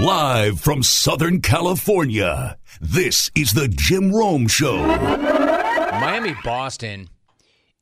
Live 0.00 0.58
from 0.60 0.82
Southern 0.82 1.42
California, 1.42 2.56
this 2.80 3.30
is 3.34 3.52
the 3.52 3.68
Jim 3.68 4.10
Rome 4.10 4.48
Show. 4.48 4.78
Miami 4.86 6.34
Boston 6.42 7.10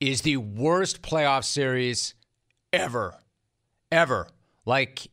is 0.00 0.22
the 0.22 0.36
worst 0.38 1.00
playoff 1.00 1.44
series 1.44 2.14
ever, 2.72 3.14
ever, 3.92 4.26
like 4.66 5.06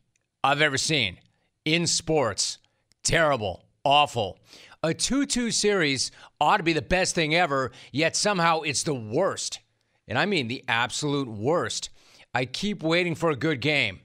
I've 0.43 0.61
ever 0.61 0.79
seen 0.79 1.19
in 1.63 1.85
sports. 1.85 2.57
Terrible, 3.03 3.65
awful. 3.83 4.39
A 4.81 4.91
2 4.91 5.27
2 5.27 5.51
series 5.51 6.09
ought 6.41 6.57
to 6.57 6.63
be 6.63 6.73
the 6.73 6.81
best 6.81 7.13
thing 7.13 7.35
ever, 7.35 7.71
yet 7.91 8.15
somehow 8.15 8.61
it's 8.61 8.81
the 8.81 8.95
worst. 8.95 9.59
And 10.07 10.17
I 10.17 10.25
mean 10.25 10.47
the 10.47 10.63
absolute 10.67 11.27
worst. 11.27 11.91
I 12.33 12.45
keep 12.45 12.81
waiting 12.81 13.13
for 13.13 13.29
a 13.29 13.35
good 13.35 13.61
game. 13.61 13.99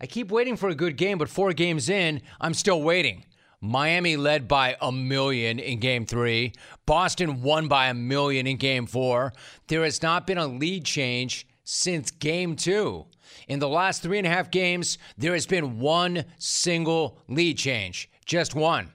I 0.00 0.06
keep 0.06 0.30
waiting 0.30 0.56
for 0.56 0.68
a 0.68 0.74
good 0.74 0.96
game, 0.96 1.18
but 1.18 1.28
four 1.28 1.52
games 1.52 1.88
in, 1.88 2.20
I'm 2.40 2.54
still 2.54 2.82
waiting. 2.82 3.24
Miami 3.60 4.16
led 4.16 4.46
by 4.46 4.76
a 4.80 4.92
million 4.92 5.58
in 5.58 5.80
game 5.80 6.04
three. 6.04 6.52
Boston 6.84 7.40
won 7.40 7.66
by 7.66 7.88
a 7.88 7.94
million 7.94 8.46
in 8.46 8.58
game 8.58 8.86
four. 8.86 9.32
There 9.68 9.84
has 9.84 10.02
not 10.02 10.26
been 10.26 10.36
a 10.36 10.46
lead 10.46 10.84
change 10.84 11.46
since 11.64 12.10
game 12.10 12.56
two. 12.56 13.06
In 13.48 13.58
the 13.58 13.68
last 13.68 14.02
three 14.02 14.18
and 14.18 14.26
a 14.26 14.30
half 14.30 14.50
games, 14.50 14.98
there 15.16 15.32
has 15.32 15.46
been 15.46 15.78
one 15.78 16.24
single 16.38 17.18
lead 17.28 17.56
change, 17.56 18.10
just 18.26 18.54
one. 18.54 18.92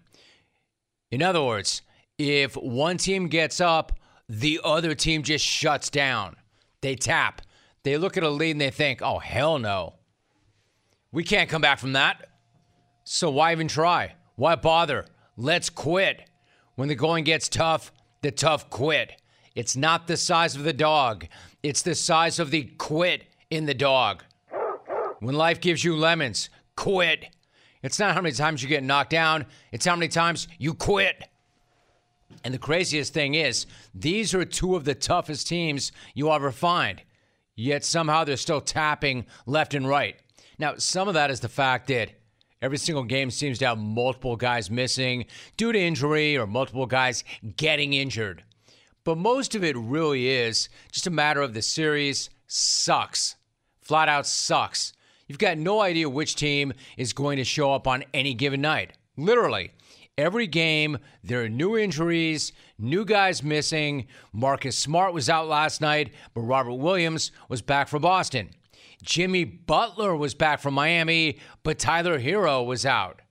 In 1.12 1.24
other 1.24 1.44
words, 1.44 1.82
if 2.20 2.54
one 2.56 2.98
team 2.98 3.28
gets 3.28 3.60
up, 3.60 4.00
the 4.28 4.60
other 4.64 4.94
team 4.94 5.24
just 5.24 5.44
shuts 5.44 5.90
down. 5.90 6.36
They 6.82 6.96
tap. 6.96 7.42
They 7.84 7.98
look 7.98 8.18
at 8.18 8.24
a 8.24 8.30
lead 8.30 8.52
and 8.52 8.62
they 8.62 8.70
think, 8.70 9.02
oh, 9.02 9.20
hell 9.20 9.58
no. 9.58 9.96
We 11.12 11.24
can't 11.24 11.50
come 11.50 11.62
back 11.62 11.80
from 11.80 11.94
that. 11.94 12.30
So 13.04 13.32
why 13.32 13.52
even 13.52 13.68
try? 13.68 14.14
Why 14.36 14.56
bother? 14.56 15.06
Let's 15.36 15.70
quit. 15.70 16.30
When 16.76 16.88
the 16.88 16.96
going 16.96 17.24
gets 17.24 17.50
tough, 17.50 17.92
the 18.22 18.32
tough 18.32 18.70
quit. 18.70 19.22
It's 19.56 19.76
not 19.76 20.08
the 20.08 20.18
size 20.18 20.56
of 20.56 20.64
the 20.64 20.74
dog, 20.74 21.28
it's 21.64 21.82
the 21.82 21.96
size 21.96 22.40
of 22.40 22.52
the 22.52 22.64
quit 22.78 23.24
in 23.50 23.66
the 23.66 23.74
dog. 23.74 24.24
When 25.20 25.36
life 25.36 25.60
gives 25.60 25.84
you 25.84 25.98
lemons, 25.98 26.50
quit. 26.76 27.26
It's 27.82 28.00
not 28.00 28.14
how 28.14 28.22
many 28.22 28.34
times 28.34 28.62
you 28.62 28.70
get 28.70 28.84
knocked 28.84 29.10
down, 29.10 29.46
it's 29.72 29.86
how 29.86 29.96
many 29.96 30.08
times 30.08 30.48
you 30.58 30.74
quit. 30.74 31.24
And 32.44 32.54
the 32.54 32.60
craziest 32.60 33.14
thing 33.14 33.34
is, 33.34 33.66
these 33.94 34.34
are 34.34 34.46
two 34.46 34.76
of 34.76 34.86
the 34.86 34.96
toughest 34.96 35.48
teams 35.48 35.92
you 36.14 36.32
ever 36.32 36.52
find. 36.52 37.02
Yet 37.56 37.84
somehow 37.84 38.24
they're 38.24 38.38
still 38.38 38.62
tapping 38.62 39.26
left 39.46 39.74
and 39.74 39.88
right. 39.88 40.16
Now, 40.60 40.76
some 40.76 41.08
of 41.08 41.14
that 41.14 41.32
is 41.32 41.40
the 41.40 41.48
fact 41.48 41.88
that 41.88 42.12
every 42.62 42.78
single 42.78 43.06
game 43.06 43.32
seems 43.32 43.58
to 43.60 43.68
have 43.68 43.78
multiple 43.78 44.36
guys 44.36 44.70
missing 44.70 45.26
due 45.56 45.72
to 45.72 45.80
injury 45.80 46.38
or 46.38 46.46
multiple 46.46 46.86
guys 46.86 47.24
getting 47.56 47.94
injured. 47.94 48.44
But 49.06 49.18
most 49.18 49.56
of 49.56 49.64
it 49.64 49.78
really 49.78 50.28
is 50.28 50.68
just 50.92 51.08
a 51.08 51.12
matter 51.12 51.42
of 51.42 51.54
the 51.54 51.62
series 51.62 52.30
sucks. 52.48 53.38
Flat 53.82 54.10
out 54.10 54.28
sucks. 54.28 54.92
You've 55.28 55.40
got 55.40 55.58
no 55.58 55.80
idea 55.80 56.10
which 56.10 56.36
team 56.36 56.74
is 56.98 57.14
going 57.14 57.38
to 57.38 57.46
show 57.46 57.74
up 57.74 57.88
on 57.88 58.04
any 58.14 58.34
given 58.34 58.60
night. 58.60 58.94
Literally, 59.16 59.72
every 60.18 60.48
game, 60.48 60.98
there 61.24 61.44
are 61.44 61.50
new 61.50 61.78
injuries, 61.78 62.52
new 62.78 63.06
guys 63.06 63.42
missing. 63.42 64.08
Marcus 64.34 64.78
Smart 64.78 65.14
was 65.14 65.30
out 65.30 65.48
last 65.48 65.80
night, 65.80 66.12
but 66.34 66.42
Robert 66.42 66.74
Williams 66.74 67.32
was 67.48 67.62
back 67.62 67.88
for 67.88 68.00
Boston. 68.00 68.50
Jimmy 69.04 69.44
Butler 69.44 70.16
was 70.16 70.34
back 70.34 70.60
from 70.60 70.74
Miami, 70.74 71.40
but 71.64 71.80
Tyler 71.80 72.20
Herro 72.20 72.66
was 72.66 72.86
out. 72.86 73.22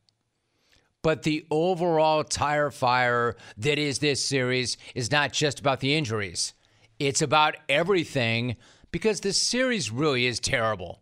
But 1.02 1.22
the 1.22 1.46
overall 1.50 2.24
tire 2.24 2.70
fire 2.70 3.36
that 3.56 3.78
is 3.78 3.98
this 3.98 4.24
series 4.24 4.76
is 4.94 5.10
not 5.10 5.32
just 5.32 5.60
about 5.60 5.80
the 5.80 5.94
injuries. 5.94 6.54
It's 6.98 7.22
about 7.22 7.56
everything 7.68 8.56
because 8.90 9.20
this 9.20 9.40
series 9.40 9.90
really 9.90 10.26
is 10.26 10.40
terrible. 10.40 11.00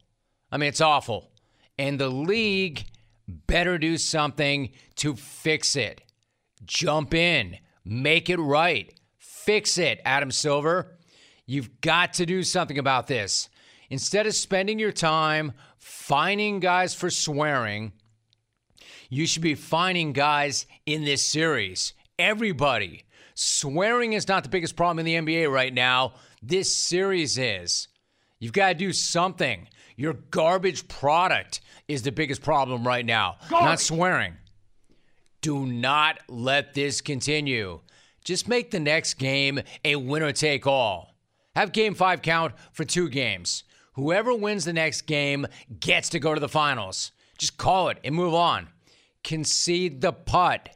I 0.51 0.59
mean, 0.59 0.69
it's 0.69 0.81
awful. 0.81 1.31
And 1.79 1.99
the 1.99 2.09
league 2.09 2.85
better 3.27 3.79
do 3.79 3.97
something 3.97 4.71
to 4.97 5.15
fix 5.17 5.77
it. 5.77 6.03
Jump 6.65 7.15
in, 7.15 7.59
make 7.85 8.29
it 8.29 8.39
right, 8.39 8.93
fix 9.19 9.79
it, 9.79 10.01
Adam 10.05 10.31
Silver. 10.31 10.99
You've 11.47 11.81
got 11.81 12.15
to 12.15 12.27
do 12.27 12.43
something 12.43 12.79
about 12.79 13.07
this. 13.07 13.49
Instead 13.91 14.27
of 14.27 14.35
spending 14.35 14.79
your 14.79 14.93
time 14.93 15.53
fining 15.79 16.61
guys 16.61 16.95
for 16.95 17.11
swearing, 17.11 17.93
you 19.09 19.27
should 19.27 19.43
be 19.43 19.55
fining 19.55 20.13
guys 20.13 20.67
in 20.85 21.05
this 21.05 21.25
series. 21.25 21.95
Everybody. 22.19 23.05
Swearing 23.35 24.15
is 24.15 24.29
not 24.29 24.43
the 24.43 24.49
biggest 24.49 24.77
problem 24.77 24.99
in 24.99 25.05
the 25.05 25.15
NBA 25.15 25.53
right 25.53 25.73
now. 25.73 26.15
This 26.43 26.75
series 26.75 27.39
is. 27.39 27.89
You've 28.39 28.53
got 28.53 28.69
to 28.69 28.75
do 28.75 28.93
something. 28.93 29.69
Your 29.97 30.15
garbage 30.15 30.89
product 30.89 31.61
is 31.89 32.03
the 32.03 32.13
biggest 32.13 32.43
problem 32.43 32.87
right 32.87 33.05
now, 33.05 33.37
garbage. 33.49 33.67
not 33.67 33.81
swearing. 33.81 34.35
Do 35.41 35.67
not 35.67 36.19
let 36.29 36.75
this 36.75 37.01
continue. 37.01 37.81
Just 38.25 38.49
make 38.49 38.71
the 38.71 38.81
next 38.81 39.15
game 39.15 39.61
a 39.85 39.97
winner 39.97 40.33
take 40.33 40.67
all. 40.67 41.15
Have 41.55 41.73
game 41.73 41.95
five 41.95 42.23
count 42.23 42.55
for 42.73 42.85
two 42.85 43.09
games. 43.09 43.65
Whoever 43.97 44.35
wins 44.35 44.67
the 44.67 44.75
next 44.75 45.03
game 45.03 45.47
gets 45.81 46.11
to 46.11 46.21
go 46.21 46.35
to 46.35 46.41
the 46.41 46.51
finals. 46.51 47.13
Just 47.39 47.57
call 47.57 47.89
it 47.89 47.99
and 48.05 48.15
move 48.15 48.35
on. 48.35 48.69
Concede 49.25 50.03
the 50.03 50.13
putt. 50.13 50.69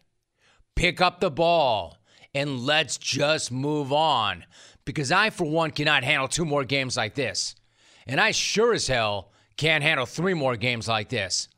Pick 0.75 1.03
up 1.03 1.21
the 1.21 1.31
ball 1.31 1.99
and 2.35 2.61
let's 2.61 2.97
just 2.97 3.53
move 3.53 3.93
on. 3.93 4.45
Because 4.87 5.13
I, 5.13 5.29
for 5.29 5.45
one, 5.45 5.71
cannot 5.71 6.03
handle 6.03 6.29
two 6.29 6.47
more 6.47 6.65
games 6.65 6.97
like 6.97 7.15
this. 7.15 7.55
And 8.07 8.19
I 8.19 8.31
sure 8.31 8.73
as 8.73 8.87
hell 8.87 9.33
can't 9.59 9.85
handle 9.85 10.07
three 10.07 10.35
more 10.35 10.57
games 10.57 10.89
like 10.89 11.11
this. 11.11 11.49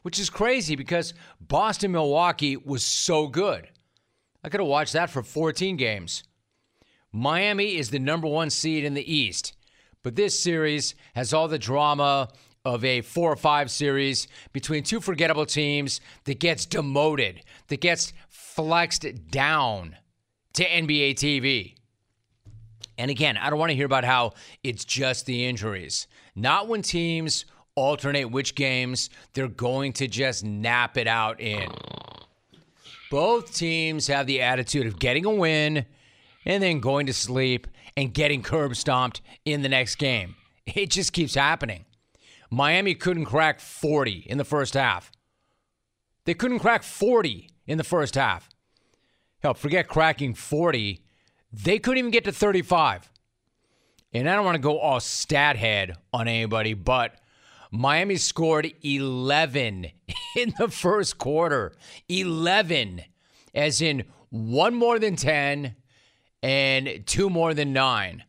Which 0.00 0.18
is 0.18 0.30
crazy 0.30 0.74
because 0.74 1.12
Boston 1.38 1.92
Milwaukee 1.92 2.56
was 2.56 2.82
so 2.82 3.28
good. 3.28 3.68
I 4.42 4.48
could 4.48 4.60
have 4.60 4.68
watched 4.68 4.94
that 4.94 5.10
for 5.10 5.22
14 5.22 5.76
games. 5.76 6.24
Miami 7.12 7.76
is 7.76 7.90
the 7.90 7.98
number 7.98 8.26
one 8.26 8.48
seed 8.48 8.84
in 8.84 8.94
the 8.94 9.14
East. 9.14 9.52
But 10.04 10.14
this 10.14 10.38
series 10.38 10.94
has 11.14 11.34
all 11.34 11.48
the 11.48 11.58
drama 11.58 12.28
of 12.64 12.84
a 12.84 13.00
four 13.00 13.32
or 13.32 13.36
five 13.36 13.70
series 13.70 14.28
between 14.52 14.84
two 14.84 15.00
forgettable 15.00 15.46
teams 15.46 16.00
that 16.24 16.38
gets 16.38 16.66
demoted, 16.66 17.42
that 17.68 17.80
gets 17.80 18.12
flexed 18.28 19.06
down 19.30 19.96
to 20.52 20.64
NBA 20.64 21.14
TV. 21.14 21.74
And 22.96 23.10
again, 23.10 23.36
I 23.36 23.50
don't 23.50 23.58
want 23.58 23.70
to 23.70 23.76
hear 23.76 23.86
about 23.86 24.04
how 24.04 24.34
it's 24.62 24.84
just 24.84 25.26
the 25.26 25.46
injuries. 25.46 26.06
Not 26.36 26.68
when 26.68 26.82
teams 26.82 27.46
alternate 27.74 28.30
which 28.30 28.54
games 28.54 29.10
they're 29.32 29.48
going 29.48 29.94
to 29.94 30.06
just 30.06 30.44
nap 30.44 30.96
it 30.98 31.08
out 31.08 31.40
in. 31.40 31.68
Both 33.10 33.54
teams 33.54 34.06
have 34.08 34.26
the 34.26 34.42
attitude 34.42 34.86
of 34.86 34.98
getting 34.98 35.24
a 35.24 35.30
win 35.30 35.86
and 36.44 36.62
then 36.62 36.80
going 36.80 37.06
to 37.06 37.12
sleep 37.14 37.66
and 37.96 38.12
getting 38.12 38.42
curb 38.42 38.76
stomped 38.76 39.20
in 39.44 39.62
the 39.62 39.68
next 39.68 39.96
game. 39.96 40.36
It 40.66 40.90
just 40.90 41.12
keeps 41.12 41.34
happening. 41.34 41.84
Miami 42.50 42.94
couldn't 42.94 43.26
crack 43.26 43.60
40 43.60 44.26
in 44.26 44.38
the 44.38 44.44
first 44.44 44.74
half. 44.74 45.10
They 46.24 46.34
couldn't 46.34 46.60
crack 46.60 46.82
40 46.82 47.50
in 47.66 47.78
the 47.78 47.84
first 47.84 48.14
half. 48.14 48.48
Hell, 49.42 49.54
forget 49.54 49.88
cracking 49.88 50.34
40. 50.34 51.04
They 51.52 51.78
couldn't 51.78 51.98
even 51.98 52.10
get 52.10 52.24
to 52.24 52.32
35. 52.32 53.10
And 54.12 54.30
I 54.30 54.36
don't 54.36 54.44
want 54.44 54.54
to 54.54 54.60
go 54.60 54.78
all 54.78 55.00
stat 55.00 55.56
head 55.56 55.96
on 56.12 56.28
anybody, 56.28 56.74
but 56.74 57.20
Miami 57.70 58.16
scored 58.16 58.72
11 58.82 59.90
in 60.36 60.54
the 60.58 60.68
first 60.68 61.18
quarter. 61.18 61.72
11, 62.08 63.02
as 63.54 63.82
in 63.82 64.04
one 64.30 64.74
more 64.74 64.98
than 64.98 65.16
10 65.16 65.74
and 66.44 67.06
two 67.06 67.30
more 67.30 67.54
than 67.54 67.72
nine. 67.72 68.22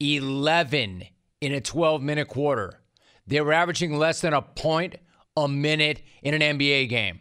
11 0.00 1.04
in 1.42 1.52
a 1.52 1.60
12 1.60 2.00
minute 2.00 2.28
quarter. 2.28 2.80
They 3.26 3.42
were 3.42 3.52
averaging 3.52 3.98
less 3.98 4.22
than 4.22 4.32
a 4.32 4.40
point 4.40 4.96
a 5.36 5.46
minute 5.46 6.02
in 6.22 6.32
an 6.32 6.58
NBA 6.58 6.88
game. 6.88 7.20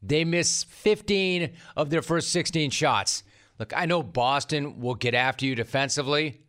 They 0.00 0.24
missed 0.24 0.68
15 0.68 1.52
of 1.76 1.90
their 1.90 2.00
first 2.00 2.30
16 2.30 2.70
shots. 2.70 3.24
Look, 3.58 3.72
I 3.76 3.86
know 3.86 4.04
Boston 4.04 4.80
will 4.80 4.94
get 4.94 5.14
after 5.14 5.44
you 5.44 5.56
defensively. 5.56 6.42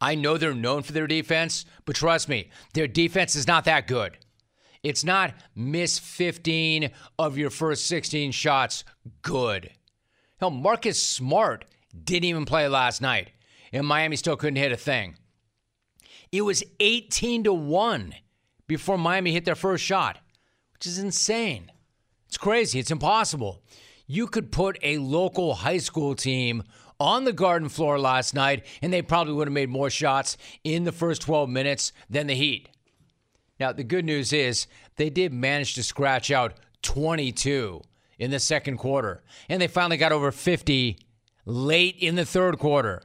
I 0.00 0.14
know 0.14 0.38
they're 0.38 0.54
known 0.54 0.84
for 0.84 0.92
their 0.92 1.08
defense, 1.08 1.64
but 1.84 1.96
trust 1.96 2.28
me, 2.28 2.50
their 2.74 2.86
defense 2.86 3.34
is 3.34 3.48
not 3.48 3.64
that 3.64 3.88
good. 3.88 4.16
It's 4.84 5.02
not 5.02 5.34
miss 5.56 5.98
15 5.98 6.92
of 7.18 7.36
your 7.36 7.50
first 7.50 7.86
16 7.86 8.30
shots 8.30 8.84
good. 9.20 9.70
Hell, 10.38 10.50
Marcus 10.50 11.02
Smart 11.02 11.64
didn't 12.04 12.24
even 12.24 12.44
play 12.44 12.68
last 12.68 13.00
night, 13.00 13.30
and 13.72 13.86
Miami 13.86 14.16
still 14.16 14.36
couldn't 14.36 14.56
hit 14.56 14.72
a 14.72 14.76
thing. 14.76 15.16
It 16.32 16.42
was 16.42 16.62
18 16.78 17.44
to 17.44 17.52
1 17.52 18.14
before 18.66 18.96
Miami 18.96 19.32
hit 19.32 19.44
their 19.44 19.54
first 19.54 19.84
shot, 19.84 20.18
which 20.72 20.86
is 20.86 20.98
insane. 20.98 21.72
It's 22.28 22.38
crazy. 22.38 22.78
It's 22.78 22.92
impossible. 22.92 23.62
You 24.06 24.28
could 24.28 24.52
put 24.52 24.78
a 24.82 24.98
local 24.98 25.54
high 25.54 25.78
school 25.78 26.14
team 26.14 26.62
on 27.00 27.24
the 27.24 27.32
garden 27.32 27.68
floor 27.68 27.98
last 27.98 28.34
night, 28.34 28.64
and 28.82 28.92
they 28.92 29.02
probably 29.02 29.32
would 29.32 29.48
have 29.48 29.52
made 29.52 29.70
more 29.70 29.90
shots 29.90 30.36
in 30.62 30.84
the 30.84 30.92
first 30.92 31.22
12 31.22 31.48
minutes 31.48 31.92
than 32.08 32.28
the 32.28 32.34
Heat. 32.34 32.68
Now, 33.58 33.72
the 33.72 33.84
good 33.84 34.04
news 34.04 34.32
is 34.32 34.66
they 34.96 35.10
did 35.10 35.32
manage 35.32 35.74
to 35.74 35.82
scratch 35.82 36.30
out 36.30 36.54
22 36.82 37.80
in 38.18 38.30
the 38.30 38.38
second 38.38 38.76
quarter, 38.76 39.22
and 39.48 39.60
they 39.60 39.66
finally 39.66 39.96
got 39.96 40.12
over 40.12 40.30
50 40.30 40.98
late 41.44 41.96
in 41.98 42.14
the 42.16 42.24
third 42.24 42.58
quarter. 42.58 43.02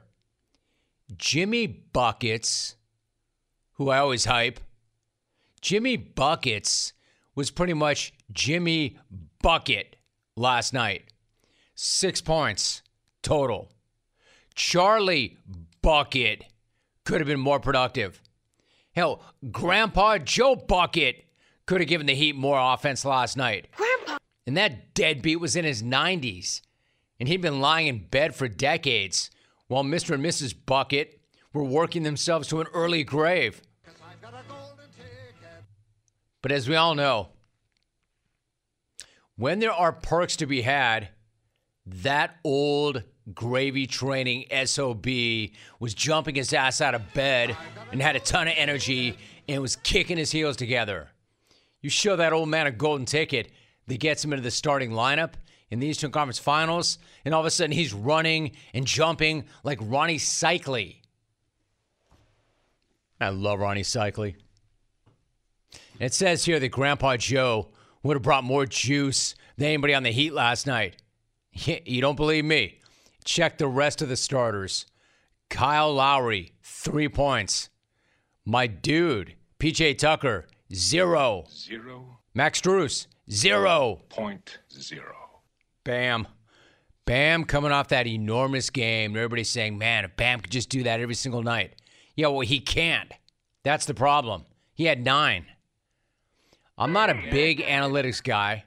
Jimmy 1.16 1.66
Buckets, 1.66 2.76
who 3.74 3.90
I 3.90 3.98
always 3.98 4.24
hype, 4.24 4.60
Jimmy 5.60 5.96
Buckets 5.96 6.92
was 7.34 7.50
pretty 7.50 7.74
much 7.74 8.12
Jimmy 8.32 8.98
Bucket 9.42 9.96
last 10.36 10.72
night. 10.72 11.04
Six 11.74 12.20
points 12.20 12.82
total. 13.22 13.70
Charlie 14.54 15.36
Bucket 15.82 16.44
could 17.04 17.20
have 17.20 17.28
been 17.28 17.40
more 17.40 17.60
productive. 17.60 18.20
Hell, 18.94 19.22
Grandpa 19.50 20.18
Joe 20.18 20.56
Bucket 20.56 21.26
could 21.66 21.80
have 21.80 21.88
given 21.88 22.06
the 22.06 22.14
Heat 22.14 22.34
more 22.34 22.58
offense 22.58 23.04
last 23.04 23.36
night. 23.36 23.68
Grandpa. 23.76 24.16
And 24.46 24.56
that 24.56 24.94
deadbeat 24.94 25.40
was 25.40 25.56
in 25.56 25.64
his 25.64 25.82
90s, 25.82 26.62
and 27.18 27.28
he'd 27.28 27.42
been 27.42 27.60
lying 27.60 27.86
in 27.86 28.06
bed 28.06 28.34
for 28.34 28.48
decades 28.48 29.30
while 29.68 29.84
Mr. 29.84 30.14
and 30.14 30.24
Mrs. 30.24 30.54
Bucket 30.66 31.20
were 31.52 31.64
working 31.64 32.02
themselves 32.02 32.48
to 32.48 32.60
an 32.60 32.66
early 32.72 33.04
grave. 33.04 33.62
But 36.42 36.52
as 36.52 36.68
we 36.68 36.76
all 36.76 36.94
know, 36.94 37.30
when 39.36 39.58
there 39.58 39.72
are 39.72 39.92
perks 39.92 40.36
to 40.36 40.46
be 40.46 40.62
had, 40.62 41.08
that 41.86 42.36
old 42.44 43.02
gravy 43.34 43.86
training 43.86 44.44
SOB 44.64 45.06
was 45.80 45.94
jumping 45.94 46.36
his 46.36 46.52
ass 46.52 46.80
out 46.80 46.94
of 46.94 47.12
bed 47.12 47.56
and 47.90 48.00
had 48.00 48.16
a 48.16 48.20
ton 48.20 48.48
of 48.48 48.54
energy 48.56 49.16
and 49.48 49.60
was 49.60 49.76
kicking 49.76 50.16
his 50.16 50.30
heels 50.30 50.56
together. 50.56 51.08
You 51.80 51.90
show 51.90 52.16
that 52.16 52.32
old 52.32 52.48
man 52.48 52.66
a 52.66 52.70
golden 52.70 53.06
ticket 53.06 53.50
that 53.86 54.00
gets 54.00 54.24
him 54.24 54.32
into 54.32 54.42
the 54.42 54.50
starting 54.50 54.90
lineup 54.90 55.32
in 55.70 55.80
the 55.80 55.86
Eastern 55.86 56.10
Conference 56.10 56.38
Finals, 56.38 56.98
and 57.24 57.34
all 57.34 57.40
of 57.40 57.46
a 57.46 57.50
sudden 57.50 57.72
he's 57.72 57.92
running 57.92 58.52
and 58.72 58.86
jumping 58.86 59.44
like 59.64 59.78
Ronnie 59.82 60.18
Seikaly. 60.18 60.96
I 63.20 63.30
love 63.30 63.60
Ronnie 63.60 63.82
Seikaly. 63.82 64.36
It 65.98 66.12
says 66.12 66.44
here 66.44 66.60
that 66.60 66.68
Grandpa 66.68 67.16
Joe 67.16 67.68
would 68.02 68.16
have 68.16 68.22
brought 68.22 68.44
more 68.44 68.66
juice 68.66 69.34
than 69.56 69.68
anybody 69.68 69.94
on 69.94 70.02
the 70.02 70.12
Heat 70.12 70.32
last 70.32 70.66
night. 70.66 70.96
You 71.52 72.00
don't 72.02 72.16
believe 72.16 72.44
me? 72.44 72.80
Check 73.24 73.58
the 73.58 73.66
rest 73.66 74.02
of 74.02 74.08
the 74.08 74.16
starters. 74.16 74.86
Kyle 75.48 75.92
Lowry, 75.92 76.52
three 76.62 77.08
points. 77.08 77.70
My 78.44 78.66
dude, 78.66 79.34
PJ 79.58 79.98
Tucker, 79.98 80.46
zero. 80.72 81.46
Zero. 81.50 82.18
Max 82.34 82.60
Strus, 82.60 83.06
zero. 83.30 84.02
Point 84.10 84.58
zero. 84.70 85.25
Bam. 85.86 86.26
Bam 87.04 87.44
coming 87.44 87.70
off 87.70 87.88
that 87.88 88.08
enormous 88.08 88.70
game. 88.70 89.16
Everybody's 89.16 89.48
saying, 89.48 89.78
man, 89.78 90.04
if 90.04 90.16
Bam 90.16 90.40
could 90.40 90.50
just 90.50 90.68
do 90.68 90.82
that 90.82 90.98
every 90.98 91.14
single 91.14 91.44
night. 91.44 91.74
Yeah, 92.16 92.26
well, 92.26 92.40
he 92.40 92.58
can't. 92.58 93.12
That's 93.62 93.86
the 93.86 93.94
problem. 93.94 94.44
He 94.74 94.86
had 94.86 95.04
nine. 95.04 95.46
I'm 96.76 96.92
not 96.92 97.08
a 97.08 97.22
big 97.30 97.60
analytics 97.60 98.22
guy, 98.22 98.64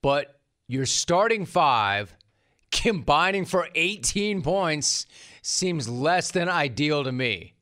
but 0.00 0.40
your 0.68 0.86
starting 0.86 1.44
five 1.44 2.16
combining 2.72 3.44
for 3.44 3.68
18 3.74 4.40
points 4.40 5.06
seems 5.42 5.86
less 5.86 6.30
than 6.30 6.48
ideal 6.48 7.04
to 7.04 7.12
me. 7.12 7.52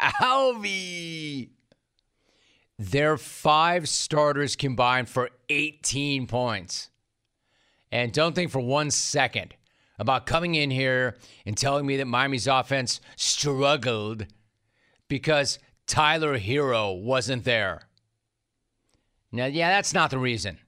Alvy. 0.00 1.48
Their 2.78 3.16
five 3.16 3.88
starters 3.88 4.56
combined 4.56 5.08
for 5.08 5.30
18 5.48 6.26
points. 6.26 6.90
And 7.92 8.12
don't 8.12 8.34
think 8.34 8.50
for 8.50 8.60
one 8.60 8.90
second 8.90 9.54
about 9.98 10.26
coming 10.26 10.56
in 10.56 10.70
here 10.70 11.16
and 11.46 11.56
telling 11.56 11.86
me 11.86 11.98
that 11.98 12.06
Miami's 12.06 12.48
offense 12.48 13.00
struggled 13.16 14.26
because 15.06 15.60
Tyler 15.86 16.38
Herro 16.38 17.00
wasn't 17.00 17.44
there. 17.44 17.82
Now, 19.30 19.46
yeah, 19.46 19.70
that's 19.70 19.94
not 19.94 20.10
the 20.10 20.18
reason. 20.18 20.58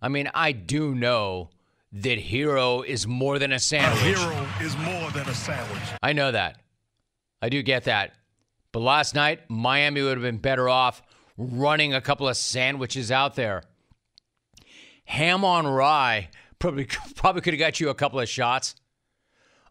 I 0.00 0.08
mean, 0.08 0.30
I 0.34 0.52
do 0.52 0.94
know 0.94 1.50
that 1.92 2.18
Herro 2.18 2.84
is 2.86 3.06
more 3.06 3.38
than 3.38 3.52
a 3.52 3.58
sandwich. 3.58 4.16
A 4.16 4.18
hero 4.18 4.48
is 4.60 4.76
more 4.78 5.10
than 5.10 5.28
a 5.28 5.34
sandwich. 5.34 5.82
I 6.02 6.12
know 6.12 6.30
that. 6.30 6.60
I 7.42 7.48
do 7.48 7.62
get 7.62 7.84
that. 7.84 8.14
But 8.72 8.80
last 8.80 9.14
night, 9.14 9.40
Miami 9.48 10.02
would 10.02 10.12
have 10.12 10.22
been 10.22 10.38
better 10.38 10.68
off 10.68 11.02
running 11.40 11.94
a 11.94 12.00
couple 12.00 12.28
of 12.28 12.36
sandwiches 12.36 13.10
out 13.10 13.34
there. 13.34 13.62
Ham 15.06 15.44
on 15.44 15.66
rye 15.66 16.28
probably 16.58 16.84
probably 17.16 17.40
could 17.40 17.54
have 17.54 17.58
got 17.58 17.80
you 17.80 17.88
a 17.88 17.94
couple 17.94 18.20
of 18.20 18.28
shots. 18.28 18.74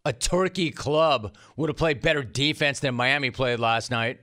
A 0.04 0.12
turkey 0.12 0.72
club 0.72 1.36
would 1.56 1.70
have 1.70 1.78
played 1.78 2.02
better 2.02 2.24
defense 2.24 2.80
than 2.80 2.96
Miami 2.96 3.30
played 3.32 3.60
last 3.60 3.92
night. 3.92 4.20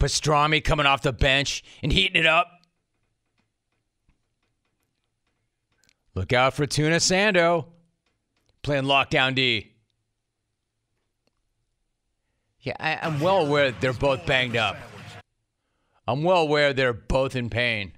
Pastrami 0.00 0.62
coming 0.62 0.86
off 0.86 1.02
the 1.02 1.12
bench 1.12 1.64
and 1.82 1.92
heating 1.92 2.20
it 2.20 2.26
up. 2.26 2.48
Look 6.14 6.32
out 6.32 6.54
for 6.54 6.66
Tuna 6.66 6.96
Sando 6.96 7.66
playing 8.62 8.84
lockdown 8.84 9.34
D. 9.34 9.72
Yeah, 12.60 12.74
I, 12.80 13.06
am 13.06 13.20
well 13.20 13.46
aware 13.46 13.70
they're 13.70 13.92
both 13.92 14.26
banged 14.26 14.56
up. 14.56 14.76
I'm 16.06 16.22
well 16.22 16.42
aware 16.42 16.72
they're 16.72 16.92
both 16.92 17.36
in 17.36 17.50
pain. 17.50 17.92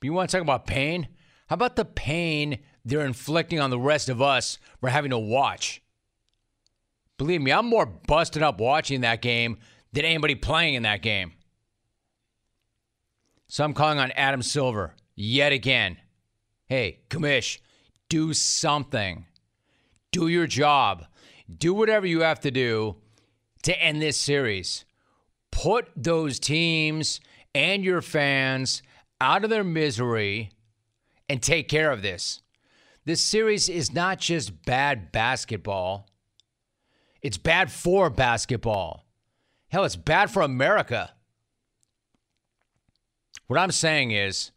But 0.00 0.06
you 0.06 0.12
want 0.12 0.30
to 0.30 0.36
talk 0.36 0.42
about 0.42 0.66
pain? 0.66 1.08
How 1.48 1.54
about 1.54 1.76
the 1.76 1.84
pain 1.84 2.60
they're 2.84 3.04
inflicting 3.04 3.60
on 3.60 3.70
the 3.70 3.78
rest 3.78 4.08
of 4.08 4.22
us 4.22 4.58
for 4.80 4.88
having 4.88 5.10
to 5.10 5.18
watch? 5.18 5.82
Believe 7.18 7.42
me, 7.42 7.52
I'm 7.52 7.66
more 7.66 7.86
busted 7.86 8.42
up 8.42 8.60
watching 8.60 9.02
that 9.02 9.22
game 9.22 9.58
than 9.92 10.04
anybody 10.04 10.34
playing 10.34 10.74
in 10.74 10.82
that 10.82 11.02
game. 11.02 11.32
So 13.48 13.64
I'm 13.64 13.74
calling 13.74 13.98
on 13.98 14.10
Adam 14.12 14.42
Silver 14.42 14.94
yet 15.14 15.52
again. 15.52 15.98
Hey, 16.66 17.00
Commish, 17.10 17.58
do 18.08 18.32
something. 18.32 19.26
Do 20.10 20.28
your 20.28 20.46
job. 20.46 21.06
Do 21.58 21.74
whatever 21.74 22.06
you 22.06 22.20
have 22.20 22.40
to 22.40 22.50
do 22.50 22.96
to 23.62 23.82
end 23.82 24.00
this 24.00 24.16
series. 24.16 24.84
Put 25.50 25.88
those 25.96 26.38
teams 26.38 27.20
and 27.54 27.84
your 27.84 28.02
fans 28.02 28.82
out 29.20 29.44
of 29.44 29.50
their 29.50 29.64
misery 29.64 30.50
and 31.28 31.42
take 31.42 31.68
care 31.68 31.90
of 31.90 32.02
this. 32.02 32.42
This 33.04 33.20
series 33.20 33.68
is 33.68 33.92
not 33.92 34.18
just 34.18 34.64
bad 34.64 35.12
basketball, 35.12 36.08
it's 37.22 37.38
bad 37.38 37.70
for 37.70 38.10
basketball. 38.10 39.04
Hell, 39.68 39.84
it's 39.84 39.96
bad 39.96 40.30
for 40.30 40.42
America. 40.42 41.12
What 43.46 43.58
I'm 43.58 43.70
saying 43.70 44.10
is, 44.10 44.52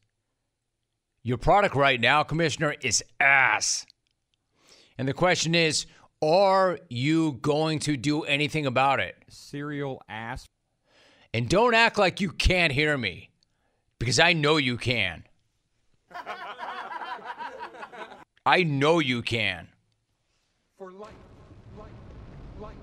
your 1.23 1.37
product 1.37 1.75
right 1.75 1.99
now, 1.99 2.23
Commissioner, 2.23 2.75
is 2.81 3.03
ass. 3.19 3.85
And 4.97 5.07
the 5.07 5.13
question 5.13 5.55
is 5.55 5.85
are 6.21 6.79
you 6.89 7.33
going 7.41 7.79
to 7.79 7.95
do 7.97 8.23
anything 8.23 8.65
about 8.65 8.99
it? 8.99 9.15
Serial 9.29 10.01
ass. 10.09 10.45
And 11.33 11.47
don't 11.47 11.73
act 11.73 11.97
like 11.97 12.19
you 12.19 12.31
can't 12.31 12.73
hear 12.73 12.97
me, 12.97 13.29
because 13.99 14.19
I 14.19 14.33
know 14.33 14.57
you 14.57 14.77
can. 14.77 15.23
I 18.45 18.63
know 18.63 18.99
you 18.99 19.21
can. 19.21 19.67
For 20.77 20.91
life, 20.91 21.13
life, 21.77 21.89
life, 22.59 22.73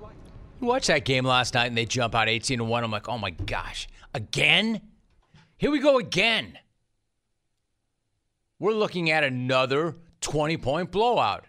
life. 0.00 0.12
You 0.60 0.66
watched 0.68 0.86
that 0.86 1.04
game 1.04 1.24
last 1.24 1.54
night 1.54 1.66
and 1.66 1.76
they 1.76 1.84
jump 1.84 2.14
out 2.14 2.28
18 2.28 2.58
to 2.58 2.64
1. 2.64 2.84
I'm 2.84 2.90
like, 2.90 3.08
oh 3.08 3.18
my 3.18 3.30
gosh, 3.30 3.88
again? 4.12 4.80
Here 5.56 5.70
we 5.70 5.80
go 5.80 5.98
again. 5.98 6.58
We're 8.60 8.72
looking 8.72 9.10
at 9.10 9.24
another 9.24 9.96
20 10.20 10.56
point 10.58 10.90
blowout. 10.92 11.44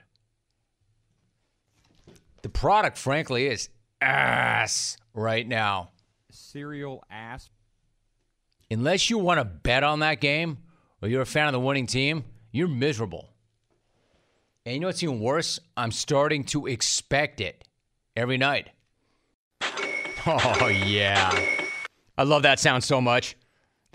The 2.46 2.50
product, 2.50 3.00
frankly, 3.00 3.48
is 3.48 3.70
ass 4.00 4.98
right 5.16 5.48
now. 5.48 5.90
Cereal 6.30 7.04
ass. 7.10 7.50
Unless 8.70 9.10
you 9.10 9.18
want 9.18 9.40
to 9.40 9.46
bet 9.46 9.84
on 9.84 10.02
that 10.02 10.22
game 10.22 10.60
or 11.02 11.08
you're 11.08 11.24
a 11.24 11.26
fan 11.26 11.48
of 11.48 11.54
the 11.54 11.60
winning 11.60 11.88
team, 11.88 12.24
you're 12.52 12.68
miserable. 12.68 13.30
And 14.64 14.76
you 14.76 14.80
know 14.80 14.90
what's 14.90 15.02
even 15.02 15.22
worse? 15.22 15.60
I'm 15.76 15.92
starting 15.92 16.44
to 16.44 16.68
expect 16.68 17.42
it 17.42 17.68
every 18.16 18.38
night. 18.38 18.70
Oh, 20.28 20.68
yeah. 20.68 21.32
I 22.16 22.24
love 22.24 22.44
that 22.44 22.60
sound 22.60 22.84
so 22.84 23.02
much. 23.02 23.36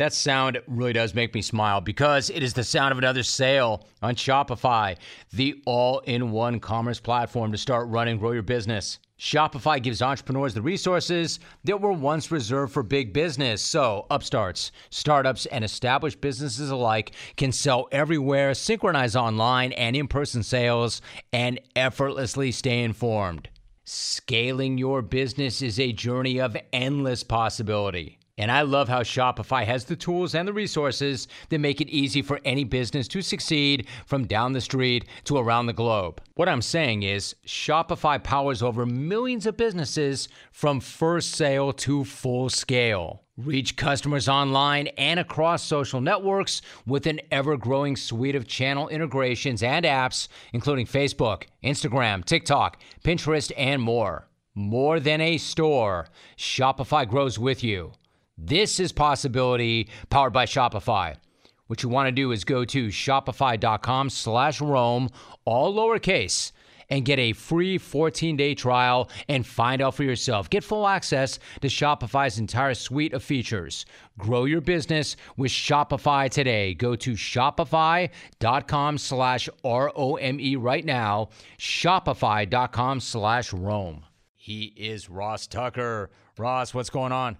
That 0.00 0.14
sound 0.14 0.58
really 0.66 0.94
does 0.94 1.14
make 1.14 1.34
me 1.34 1.42
smile 1.42 1.82
because 1.82 2.30
it 2.30 2.42
is 2.42 2.54
the 2.54 2.64
sound 2.64 2.90
of 2.90 2.96
another 2.96 3.22
sale 3.22 3.86
on 4.00 4.14
Shopify, 4.14 4.96
the 5.30 5.60
all 5.66 5.98
in 5.98 6.30
one 6.30 6.58
commerce 6.58 6.98
platform 6.98 7.52
to 7.52 7.58
start 7.58 7.86
running, 7.88 8.16
grow 8.16 8.32
your 8.32 8.42
business. 8.42 8.98
Shopify 9.18 9.82
gives 9.82 10.00
entrepreneurs 10.00 10.54
the 10.54 10.62
resources 10.62 11.38
that 11.64 11.82
were 11.82 11.92
once 11.92 12.30
reserved 12.30 12.72
for 12.72 12.82
big 12.82 13.12
business. 13.12 13.60
So, 13.60 14.06
upstarts, 14.08 14.72
startups, 14.88 15.44
and 15.44 15.62
established 15.62 16.22
businesses 16.22 16.70
alike 16.70 17.12
can 17.36 17.52
sell 17.52 17.86
everywhere, 17.92 18.54
synchronize 18.54 19.14
online 19.14 19.72
and 19.72 19.94
in 19.94 20.08
person 20.08 20.42
sales, 20.42 21.02
and 21.30 21.60
effortlessly 21.76 22.52
stay 22.52 22.84
informed. 22.84 23.50
Scaling 23.84 24.78
your 24.78 25.02
business 25.02 25.60
is 25.60 25.78
a 25.78 25.92
journey 25.92 26.40
of 26.40 26.56
endless 26.72 27.22
possibility. 27.22 28.19
And 28.40 28.50
I 28.50 28.62
love 28.62 28.88
how 28.88 29.02
Shopify 29.02 29.66
has 29.66 29.84
the 29.84 29.94
tools 29.94 30.34
and 30.34 30.48
the 30.48 30.52
resources 30.54 31.28
that 31.50 31.58
make 31.58 31.82
it 31.82 31.90
easy 31.90 32.22
for 32.22 32.40
any 32.42 32.64
business 32.64 33.06
to 33.08 33.20
succeed 33.20 33.86
from 34.06 34.26
down 34.26 34.54
the 34.54 34.62
street 34.62 35.04
to 35.24 35.36
around 35.36 35.66
the 35.66 35.74
globe. 35.74 36.22
What 36.36 36.48
I'm 36.48 36.62
saying 36.62 37.02
is, 37.02 37.34
Shopify 37.46 38.24
powers 38.24 38.62
over 38.62 38.86
millions 38.86 39.44
of 39.44 39.58
businesses 39.58 40.30
from 40.52 40.80
first 40.80 41.32
sale 41.32 41.74
to 41.74 42.02
full 42.02 42.48
scale. 42.48 43.24
Reach 43.36 43.76
customers 43.76 44.26
online 44.26 44.86
and 44.96 45.20
across 45.20 45.62
social 45.62 46.00
networks 46.00 46.62
with 46.86 47.06
an 47.06 47.20
ever 47.30 47.58
growing 47.58 47.94
suite 47.94 48.36
of 48.36 48.48
channel 48.48 48.88
integrations 48.88 49.62
and 49.62 49.84
apps, 49.84 50.28
including 50.54 50.86
Facebook, 50.86 51.42
Instagram, 51.62 52.24
TikTok, 52.24 52.80
Pinterest, 53.04 53.52
and 53.58 53.82
more. 53.82 54.28
More 54.54 54.98
than 54.98 55.20
a 55.20 55.36
store, 55.36 56.08
Shopify 56.38 57.06
grows 57.06 57.38
with 57.38 57.62
you. 57.62 57.92
This 58.42 58.80
is 58.80 58.90
Possibility 58.90 59.90
powered 60.08 60.32
by 60.32 60.46
Shopify. 60.46 61.16
What 61.66 61.82
you 61.82 61.90
want 61.90 62.06
to 62.08 62.12
do 62.12 62.32
is 62.32 62.42
go 62.42 62.64
to 62.64 62.88
shopify.com 62.88 64.08
slash 64.08 64.62
Rome, 64.62 65.10
all 65.44 65.74
lowercase, 65.74 66.50
and 66.88 67.04
get 67.04 67.18
a 67.18 67.34
free 67.34 67.78
14-day 67.78 68.54
trial 68.54 69.10
and 69.28 69.46
find 69.46 69.82
out 69.82 69.94
for 69.94 70.04
yourself. 70.04 70.48
Get 70.48 70.64
full 70.64 70.88
access 70.88 71.38
to 71.60 71.68
Shopify's 71.68 72.38
entire 72.38 72.72
suite 72.72 73.12
of 73.12 73.22
features. 73.22 73.84
Grow 74.16 74.46
your 74.46 74.62
business 74.62 75.16
with 75.36 75.52
Shopify 75.52 76.30
today. 76.30 76.72
Go 76.72 76.96
to 76.96 77.12
shopify.com 77.12 78.96
slash 78.96 79.50
R-O-M-E 79.62 80.56
right 80.56 80.84
now, 80.86 81.28
shopify.com 81.58 83.00
slash 83.00 83.52
Rome. 83.52 84.06
He 84.34 84.72
is 84.78 85.10
Ross 85.10 85.46
Tucker. 85.46 86.10
Ross, 86.38 86.72
what's 86.72 86.90
going 86.90 87.12
on? 87.12 87.36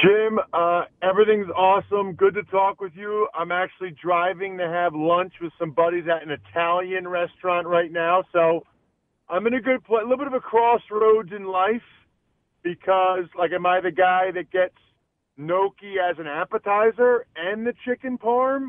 Jim, 0.00 0.38
uh, 0.52 0.82
everything's 1.02 1.50
awesome. 1.56 2.12
Good 2.12 2.34
to 2.34 2.44
talk 2.44 2.80
with 2.80 2.92
you. 2.94 3.26
I'm 3.34 3.50
actually 3.50 3.96
driving 4.00 4.56
to 4.58 4.68
have 4.68 4.94
lunch 4.94 5.32
with 5.40 5.52
some 5.58 5.72
buddies 5.72 6.04
at 6.06 6.22
an 6.22 6.30
Italian 6.30 7.08
restaurant 7.08 7.66
right 7.66 7.90
now. 7.90 8.22
So 8.32 8.64
I'm 9.28 9.46
in 9.48 9.54
a 9.54 9.60
good 9.60 9.82
place, 9.82 10.02
a 10.04 10.08
little 10.08 10.18
bit 10.18 10.28
of 10.28 10.34
a 10.34 10.40
crossroads 10.40 11.32
in 11.34 11.46
life 11.46 11.82
because, 12.62 13.24
like, 13.36 13.50
am 13.50 13.66
I 13.66 13.80
the 13.80 13.90
guy 13.90 14.30
that 14.34 14.52
gets 14.52 14.76
gnocchi 15.36 15.94
as 15.98 16.16
an 16.18 16.28
appetizer 16.28 17.26
and 17.34 17.66
the 17.66 17.74
chicken 17.84 18.18
parm? 18.18 18.68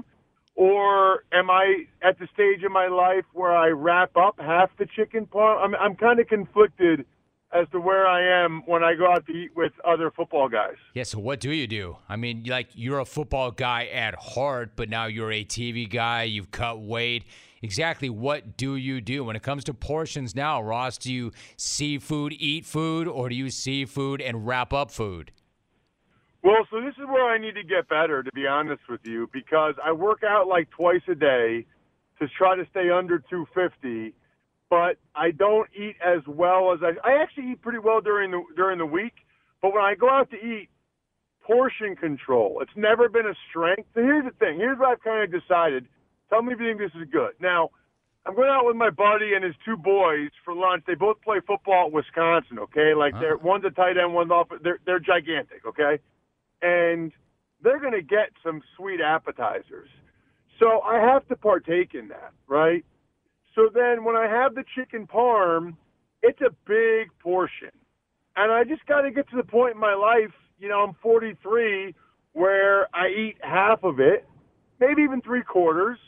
Or 0.56 1.26
am 1.32 1.52
I 1.52 1.86
at 2.02 2.18
the 2.18 2.28
stage 2.34 2.64
in 2.66 2.74
my 2.74 2.88
life 2.88 3.26
where 3.34 3.56
I 3.56 3.68
wrap 3.68 4.18
up 4.18 4.40
half 4.40 4.72
the 4.80 4.88
chicken 4.96 5.28
parm? 5.28 5.64
I'm, 5.64 5.76
I'm 5.76 5.96
kind 5.96 6.20
of 6.20 6.28
conflicted– 6.28 7.06
as 7.52 7.68
to 7.72 7.80
where 7.80 8.06
I 8.06 8.44
am 8.44 8.62
when 8.66 8.84
I 8.84 8.96
go 8.96 9.12
out 9.12 9.26
to 9.26 9.32
eat 9.32 9.56
with 9.56 9.72
other 9.84 10.12
football 10.12 10.50
guys. 10.50 10.76
Yeah, 10.94 11.04
so 11.04 11.20
what 11.20 11.40
do 11.40 11.52
you 11.52 11.68
do? 11.68 11.98
I 12.08 12.16
mean, 12.16 12.44
like 12.46 12.68
you're 12.74 13.00
a 13.00 13.06
football 13.06 13.52
guy 13.52 13.88
at 13.88 14.16
heart, 14.16 14.72
but 14.76 14.90
now 14.90 15.06
you're 15.06 15.32
a 15.32 15.44
TV 15.44 15.90
guy, 15.90 16.24
you've 16.24 16.52
cut 16.52 16.80
weight. 16.80 17.26
Exactly 17.62 18.10
what 18.10 18.56
do 18.56 18.76
you 18.76 19.02
do 19.02 19.24
when 19.24 19.36
it 19.36 19.44
comes 19.44 19.64
to 19.66 19.74
portions 19.74 20.36
now, 20.36 20.62
Ross? 20.62 20.98
Do 20.98 21.12
you 21.12 21.32
seafood 21.58 22.34
eat 22.38 22.66
food 22.66 23.08
or 23.08 23.30
do 23.30 23.36
you 23.36 23.50
seafood 23.50 24.22
and 24.22 24.48
wrap 24.48 24.72
up 24.72 24.92
food? 24.92 25.32
Well, 26.42 26.66
so 26.72 26.80
this 26.82 26.94
is 26.94 27.06
where 27.08 27.26
I 27.26 27.38
need 27.38 27.56
to 27.56 27.64
get 27.64 27.90
better, 27.90 28.24
to 28.24 28.32
be 28.32 28.48
honest 28.48 28.82
with 28.88 29.02
you, 29.04 29.30
because 29.34 29.76
I 29.84 29.92
work 29.92 30.24
out 30.24 30.48
like 30.48 30.70
twice 30.70 31.02
a 31.10 31.16
day 31.16 31.66
to 32.20 32.28
try 32.38 32.56
to 32.56 32.66
stay 32.72 32.90
under 32.90 33.20
250 33.20 34.14
but 34.70 34.98
I 35.16 35.32
don't 35.32 35.70
eat 35.76 35.96
as 36.06 36.22
well 36.28 36.74
as 36.74 36.80
I. 36.84 37.08
I 37.08 37.22
actually 37.22 37.52
eat 37.52 37.62
pretty 37.62 37.80
well 37.80 38.02
during 38.02 38.32
the 38.32 38.44
during 38.56 38.78
the 38.78 38.86
week, 38.86 39.14
but 39.62 39.74
when 39.74 39.84
I 39.84 39.96
go 39.96 40.10
out 40.10 40.30
to 40.32 40.38
eat, 40.38 40.70
portion 41.50 41.96
control. 41.96 42.60
It's 42.62 42.76
never 42.76 43.10
been 43.10 43.26
a 43.26 43.34
strength. 43.50 43.90
So 43.96 44.02
here's 44.02 44.26
the 44.26 44.32
thing. 44.32 44.58
Here's 44.58 44.78
what 44.78 44.90
I've 44.90 45.04
kind 45.04 45.24
of 45.24 45.42
decided. 45.42 45.88
Tell 46.30 46.44
me 46.44 46.54
if 46.54 46.60
you 46.60 46.68
think 46.68 46.80
this 46.80 47.02
is 47.02 47.10
good. 47.12 47.32
Now, 47.42 47.72
I'm 48.26 48.36
going 48.36 48.50
out 48.50 48.66
with 48.66 48.76
my 48.76 48.92
buddy 48.92 49.34
and 49.34 49.44
his 49.44 49.56
two 49.66 49.76
boys 49.76 50.30
for 50.46 50.54
lunch. 50.54 50.84
They 50.86 50.94
both 50.94 51.20
play 51.22 51.38
football 51.46 51.88
at 51.88 51.92
Wisconsin. 51.92 52.60
Okay, 52.60 52.94
like 52.94 53.14
they're 53.14 53.38
ah. 53.38 53.44
one's 53.44 53.66
a 53.66 53.72
tight 53.72 53.98
end, 53.98 54.14
one's 54.14 54.30
off. 54.30 54.50
They're 54.62 54.80
they're 54.86 55.00
gigantic. 55.00 55.66
Okay, 55.66 55.98
and 56.62 57.12
they're 57.64 57.80
going 57.80 57.94
to 57.94 58.04
get 58.04 58.30
some 58.44 58.62
sweet 58.78 59.02
appetizers. 59.02 59.90
So 60.60 60.82
I 60.82 61.00
have 61.00 61.28
to 61.30 61.36
partake 61.36 61.96
in 61.96 62.10
that, 62.10 62.34
right? 62.48 62.86
So 63.60 63.68
then 63.74 64.06
when 64.06 64.16
I 64.16 64.26
have 64.26 64.56
the 64.56 64.64
chicken 64.74 65.06
parm, 65.06 65.76
it's 66.24 66.40
a 66.40 66.52
big 66.66 67.10
portion. 67.22 67.72
And 68.38 68.54
I 68.54 68.64
just 68.64 68.86
got 68.86 69.02
to 69.02 69.12
get 69.12 69.30
to 69.32 69.36
the 69.36 69.44
point 69.44 69.74
in 69.76 69.82
my 69.82 69.96
life, 69.96 70.32
you 70.60 70.70
know, 70.70 70.80
I'm 70.80 70.96
43, 71.04 71.94
where 72.32 72.88
I 72.96 73.10
eat 73.10 73.36
half 73.42 73.84
of 73.84 74.00
it, 74.00 74.26
maybe 74.80 75.02
even 75.02 75.22
three 75.22 75.44
quarters, 75.44 76.00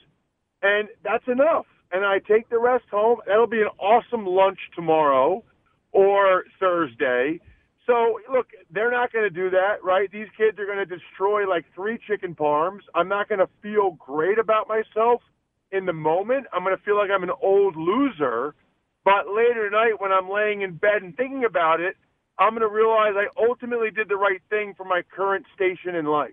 and 0.62 0.88
that's 1.04 1.28
enough. 1.28 1.66
And 1.92 2.06
I 2.06 2.20
take 2.20 2.50
the 2.50 2.58
rest 2.58 2.86
home. 2.90 3.18
That'll 3.28 3.48
be 3.48 3.60
an 3.60 3.72
awesome 3.80 4.26
lunch 4.26 4.60
tomorrow 4.74 5.44
or 5.92 6.46
Thursday. 6.58 7.42
So, 7.86 8.22
look, 8.32 8.48
they're 8.74 8.92
not 8.92 9.12
going 9.12 9.26
to 9.26 9.30
do 9.30 9.50
that, 9.50 9.84
right? 9.84 10.10
These 10.10 10.28
kids 10.38 10.58
are 10.58 10.66
going 10.66 10.78
to 10.78 10.86
destroy 10.86 11.50
like 11.50 11.66
three 11.76 12.00
chicken 12.08 12.34
parms. 12.34 12.86
I'm 12.96 13.10
not 13.10 13.28
going 13.28 13.40
to 13.40 13.50
feel 13.62 13.98
great 14.00 14.40
about 14.40 14.70
myself 14.70 15.22
in 15.72 15.86
the 15.86 15.94
moment, 15.94 16.48
I'm 16.54 16.64
going 16.64 16.76
to 16.76 16.84
feel 16.84 16.98
like 16.98 17.10
I'm 17.10 17.24
an 17.24 17.32
old 17.42 17.76
loser. 17.76 18.56
But 19.04 19.28
later 19.34 19.70
tonight, 19.70 19.94
when 20.00 20.12
I'm 20.12 20.30
laying 20.30 20.62
in 20.62 20.76
bed 20.76 21.02
and 21.02 21.16
thinking 21.16 21.46
about 21.46 21.80
it, 21.80 21.96
I'm 22.38 22.52
going 22.52 22.62
to 22.62 22.68
realize 22.68 23.14
I 23.16 23.28
ultimately 23.42 23.92
did 23.92 24.10
the 24.10 24.16
right 24.16 24.42
thing 24.50 24.74
for 24.76 24.84
my 24.84 25.02
current 25.16 25.46
station 25.56 25.96
in 25.96 26.06
life. 26.06 26.32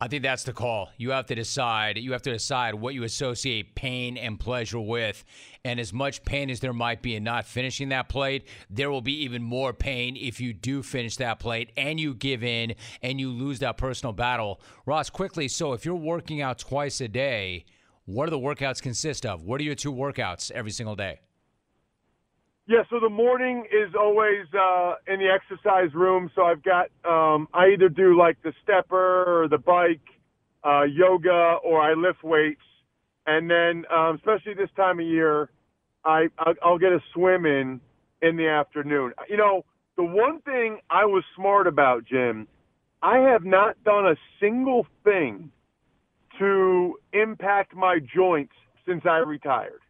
I 0.00 0.08
think 0.08 0.24
that's 0.24 0.42
the 0.42 0.52
call. 0.52 0.90
You 0.96 1.12
have 1.12 1.26
to 1.26 1.36
decide. 1.36 1.96
You 1.96 2.10
have 2.10 2.22
to 2.22 2.32
decide 2.32 2.74
what 2.74 2.92
you 2.92 3.04
associate 3.04 3.76
pain 3.76 4.16
and 4.16 4.38
pleasure 4.38 4.80
with. 4.80 5.24
And 5.64 5.78
as 5.78 5.92
much 5.92 6.24
pain 6.24 6.50
as 6.50 6.58
there 6.58 6.72
might 6.72 7.02
be 7.02 7.14
in 7.14 7.22
not 7.22 7.46
finishing 7.46 7.90
that 7.90 8.08
plate, 8.08 8.48
there 8.68 8.90
will 8.90 9.00
be 9.00 9.22
even 9.22 9.44
more 9.44 9.72
pain 9.72 10.16
if 10.16 10.40
you 10.40 10.52
do 10.54 10.82
finish 10.82 11.16
that 11.18 11.38
plate 11.38 11.70
and 11.76 12.00
you 12.00 12.14
give 12.14 12.42
in 12.42 12.74
and 13.00 13.20
you 13.20 13.30
lose 13.30 13.60
that 13.60 13.78
personal 13.78 14.12
battle. 14.12 14.60
Ross, 14.86 15.08
quickly, 15.08 15.46
so 15.46 15.72
if 15.72 15.84
you're 15.84 15.94
working 15.94 16.40
out 16.40 16.58
twice 16.58 17.00
a 17.00 17.06
day, 17.06 17.64
what 18.12 18.26
do 18.26 18.30
the 18.30 18.38
workouts 18.38 18.82
consist 18.82 19.24
of? 19.24 19.42
What 19.42 19.60
are 19.60 19.64
your 19.64 19.74
two 19.74 19.92
workouts 19.92 20.50
every 20.50 20.70
single 20.70 20.96
day? 20.96 21.20
Yeah, 22.68 22.84
so 22.90 23.00
the 23.00 23.08
morning 23.08 23.64
is 23.72 23.92
always 23.98 24.46
uh, 24.54 24.94
in 25.08 25.18
the 25.18 25.28
exercise 25.28 25.92
room. 25.94 26.30
So 26.34 26.42
I've 26.42 26.62
got 26.62 26.86
um, 27.04 27.48
I 27.52 27.68
either 27.74 27.88
do 27.88 28.16
like 28.16 28.40
the 28.42 28.52
stepper 28.62 29.42
or 29.42 29.48
the 29.48 29.58
bike, 29.58 30.00
uh, 30.64 30.84
yoga, 30.84 31.56
or 31.64 31.80
I 31.80 31.94
lift 31.94 32.22
weights, 32.22 32.62
and 33.26 33.50
then 33.50 33.84
um, 33.92 34.16
especially 34.16 34.54
this 34.54 34.70
time 34.76 35.00
of 35.00 35.06
year, 35.06 35.50
I 36.04 36.28
I'll, 36.38 36.54
I'll 36.62 36.78
get 36.78 36.92
a 36.92 37.00
swim 37.12 37.46
in 37.46 37.80
in 38.22 38.36
the 38.36 38.46
afternoon. 38.46 39.12
You 39.28 39.38
know, 39.38 39.64
the 39.96 40.04
one 40.04 40.40
thing 40.42 40.78
I 40.88 41.04
was 41.04 41.24
smart 41.34 41.66
about, 41.66 42.04
Jim, 42.04 42.46
I 43.02 43.18
have 43.18 43.44
not 43.44 43.82
done 43.82 44.06
a 44.06 44.14
single 44.38 44.86
thing 45.02 45.50
to 46.38 46.98
impact 47.12 47.74
my 47.74 47.98
joints 48.14 48.52
since 48.86 49.02
I 49.04 49.18
retired. 49.18 49.80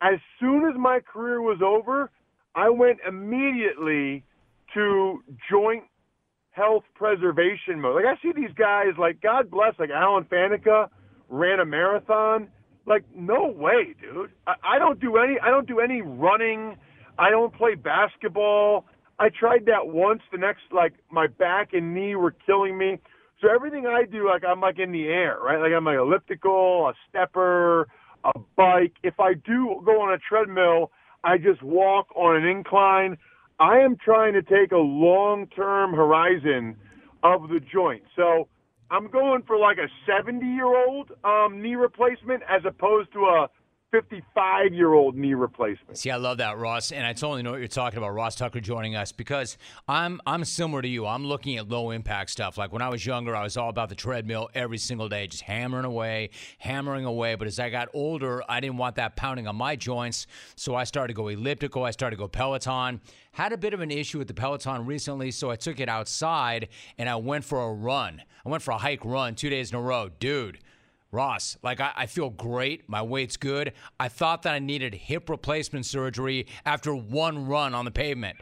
As 0.00 0.18
soon 0.38 0.68
as 0.68 0.74
my 0.78 1.00
career 1.00 1.42
was 1.42 1.58
over, 1.64 2.10
I 2.54 2.68
went 2.70 2.98
immediately 3.06 4.24
to 4.74 5.22
joint 5.50 5.84
health 6.50 6.84
preservation 6.94 7.80
mode. 7.80 7.96
Like 7.96 8.04
I 8.04 8.20
see 8.22 8.32
these 8.34 8.54
guys, 8.56 8.88
like 8.98 9.20
God 9.20 9.50
bless, 9.50 9.74
like 9.78 9.90
Alan 9.90 10.24
Faneca 10.24 10.88
ran 11.28 11.60
a 11.60 11.64
marathon. 11.64 12.48
Like 12.86 13.04
no 13.14 13.46
way, 13.46 13.94
dude. 14.00 14.30
I, 14.46 14.54
I 14.64 14.78
don't 14.78 14.98
do 14.98 15.18
any. 15.18 15.38
I 15.40 15.50
don't 15.50 15.68
do 15.68 15.80
any 15.80 16.00
running. 16.00 16.76
I 17.18 17.30
don't 17.30 17.54
play 17.54 17.74
basketball. 17.74 18.86
I 19.18 19.28
tried 19.28 19.66
that 19.66 19.88
once. 19.88 20.22
The 20.32 20.38
next, 20.38 20.62
like 20.72 20.94
my 21.10 21.26
back 21.26 21.74
and 21.74 21.94
knee 21.94 22.14
were 22.14 22.34
killing 22.46 22.78
me. 22.78 22.98
So 23.40 23.48
everything 23.54 23.86
I 23.86 24.04
do, 24.04 24.26
like 24.26 24.42
I'm 24.44 24.60
like 24.60 24.78
in 24.78 24.90
the 24.90 25.06
air, 25.06 25.38
right? 25.42 25.60
Like 25.60 25.72
I'm 25.72 25.84
like 25.84 25.98
elliptical, 25.98 26.88
a 26.88 26.94
stepper, 27.08 27.88
a 28.24 28.32
bike. 28.56 28.94
If 29.02 29.20
I 29.20 29.34
do 29.34 29.80
go 29.84 30.00
on 30.02 30.12
a 30.12 30.18
treadmill, 30.18 30.90
I 31.22 31.38
just 31.38 31.62
walk 31.62 32.08
on 32.16 32.36
an 32.36 32.44
incline. 32.44 33.16
I 33.60 33.78
am 33.78 33.96
trying 33.96 34.34
to 34.34 34.42
take 34.42 34.72
a 34.72 34.76
long-term 34.76 35.92
horizon 35.92 36.76
of 37.22 37.48
the 37.48 37.60
joint. 37.60 38.02
So 38.16 38.48
I'm 38.90 39.08
going 39.10 39.42
for 39.46 39.56
like 39.56 39.78
a 39.78 39.88
70 40.06 40.44
year 40.46 40.66
old 40.66 41.10
um, 41.24 41.60
knee 41.62 41.74
replacement 41.74 42.42
as 42.48 42.62
opposed 42.64 43.12
to 43.12 43.20
a 43.20 43.48
55 43.90 44.74
year 44.74 44.92
old 44.92 45.16
knee 45.16 45.32
replacement. 45.32 45.96
See, 45.96 46.10
I 46.10 46.16
love 46.16 46.38
that, 46.38 46.58
Ross, 46.58 46.92
and 46.92 47.06
I 47.06 47.14
totally 47.14 47.42
know 47.42 47.52
what 47.52 47.60
you're 47.60 47.68
talking 47.68 47.96
about. 47.96 48.12
Ross 48.12 48.34
Tucker 48.34 48.60
joining 48.60 48.96
us 48.96 49.12
because 49.12 49.56
I'm 49.86 50.20
I'm 50.26 50.44
similar 50.44 50.82
to 50.82 50.88
you. 50.88 51.06
I'm 51.06 51.24
looking 51.24 51.56
at 51.56 51.68
low 51.68 51.90
impact 51.90 52.30
stuff. 52.30 52.58
Like 52.58 52.70
when 52.70 52.82
I 52.82 52.90
was 52.90 53.06
younger, 53.06 53.34
I 53.34 53.42
was 53.42 53.56
all 53.56 53.70
about 53.70 53.88
the 53.88 53.94
treadmill 53.94 54.50
every 54.54 54.76
single 54.76 55.08
day, 55.08 55.26
just 55.26 55.42
hammering 55.42 55.86
away, 55.86 56.30
hammering 56.58 57.06
away. 57.06 57.34
But 57.34 57.46
as 57.46 57.58
I 57.58 57.70
got 57.70 57.88
older, 57.94 58.42
I 58.48 58.60
didn't 58.60 58.76
want 58.76 58.96
that 58.96 59.16
pounding 59.16 59.46
on 59.46 59.56
my 59.56 59.74
joints, 59.74 60.26
so 60.54 60.74
I 60.74 60.84
started 60.84 61.14
to 61.14 61.16
go 61.16 61.28
elliptical. 61.28 61.84
I 61.84 61.90
started 61.90 62.16
to 62.16 62.20
go 62.20 62.28
Peloton. 62.28 63.00
Had 63.32 63.52
a 63.52 63.56
bit 63.56 63.72
of 63.72 63.80
an 63.80 63.90
issue 63.90 64.18
with 64.18 64.28
the 64.28 64.34
Peloton 64.34 64.84
recently, 64.84 65.30
so 65.30 65.50
I 65.50 65.56
took 65.56 65.80
it 65.80 65.88
outside 65.88 66.68
and 66.98 67.08
I 67.08 67.16
went 67.16 67.44
for 67.44 67.62
a 67.62 67.72
run. 67.72 68.22
I 68.44 68.48
went 68.48 68.62
for 68.62 68.72
a 68.72 68.78
hike 68.78 69.04
run 69.04 69.34
two 69.34 69.48
days 69.48 69.70
in 69.70 69.78
a 69.78 69.80
row, 69.80 70.10
dude. 70.18 70.58
Ross, 71.10 71.56
like 71.62 71.80
I, 71.80 71.92
I, 71.96 72.06
feel 72.06 72.28
great. 72.28 72.86
My 72.86 73.00
weight's 73.00 73.38
good. 73.38 73.72
I 73.98 74.08
thought 74.08 74.42
that 74.42 74.54
I 74.54 74.58
needed 74.58 74.94
hip 74.94 75.30
replacement 75.30 75.86
surgery 75.86 76.46
after 76.66 76.94
one 76.94 77.46
run 77.46 77.74
on 77.74 77.86
the 77.86 77.90
pavement. 77.90 78.36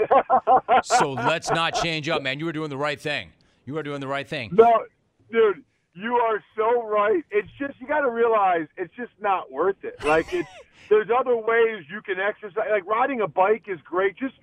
so 0.82 1.12
let's 1.12 1.50
not 1.50 1.74
change 1.74 2.08
up, 2.08 2.22
man. 2.22 2.40
You 2.40 2.46
were 2.46 2.52
doing 2.52 2.70
the 2.70 2.76
right 2.76 3.00
thing. 3.00 3.30
You 3.66 3.74
were 3.74 3.84
doing 3.84 4.00
the 4.00 4.08
right 4.08 4.26
thing. 4.26 4.50
No, 4.52 4.84
dude, 5.30 5.62
you 5.94 6.14
are 6.16 6.42
so 6.56 6.82
right. 6.88 7.22
It's 7.30 7.48
just 7.58 7.80
you 7.80 7.86
got 7.86 8.00
to 8.00 8.10
realize 8.10 8.66
it's 8.76 8.94
just 8.96 9.12
not 9.20 9.50
worth 9.50 9.84
it. 9.84 10.04
Like 10.04 10.32
it's 10.32 10.48
there's 10.88 11.08
other 11.16 11.36
ways 11.36 11.84
you 11.90 12.02
can 12.02 12.18
exercise. 12.18 12.66
Like 12.70 12.86
riding 12.86 13.20
a 13.20 13.28
bike 13.28 13.64
is 13.68 13.78
great. 13.84 14.16
Just 14.16 14.34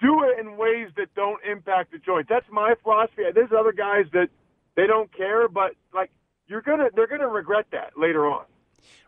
do 0.00 0.22
it 0.24 0.38
in 0.38 0.56
ways 0.56 0.88
that 0.96 1.14
don't 1.14 1.40
impact 1.44 1.92
the 1.92 1.98
joint. 1.98 2.28
That's 2.28 2.46
my 2.50 2.74
philosophy. 2.82 3.22
There's 3.34 3.52
other 3.56 3.72
guys 3.72 4.06
that 4.12 4.28
they 4.76 4.86
don't 4.86 5.12
care, 5.16 5.48
but 5.48 5.72
like 5.92 6.10
you're 6.52 6.62
gonna 6.62 6.90
they're 6.94 7.08
gonna 7.08 7.28
regret 7.28 7.66
that 7.72 7.92
later 7.98 8.26
on. 8.26 8.44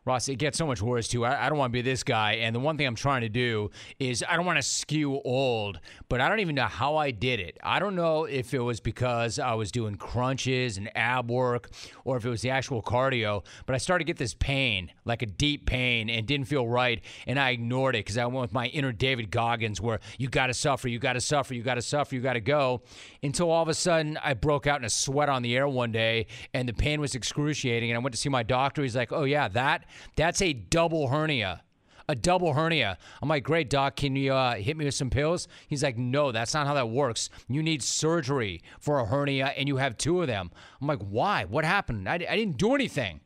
Ross, 0.04 0.28
it 0.28 0.36
gets 0.36 0.58
so 0.58 0.66
much 0.66 0.82
worse 0.82 1.08
too. 1.08 1.24
I, 1.24 1.46
I 1.46 1.48
don't 1.48 1.56
want 1.56 1.70
to 1.70 1.72
be 1.72 1.82
this 1.82 2.02
guy. 2.02 2.34
And 2.34 2.54
the 2.54 2.60
one 2.60 2.76
thing 2.76 2.86
I'm 2.86 2.94
trying 2.94 3.22
to 3.22 3.28
do 3.30 3.70
is 3.98 4.22
I 4.28 4.36
don't 4.36 4.44
want 4.44 4.58
to 4.58 4.62
skew 4.62 5.20
old, 5.24 5.80
but 6.08 6.20
I 6.20 6.28
don't 6.28 6.40
even 6.40 6.54
know 6.54 6.66
how 6.66 6.96
I 6.96 7.10
did 7.10 7.40
it. 7.40 7.58
I 7.62 7.78
don't 7.78 7.96
know 7.96 8.24
if 8.24 8.52
it 8.52 8.58
was 8.58 8.80
because 8.80 9.38
I 9.38 9.54
was 9.54 9.72
doing 9.72 9.94
crunches 9.94 10.76
and 10.76 10.94
ab 10.94 11.30
work 11.30 11.70
or 12.04 12.18
if 12.18 12.26
it 12.26 12.28
was 12.28 12.42
the 12.42 12.50
actual 12.50 12.82
cardio, 12.82 13.44
but 13.64 13.74
I 13.74 13.78
started 13.78 14.04
to 14.04 14.06
get 14.06 14.18
this 14.18 14.34
pain, 14.34 14.92
like 15.06 15.22
a 15.22 15.26
deep 15.26 15.64
pain, 15.66 16.10
and 16.10 16.26
didn't 16.26 16.48
feel 16.48 16.68
right. 16.68 17.00
And 17.26 17.38
I 17.38 17.50
ignored 17.50 17.96
it 17.96 18.00
because 18.00 18.18
I 18.18 18.26
went 18.26 18.42
with 18.42 18.52
my 18.52 18.66
inner 18.66 18.92
David 18.92 19.30
Goggins 19.30 19.80
where 19.80 20.00
you 20.18 20.28
got 20.28 20.48
to 20.48 20.54
suffer, 20.54 20.88
you 20.88 20.98
got 20.98 21.14
to 21.14 21.20
suffer, 21.20 21.54
you 21.54 21.62
got 21.62 21.76
to 21.76 21.82
suffer, 21.82 22.14
you 22.14 22.20
got 22.20 22.34
to 22.34 22.40
go. 22.40 22.82
Until 23.22 23.50
all 23.50 23.62
of 23.62 23.68
a 23.68 23.74
sudden 23.74 24.18
I 24.22 24.34
broke 24.34 24.66
out 24.66 24.80
in 24.80 24.84
a 24.84 24.90
sweat 24.90 25.30
on 25.30 25.40
the 25.40 25.56
air 25.56 25.66
one 25.66 25.92
day 25.92 26.26
and 26.52 26.68
the 26.68 26.74
pain 26.74 27.00
was 27.00 27.14
excruciating. 27.14 27.90
And 27.90 27.96
I 27.96 28.00
went 28.00 28.14
to 28.14 28.20
see 28.20 28.28
my 28.28 28.42
doctor. 28.42 28.82
He's 28.82 28.96
like, 28.96 29.10
oh, 29.10 29.24
yeah, 29.24 29.48
that 29.48 29.86
that's 30.16 30.42
a 30.42 30.52
double 30.52 31.08
hernia. 31.08 31.62
A 32.08 32.14
double 32.14 32.52
hernia. 32.52 32.98
I'm 33.22 33.30
like, 33.30 33.44
great, 33.44 33.70
doc. 33.70 33.96
Can 33.96 34.14
you 34.14 34.34
uh, 34.34 34.56
hit 34.56 34.76
me 34.76 34.84
with 34.84 34.94
some 34.94 35.08
pills? 35.08 35.48
He's 35.68 35.82
like, 35.82 35.96
no, 35.96 36.32
that's 36.32 36.52
not 36.52 36.66
how 36.66 36.74
that 36.74 36.90
works. 36.90 37.30
You 37.48 37.62
need 37.62 37.82
surgery 37.82 38.60
for 38.78 39.00
a 39.00 39.06
hernia, 39.06 39.54
and 39.56 39.68
you 39.68 39.78
have 39.78 39.96
two 39.96 40.20
of 40.20 40.26
them. 40.26 40.50
I'm 40.82 40.86
like, 40.86 40.98
why? 40.98 41.44
What 41.44 41.64
happened? 41.64 42.06
I, 42.08 42.14
I 42.14 42.36
didn't 42.36 42.58
do 42.58 42.74
anything, 42.74 43.20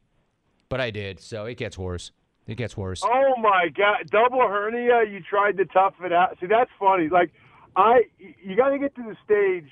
but 0.69 0.81
I 0.81 0.91
did. 0.93 1.19
So 1.19 1.47
it 1.47 1.57
gets 1.57 1.77
worse. 1.77 2.13
It 2.47 2.57
gets 2.57 2.77
worse. 2.77 3.03
Oh 3.05 3.35
my 3.43 3.69
god, 3.77 4.09
double 4.11 4.47
hernia. 4.47 5.03
You 5.11 5.21
tried 5.21 5.59
to 5.59 5.67
tough 5.67 5.95
it 6.03 6.13
out. 6.13 6.39
See, 6.41 6.47
that's 6.47 6.71
funny. 6.79 7.09
Like, 7.09 7.31
I, 7.77 8.05
you 8.19 8.57
got 8.57 8.71
to 8.71 8.79
get 8.79 8.95
to 8.95 9.03
the 9.03 9.17
stage 9.25 9.71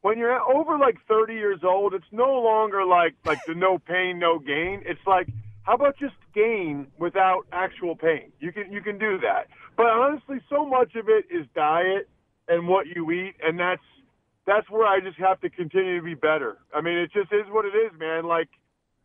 when 0.00 0.16
you're 0.16 0.40
over 0.40 0.78
like 0.78 0.96
30 1.06 1.34
years 1.34 1.60
old. 1.62 1.92
It's 1.92 2.06
no 2.10 2.40
longer 2.40 2.84
like 2.84 3.14
like 3.24 3.38
the 3.46 3.54
no 3.54 3.78
pain, 3.78 4.18
no 4.18 4.38
gain. 4.38 4.82
It's 4.86 5.06
like 5.06 5.28
how 5.68 5.74
about 5.74 5.98
just 5.98 6.14
gain 6.34 6.86
without 6.98 7.42
actual 7.52 7.94
pain? 7.94 8.32
You 8.40 8.52
can 8.52 8.72
you 8.72 8.80
can 8.80 8.98
do 8.98 9.18
that. 9.20 9.48
But 9.76 9.88
honestly, 9.88 10.38
so 10.48 10.64
much 10.64 10.94
of 10.94 11.10
it 11.10 11.26
is 11.30 11.46
diet 11.54 12.08
and 12.48 12.66
what 12.66 12.86
you 12.86 13.10
eat, 13.10 13.34
and 13.42 13.60
that's 13.60 13.82
that's 14.46 14.70
where 14.70 14.86
I 14.86 15.00
just 15.00 15.18
have 15.18 15.42
to 15.42 15.50
continue 15.50 15.98
to 15.98 16.02
be 16.02 16.14
better. 16.14 16.56
I 16.74 16.80
mean, 16.80 16.96
it 16.96 17.12
just 17.12 17.30
is 17.34 17.44
what 17.50 17.66
it 17.66 17.76
is, 17.76 17.92
man. 18.00 18.24
Like 18.24 18.48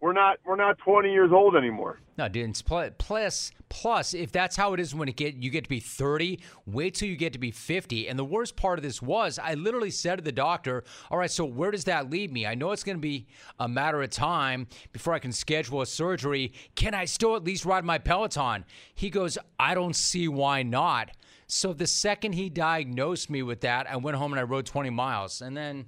we're 0.04 0.12
not 0.12 0.38
we're 0.46 0.58
not 0.58 0.78
20 0.80 1.13
years 1.13 1.32
old 1.32 1.56
anymore. 1.56 1.98
No, 2.18 2.28
dude. 2.28 2.62
Plus, 2.98 3.52
plus, 3.70 4.13
if 4.13 4.34
that's 4.34 4.58
how 4.58 4.74
it 4.74 4.82
is 4.82 4.94
when 4.94 5.08
it 5.08 5.16
get 5.16 5.36
you 5.36 5.50
get 5.50 5.63
to 5.63 5.70
be 5.70 5.80
30, 5.80 6.42
wait 6.66 6.96
till 6.96 7.08
you 7.08 7.16
get 7.16 7.32
to 7.34 7.39
be 7.39 7.52
50. 7.52 8.10
And 8.10 8.20
the 8.20 8.26
worst 8.26 8.58
part 8.58 8.78
of 8.78 8.84
this 8.84 9.02
was, 9.02 9.39
I 9.39 9.54
literally 9.54 9.92
said 9.92 10.18
to 10.18 10.22
the 10.22 10.34
doctor, 10.34 10.84
"All 11.10 11.18
right, 11.18 11.32
so 11.32 11.46
where 11.46 11.72
does 11.72 11.86
that 11.86 12.10
leave 12.10 12.34
me? 12.34 12.46
I 12.46 12.54
know 12.54 12.72
it's 12.72 12.84
going 12.84 12.98
to 12.98 13.02
be 13.02 13.28
a 13.58 13.70
matter 13.70 14.04
of 14.04 14.10
time 14.10 14.68
before 14.92 15.13
I 15.13 15.20
can 15.20 15.32
schedule 15.32 15.82
a 15.82 15.86
surgery. 15.86 16.52
Can 16.76 16.94
I 16.94 17.06
still 17.06 17.38
at 17.38 17.46
least 17.46 17.63
ride 17.63 17.86
my 17.86 17.98
Peloton?" 17.98 18.66
He 18.94 19.10
goes, 19.10 19.38
"I 19.58 19.74
don't 19.74 19.96
see 19.96 20.28
why 20.28 20.63
not." 20.63 21.12
So 21.48 21.72
the 21.72 21.88
second 21.88 22.34
he 22.34 22.50
diagnosed 22.50 23.30
me 23.30 23.42
with 23.42 23.62
that, 23.62 23.89
I 23.89 23.96
went 23.96 24.18
home 24.18 24.34
and 24.34 24.39
I 24.39 24.44
rode 24.44 24.66
20 24.66 24.89
miles, 24.89 25.42
and 25.42 25.56
then 25.56 25.86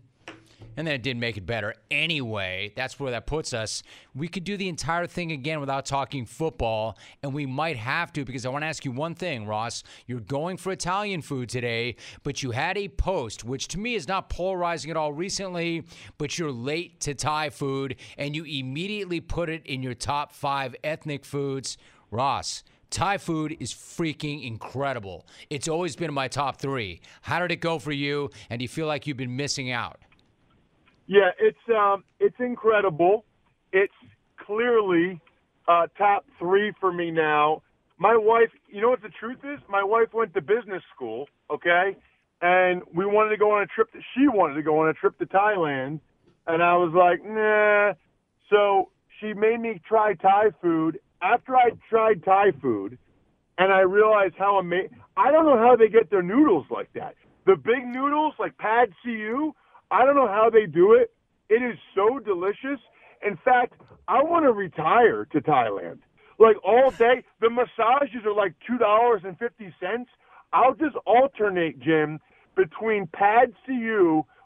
and 0.78 0.86
then 0.86 0.96
it 0.96 1.04
didn't 1.04 1.20
make 1.20 1.38
it 1.38 1.46
better 1.46 1.76
anyway. 1.90 2.74
That's 2.76 3.00
where 3.00 3.12
that 3.12 3.26
puts 3.26 3.54
us. 3.54 3.84
We 4.14 4.28
could 4.28 4.44
do 4.44 4.58
the 4.58 4.68
entire 4.68 5.08
thing 5.08 5.32
again 5.32 5.60
without 5.60 5.86
talking 5.86 6.26
football, 6.26 6.98
and 7.24 7.34
we 7.34 7.46
might 7.46 7.78
have 7.78 8.12
to 8.14 8.26
because 8.26 8.46
I 8.46 8.50
want 8.50 8.64
to 8.64 8.68
ask 8.68 8.86
you 8.86 8.92
one 8.92 9.16
thing, 9.16 9.46
Ross. 9.46 9.84
You're 10.08 10.20
going 10.20 10.58
for 10.58 10.72
Italian 10.72 11.22
food 11.22 11.50
today, 11.50 11.96
but 12.24 12.44
you 12.44 12.52
had 12.52 12.78
a 12.78 12.88
post, 12.88 13.44
which 13.44 13.68
to 13.70 13.80
me 13.80 13.96
is 13.96 14.08
not 14.08 14.30
polarizing 14.30 14.92
at 14.92 14.98
all 14.98 15.14
recently, 15.14 15.84
but 16.18 16.38
you're 16.38 16.52
late 16.52 17.00
to 17.02 17.14
Thai 17.14 17.50
food, 17.50 17.96
and 18.18 18.36
you 18.36 18.44
immediately 18.44 19.20
put 19.22 19.50
it 19.50 19.66
in 19.66 19.82
your 19.84 19.94
top 19.94 20.34
five 20.34 20.76
ethnic 20.84 21.26
foods. 21.26 21.78
Ross, 22.12 22.64
Thai 22.90 23.18
food 23.18 23.58
is 23.60 23.74
freaking 23.74 24.46
incredible. 24.46 25.26
It's 25.50 25.68
always 25.68 25.96
been 25.96 26.10
in 26.10 26.14
my 26.14 26.28
top 26.28 26.62
three. 26.62 27.02
How 27.22 27.40
did 27.40 27.52
it 27.52 27.58
go 27.58 27.80
for 27.80 27.92
you? 27.92 28.30
And 28.50 28.60
do 28.60 28.64
you 28.64 28.70
feel 28.70 28.88
like 28.88 29.06
you've 29.06 29.18
been 29.18 29.36
missing 29.36 29.72
out? 29.72 30.00
Yeah, 31.08 31.30
it's 31.40 31.58
um, 31.70 32.04
it's 32.20 32.36
incredible. 32.40 33.26
It's 33.72 33.94
clearly 34.46 35.22
uh, 35.68 35.88
top 35.98 36.26
three 36.40 36.74
for 36.80 36.92
me 36.92 37.12
now. 37.12 37.62
My 37.98 38.16
wife, 38.18 38.50
you 38.68 38.82
know 38.82 38.90
what 38.90 39.02
the 39.02 39.10
truth 39.20 39.40
is? 39.44 39.60
My 39.70 39.84
wife 39.84 40.14
went 40.14 40.34
to 40.34 40.42
business 40.42 40.84
school, 40.94 41.28
okay, 41.50 41.96
and 42.42 42.82
we 42.94 43.06
wanted 43.06 43.30
to 43.30 43.38
go 43.38 43.52
on 43.52 43.62
a 43.62 43.68
trip. 43.68 43.92
To, 43.94 44.00
she 44.16 44.28
wanted 44.28 44.56
to 44.56 44.64
go 44.64 44.80
on 44.80 44.90
a 44.90 44.94
trip 44.94 45.18
to 45.20 45.26
Thailand, 45.26 46.00
and 46.48 46.64
I 46.64 46.76
was 46.76 46.94
like, 46.94 47.24
nah. 47.24 47.94
So 48.50 48.90
she 49.20 49.34
made 49.34 49.60
me 49.60 49.82
try 49.88 50.14
Thai 50.16 50.52
food. 50.62 51.00
After 51.22 51.56
I 51.56 51.70
tried 51.90 52.24
Thai 52.24 52.52
food, 52.62 52.98
and 53.58 53.72
I 53.72 53.80
realized 53.82 54.36
how 54.38 54.58
amazing. 54.58 54.90
I 55.18 55.32
don't 55.32 55.46
know 55.46 55.58
how 55.58 55.76
they 55.76 55.88
get 55.88 56.10
their 56.10 56.22
noodles 56.22 56.66
like 56.70 56.92
that. 56.94 57.16
The 57.46 57.56
big 57.56 57.86
noodles, 57.86 58.34
like 58.40 58.58
Pad 58.58 58.90
See 59.04 59.12
I 59.92 60.06
don't 60.06 60.16
know 60.16 60.28
how 60.28 60.50
they 60.52 60.66
do 60.66 60.94
it. 60.94 61.12
It 61.50 61.62
is 61.62 61.78
so 61.94 62.20
delicious. 62.20 62.80
In 63.26 63.38
fact, 63.44 63.74
I 64.08 64.24
want 64.24 64.46
to 64.46 64.52
retire 64.52 65.26
to 65.26 65.42
Thailand. 65.42 66.00
Like 66.38 66.58
all 66.64 66.92
day, 66.92 67.24
the 67.40 67.50
massages 67.50 68.26
are 68.26 68.34
like 68.34 68.54
two 68.68 68.78
dollars 68.78 69.22
and 69.24 69.38
fifty 69.38 69.74
cents. 69.80 70.10
I'll 70.54 70.74
just 70.74 70.96
alternate, 71.06 71.80
Jim, 71.80 72.20
between 72.56 73.08
Pad 73.08 73.54
See 73.66 73.74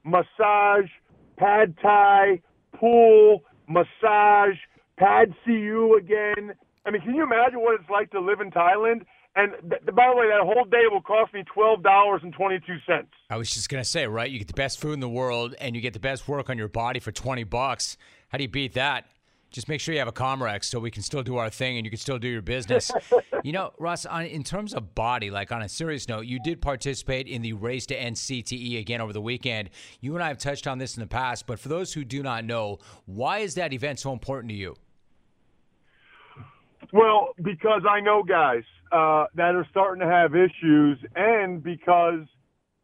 massage, 0.04 0.89
Pad 1.38 1.75
Thai, 1.82 2.41
pool, 2.73 3.43
massage, 3.67 4.58
Pad 4.97 5.34
See 5.45 5.69
again. 5.97 6.54
I 6.86 6.91
mean, 6.91 7.02
can 7.02 7.15
you 7.15 7.23
imagine 7.23 7.60
what 7.60 7.80
it's 7.80 7.89
like 7.89 8.12
to 8.12 8.19
live 8.19 8.39
in 8.39 8.52
Thailand? 8.52 9.02
And 9.35 9.53
th- 9.69 9.95
by 9.95 10.09
the 10.09 10.15
way, 10.15 10.27
that 10.27 10.41
whole 10.41 10.65
day 10.65 10.83
will 10.91 11.01
cost 11.01 11.33
me 11.33 11.43
twelve 11.43 11.83
dollars 11.83 12.21
and 12.23 12.33
twenty 12.33 12.59
two 12.59 12.77
cents. 12.85 13.09
I 13.29 13.37
was 13.37 13.51
just 13.51 13.69
gonna 13.69 13.85
say, 13.85 14.07
right? 14.07 14.29
You 14.29 14.39
get 14.39 14.47
the 14.47 14.53
best 14.53 14.79
food 14.79 14.93
in 14.93 14.99
the 14.99 15.09
world, 15.09 15.55
and 15.61 15.75
you 15.75 15.81
get 15.81 15.93
the 15.93 15.99
best 15.99 16.27
work 16.27 16.49
on 16.49 16.57
your 16.57 16.67
body 16.67 16.99
for 16.99 17.11
twenty 17.11 17.43
bucks. 17.43 17.97
How 18.29 18.37
do 18.37 18.43
you 18.43 18.49
beat 18.49 18.73
that? 18.73 19.05
Just 19.51 19.67
make 19.67 19.81
sure 19.81 19.93
you 19.93 19.99
have 19.99 20.07
a 20.07 20.11
Comrex 20.11 20.65
so 20.65 20.79
we 20.79 20.91
can 20.91 21.01
still 21.01 21.23
do 21.23 21.37
our 21.37 21.49
thing 21.49 21.77
and 21.77 21.85
you 21.85 21.89
can 21.89 21.97
still 21.97 22.19
do 22.19 22.27
your 22.27 22.43
business. 22.43 22.91
you 23.43 23.51
know, 23.51 23.71
Russ, 23.79 24.05
on, 24.05 24.25
in 24.25 24.43
terms 24.43 24.75
of 24.75 24.93
body, 24.93 25.31
like 25.31 25.51
on 25.51 25.63
a 25.63 25.69
serious 25.69 26.07
note, 26.07 26.27
you 26.27 26.39
did 26.39 26.61
participate 26.61 27.27
in 27.27 27.41
the 27.41 27.53
race 27.53 27.87
to 27.87 27.99
end 27.99 28.15
CTE 28.15 28.79
again 28.79 29.01
over 29.01 29.11
the 29.11 29.21
weekend. 29.21 29.71
You 30.01 30.13
and 30.13 30.23
I 30.23 30.27
have 30.27 30.37
touched 30.37 30.67
on 30.67 30.77
this 30.77 30.97
in 30.97 31.01
the 31.01 31.07
past, 31.07 31.47
but 31.47 31.59
for 31.59 31.67
those 31.67 31.91
who 31.93 32.03
do 32.03 32.21
not 32.21 32.45
know, 32.45 32.77
why 33.07 33.39
is 33.39 33.55
that 33.55 33.73
event 33.73 33.99
so 33.99 34.13
important 34.13 34.49
to 34.51 34.55
you? 34.55 34.75
Well, 36.93 37.29
because 37.41 37.81
I 37.89 38.01
know 38.01 38.21
guys 38.21 38.63
uh, 38.91 39.25
that 39.36 39.56
are 39.56 39.67
starting 39.69 40.02
to 40.02 40.08
have 40.08 40.36
issues, 40.36 40.97
and 41.15 41.63
because 41.63 42.25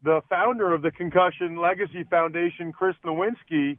the 0.02 0.20
founder 0.28 0.72
of 0.72 0.82
the 0.82 0.90
Concussion 0.90 1.56
Legacy 1.56 2.04
Foundation, 2.10 2.72
Chris 2.72 2.94
Nowinski, 3.04 3.78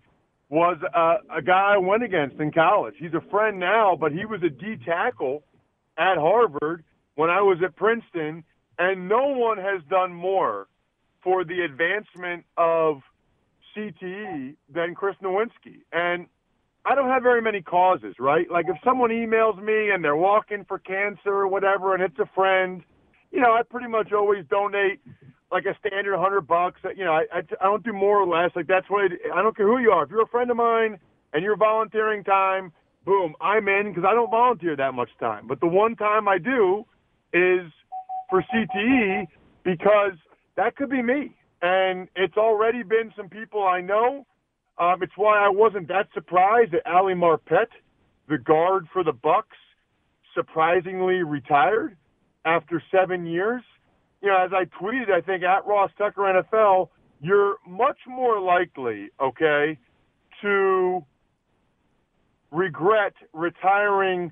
was 0.49 0.77
uh, 0.95 1.15
a 1.35 1.41
guy 1.41 1.73
I 1.75 1.77
went 1.77 2.03
against 2.03 2.37
in 2.39 2.51
college. 2.51 2.95
He's 2.97 3.13
a 3.13 3.29
friend 3.29 3.59
now, 3.59 3.97
but 3.99 4.11
he 4.11 4.25
was 4.25 4.41
a 4.43 4.49
D 4.49 4.77
tackle 4.85 5.43
at 5.97 6.17
Harvard 6.17 6.83
when 7.15 7.29
I 7.29 7.41
was 7.41 7.57
at 7.63 7.75
Princeton, 7.75 8.43
and 8.77 9.09
no 9.09 9.27
one 9.27 9.57
has 9.57 9.81
done 9.89 10.13
more 10.13 10.67
for 11.23 11.43
the 11.43 11.61
advancement 11.61 12.45
of 12.57 13.01
CTE 13.75 14.55
than 14.73 14.95
Chris 14.95 15.15
Nowinski. 15.21 15.81
And 15.91 16.27
I 16.87 16.95
don't 16.95 17.09
have 17.09 17.21
very 17.21 17.41
many 17.41 17.61
causes, 17.61 18.15
right? 18.17 18.49
Like 18.49 18.65
if 18.69 18.77
someone 18.83 19.09
emails 19.09 19.61
me 19.61 19.89
and 19.93 20.01
they're 20.01 20.15
walking 20.15 20.63
for 20.65 20.79
cancer 20.79 21.31
or 21.31 21.47
whatever, 21.47 21.93
and 21.93 22.01
it's 22.01 22.17
a 22.17 22.29
friend, 22.33 22.81
you 23.29 23.41
know, 23.41 23.51
I 23.51 23.63
pretty 23.63 23.89
much 23.89 24.13
always 24.13 24.45
donate 24.49 25.01
like 25.51 25.65
a 25.65 25.75
standard 25.85 26.17
hundred 26.17 26.47
bucks. 26.47 26.79
You 26.95 27.03
know, 27.03 27.11
I, 27.11 27.25
I 27.33 27.39
I 27.59 27.63
don't 27.65 27.83
do 27.83 27.91
more 27.91 28.21
or 28.21 28.25
less. 28.27 28.51
Like 28.55 28.67
that's 28.67 28.89
what 28.89 29.11
I, 29.11 29.39
I 29.39 29.41
don't 29.41 29.55
care 29.55 29.67
who 29.67 29.79
you 29.79 29.91
are. 29.91 30.05
If 30.05 30.11
you're 30.11 30.21
a 30.23 30.27
friend 30.27 30.49
of 30.49 30.55
mine 30.55 30.97
and 31.33 31.43
you're 31.43 31.57
volunteering 31.57 32.23
time, 32.23 32.71
boom, 33.05 33.35
I'm 33.41 33.67
in 33.67 33.89
because 33.89 34.05
I 34.07 34.13
don't 34.13 34.31
volunteer 34.31 34.77
that 34.77 34.93
much 34.93 35.09
time. 35.19 35.45
But 35.45 35.59
the 35.59 35.67
one 35.67 35.97
time 35.97 36.29
I 36.29 36.37
do 36.37 36.85
is 37.33 37.69
for 38.29 38.41
CTE 38.43 39.27
because 39.63 40.13
that 40.55 40.77
could 40.77 40.89
be 40.89 41.01
me. 41.01 41.35
And 41.61 42.07
it's 42.15 42.37
already 42.37 42.83
been 42.83 43.11
some 43.17 43.27
people 43.27 43.63
I 43.63 43.81
know. 43.81 44.25
Um, 44.79 45.01
it's 45.01 45.13
why 45.15 45.43
I 45.43 45.49
wasn't 45.49 45.87
that 45.87 46.07
surprised 46.13 46.71
that 46.73 46.85
Ali 46.85 47.13
Marpet, 47.13 47.67
the 48.29 48.37
guard 48.37 48.87
for 48.93 49.03
the 49.03 49.13
Bucks, 49.13 49.57
surprisingly 50.35 51.23
retired 51.23 51.97
after 52.45 52.81
seven 52.91 53.25
years. 53.25 53.63
You 54.21 54.29
know, 54.29 54.37
as 54.37 54.51
I 54.53 54.65
tweeted, 54.81 55.11
I 55.11 55.21
think 55.21 55.43
at 55.43 55.65
Ross 55.65 55.91
Tucker 55.97 56.21
NFL, 56.21 56.89
you're 57.21 57.55
much 57.67 57.97
more 58.07 58.39
likely, 58.39 59.09
okay, 59.19 59.77
to 60.41 61.03
regret 62.51 63.13
retiring 63.33 64.31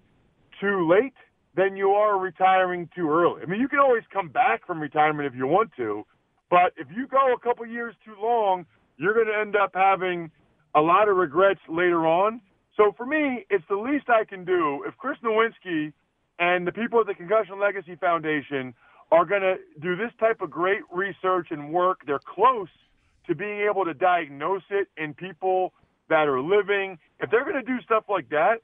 too 0.62 0.88
late 0.88 1.14
than 1.56 1.76
you 1.76 1.92
are 1.92 2.20
retiring 2.20 2.90
too 2.96 3.10
early. 3.10 3.42
I 3.42 3.46
mean, 3.46 3.60
you 3.60 3.68
can 3.68 3.80
always 3.80 4.04
come 4.12 4.30
back 4.30 4.66
from 4.68 4.80
retirement 4.80 5.28
if 5.28 5.36
you 5.36 5.48
want 5.48 5.72
to, 5.78 6.04
but 6.50 6.74
if 6.78 6.88
you 6.96 7.08
go 7.08 7.34
a 7.34 7.40
couple 7.40 7.66
years 7.66 7.96
too 8.04 8.16
long, 8.22 8.66
you're 8.98 9.14
going 9.14 9.28
to 9.28 9.40
end 9.40 9.56
up 9.56 9.72
having 9.74 10.32
a 10.74 10.82
lot 10.82 11.10
of 11.10 11.18
regrets 11.18 11.60
later 11.70 12.06
on. 12.06 12.42
So 12.78 12.94
for 12.98 13.06
me, 13.06 13.46
it's 13.50 13.64
the 13.70 13.78
least 13.78 14.10
I 14.10 14.26
can 14.26 14.44
do. 14.46 14.84
If 14.88 14.98
Chris 14.98 15.18
Nowinski 15.24 15.94
and 16.40 16.68
the 16.68 16.72
people 16.72 17.00
at 17.00 17.08
the 17.08 17.14
Concussion 17.14 17.60
Legacy 17.60 17.96
Foundation 17.96 18.74
are 19.12 19.26
going 19.26 19.42
to 19.42 19.56
do 19.82 19.96
this 19.96 20.12
type 20.20 20.42
of 20.42 20.50
great 20.50 20.82
research 20.92 21.48
and 21.52 21.72
work, 21.72 22.02
they're 22.06 22.20
close 22.20 22.70
to 23.28 23.36
being 23.36 23.62
able 23.70 23.86
to 23.86 23.94
diagnose 23.94 24.64
it 24.70 24.88
in 24.98 25.14
people 25.14 25.74
that 26.10 26.28
are 26.28 26.42
living. 26.42 26.98
If 27.20 27.32
they're 27.32 27.44
going 27.44 27.56
to 27.56 27.64
do 27.64 27.82
stuff 27.82 28.04
like 28.10 28.30
that, 28.30 28.56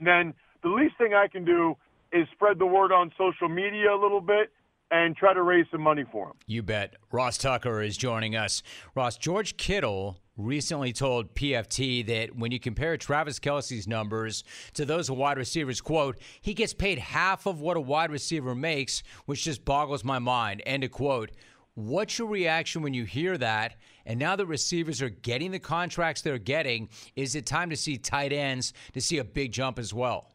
then 0.00 0.34
the 0.62 0.68
least 0.68 0.96
thing 0.98 1.14
I 1.14 1.28
can 1.28 1.44
do 1.44 1.76
is 2.12 2.26
spread 2.32 2.58
the 2.58 2.66
word 2.66 2.92
on 2.92 3.10
social 3.16 3.48
media 3.48 3.92
a 3.94 4.00
little 4.00 4.20
bit 4.20 4.52
and 4.92 5.16
try 5.16 5.32
to 5.32 5.42
raise 5.42 5.64
some 5.70 5.80
money 5.80 6.04
for 6.12 6.28
him. 6.28 6.34
You 6.46 6.62
bet. 6.62 6.94
Ross 7.10 7.38
Tucker 7.38 7.80
is 7.80 7.96
joining 7.96 8.36
us. 8.36 8.62
Ross, 8.94 9.16
George 9.16 9.56
Kittle 9.56 10.18
recently 10.36 10.92
told 10.92 11.34
PFT 11.34 12.06
that 12.06 12.36
when 12.36 12.52
you 12.52 12.60
compare 12.60 12.98
Travis 12.98 13.38
Kelce's 13.38 13.88
numbers 13.88 14.44
to 14.74 14.84
those 14.84 15.08
of 15.08 15.16
wide 15.16 15.38
receivers, 15.38 15.80
quote, 15.80 16.18
he 16.42 16.52
gets 16.52 16.74
paid 16.74 16.98
half 16.98 17.46
of 17.46 17.62
what 17.62 17.78
a 17.78 17.80
wide 17.80 18.10
receiver 18.10 18.54
makes, 18.54 19.02
which 19.24 19.44
just 19.44 19.64
boggles 19.64 20.04
my 20.04 20.18
mind, 20.18 20.62
end 20.66 20.84
of 20.84 20.90
quote. 20.90 21.30
What's 21.74 22.18
your 22.18 22.28
reaction 22.28 22.82
when 22.82 22.92
you 22.92 23.04
hear 23.04 23.38
that? 23.38 23.76
And 24.04 24.18
now 24.18 24.36
that 24.36 24.44
receivers 24.44 25.00
are 25.00 25.08
getting 25.08 25.52
the 25.52 25.58
contracts 25.58 26.20
they're 26.20 26.36
getting, 26.36 26.90
is 27.16 27.34
it 27.34 27.46
time 27.46 27.70
to 27.70 27.76
see 27.76 27.96
tight 27.96 28.32
ends 28.34 28.74
to 28.92 29.00
see 29.00 29.16
a 29.18 29.24
big 29.24 29.52
jump 29.52 29.78
as 29.78 29.94
well? 29.94 30.32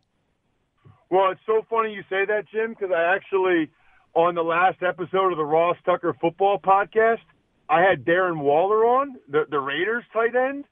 Well, 1.12 1.30
it's 1.30 1.42
so 1.46 1.64
funny 1.70 1.94
you 1.94 2.02
say 2.10 2.26
that, 2.26 2.46
Jim, 2.52 2.72
because 2.72 2.90
I 2.92 3.16
actually, 3.16 3.70
on 4.18 4.34
the 4.34 4.42
last 4.42 4.82
episode 4.82 5.32
of 5.32 5.38
the 5.38 5.46
Ross 5.46 5.78
Tucker 5.86 6.16
Football 6.20 6.58
Podcast, 6.58 7.22
I 7.70 7.82
had 7.82 8.04
Darren 8.04 8.40
Waller 8.40 8.84
on, 8.84 9.18
the, 9.30 9.44
the 9.48 9.60
Raiders 9.60 10.04
tight 10.12 10.36
end, 10.36 10.66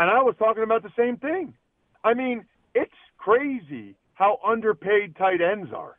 and 0.00 0.10
I 0.10 0.20
was 0.20 0.34
talking 0.36 0.64
about 0.64 0.82
the 0.82 0.90
same 0.98 1.16
thing. 1.16 1.54
I 2.02 2.14
mean, 2.14 2.44
it's 2.74 2.90
crazy 3.16 3.94
how 4.14 4.40
underpaid 4.44 5.14
tight 5.14 5.40
ends 5.40 5.70
are. 5.72 5.96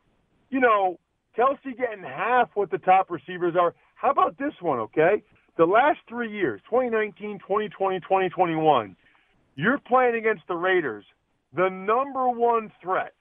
You 0.50 0.60
know, 0.60 1.00
Kelce 1.38 1.78
getting 1.78 2.04
half 2.04 2.50
what 2.56 2.70
the 2.70 2.80
top 2.80 3.10
receivers 3.10 3.56
are. 3.58 3.74
How 3.96 4.12
about 4.12 4.38
this 4.38 4.54
one, 4.60 4.80
okay? 4.80 5.24
The 5.58 5.66
last 5.66 6.00
three 6.10 6.30
years, 6.30 6.60
2019, 6.70 7.40
2020, 7.40 8.02
2021, 8.02 8.96
you're 9.56 9.80
playing 9.80 10.16
against 10.16 10.44
the 10.50 10.56
Raiders. 10.56 11.06
The 11.56 11.70
number 11.70 12.28
one 12.28 12.74
threat 12.84 13.14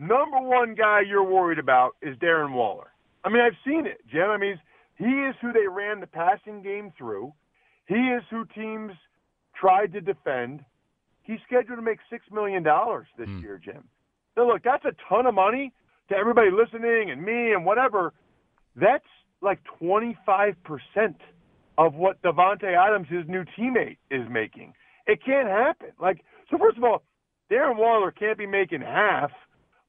number 0.00 0.40
one 0.40 0.74
guy 0.74 1.02
you're 1.06 1.22
worried 1.22 1.58
about 1.58 1.90
is 2.02 2.16
Darren 2.16 2.54
Waller. 2.54 2.88
I 3.24 3.28
mean, 3.28 3.42
I've 3.42 3.56
seen 3.66 3.86
it, 3.86 4.00
Jim. 4.10 4.30
I 4.30 4.36
mean, 4.36 4.58
he 4.96 5.04
is 5.04 5.34
who 5.40 5.52
they 5.52 5.66
ran 5.68 6.00
the 6.00 6.06
passing 6.06 6.62
game 6.62 6.92
through. 6.96 7.32
He 7.86 7.94
is 7.94 8.22
who 8.30 8.44
teams 8.54 8.92
tried 9.54 9.92
to 9.92 10.00
defend. 10.00 10.64
He's 11.22 11.38
scheduled 11.46 11.78
to 11.78 11.82
make 11.82 11.98
six 12.10 12.24
million 12.32 12.62
dollars 12.62 13.06
this 13.18 13.28
mm. 13.28 13.42
year, 13.42 13.60
Jim. 13.62 13.84
So 14.34 14.46
look, 14.46 14.62
that's 14.62 14.84
a 14.84 14.92
ton 15.08 15.26
of 15.26 15.34
money 15.34 15.72
to 16.08 16.16
everybody 16.16 16.50
listening 16.50 17.10
and 17.10 17.22
me 17.22 17.52
and 17.52 17.64
whatever. 17.64 18.12
That's 18.76 19.04
like 19.42 19.60
25% 19.82 20.54
of 21.78 21.94
what 21.94 22.20
Davante 22.22 22.76
Adams, 22.76 23.08
his 23.08 23.26
new 23.26 23.44
teammate, 23.58 23.98
is 24.10 24.28
making. 24.30 24.74
It 25.06 25.24
can't 25.24 25.48
happen. 25.48 25.88
Like, 26.00 26.24
so 26.50 26.58
first 26.58 26.76
of 26.76 26.84
all, 26.84 27.02
Darren 27.50 27.76
Waller 27.76 28.10
can't 28.10 28.38
be 28.38 28.46
making 28.46 28.80
half– 28.80 29.30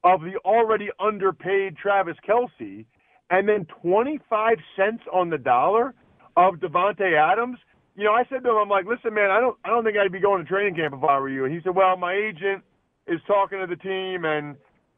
of 0.04 0.22
the 0.22 0.38
already 0.46 0.90
underpaid 1.00 1.78
Travis 1.78 2.18
Kelce, 2.28 2.86
and 3.32 3.50
then 3.50 3.66
25 3.82 4.58
cents 4.78 5.04
on 5.14 5.32
the 5.32 5.40
dollar 5.40 5.96
of 6.38 6.56
Davante 6.56 7.18
Adams. 7.18 7.58
You 7.96 8.06
know, 8.06 8.14
I 8.14 8.24
said 8.30 8.44
to 8.44 8.52
him, 8.52 8.58
I'm 8.58 8.70
like, 8.70 8.86
listen, 8.86 9.14
man, 9.14 9.32
I 9.32 9.40
don't, 9.40 9.58
I 9.66 9.70
don't 9.70 9.84
think 9.84 9.98
I'd 9.98 10.12
be 10.12 10.20
going 10.20 10.44
to 10.44 10.50
training 10.50 10.76
camp 10.76 10.94
if 10.96 11.04
I 11.04 11.20
were 11.20 11.30
you. 11.30 11.46
And 11.46 11.54
he 11.54 11.62
said, 11.64 11.76
well, 11.76 11.98
my 11.98 12.14
agent 12.14 12.64
is 13.08 13.20
talking 13.28 13.60
to 13.60 13.68
the 13.68 13.78
team, 13.82 14.26
and 14.26 14.56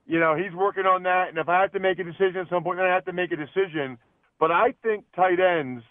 you 0.08 0.20
know, 0.20 0.36
he's 0.36 0.54
working 0.56 0.86
on 0.86 1.04
that. 1.04 1.30
And 1.30 1.38
if 1.38 1.50
I 1.50 1.62
have 1.62 1.72
to 1.74 1.80
make 1.80 2.00
a 2.00 2.04
decision 2.04 2.38
at 2.38 2.50
some 2.50 2.64
point, 2.64 2.78
then 2.80 2.88
I 2.88 2.94
have 2.94 3.06
to 3.06 3.14
make 3.14 3.32
a 3.32 3.38
decision. 3.38 3.98
But 4.40 4.52
I 4.52 4.74
think 4.84 5.06
tight 5.16 5.40
ends, 5.40 5.84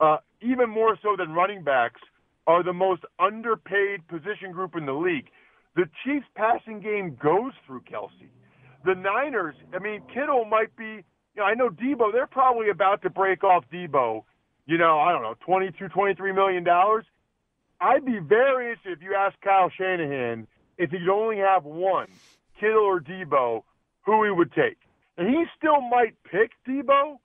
uh, 0.00 0.18
even 0.42 0.70
more 0.70 0.96
so 1.02 1.16
than 1.18 1.32
running 1.32 1.64
backs, 1.64 2.00
are 2.46 2.62
the 2.62 2.72
most 2.72 3.02
underpaid 3.18 4.06
position 4.08 4.52
group 4.52 4.76
in 4.76 4.86
the 4.86 4.92
league. 4.92 5.26
The 5.76 5.84
Chiefs' 6.04 6.26
passing 6.36 6.80
game 6.80 7.16
goes 7.22 7.52
through 7.66 7.82
Kelce. 7.82 8.30
the 8.84 8.94
Niners, 8.94 9.54
I 9.74 9.78
mean, 9.80 10.02
Kittle 10.14 10.44
might 10.44 10.74
be, 10.76 11.04
you 11.38 11.44
know, 11.44 11.48
I 11.48 11.54
know 11.54 11.68
Deebo, 11.68 12.12
they're 12.12 12.26
probably 12.26 12.68
about 12.68 13.02
to 13.02 13.10
break 13.10 13.44
off 13.44 13.64
Deebo, 13.72 14.24
you 14.66 14.76
know, 14.76 14.98
I 14.98 15.12
don't 15.12 15.22
know, 15.22 15.36
22, 15.46 15.88
23 15.88 16.32
million 16.32 16.64
dollars. 16.64 17.04
I'd 17.80 18.04
be 18.04 18.18
very 18.18 18.70
interested 18.70 18.98
if 18.98 19.02
you 19.04 19.14
ask 19.14 19.40
Kyle 19.40 19.70
Shanahan 19.70 20.48
if 20.78 20.90
he 20.90 20.98
could 20.98 21.08
only 21.08 21.36
have 21.36 21.64
one, 21.64 22.08
Kittle 22.58 22.82
or 22.82 23.00
Deebo, 23.00 23.62
who 24.02 24.24
he 24.24 24.32
would 24.32 24.52
take. 24.52 24.78
And 25.16 25.28
he 25.28 25.44
still 25.56 25.80
might 25.80 26.14
pick 26.24 26.50
Deebo, 26.66 27.18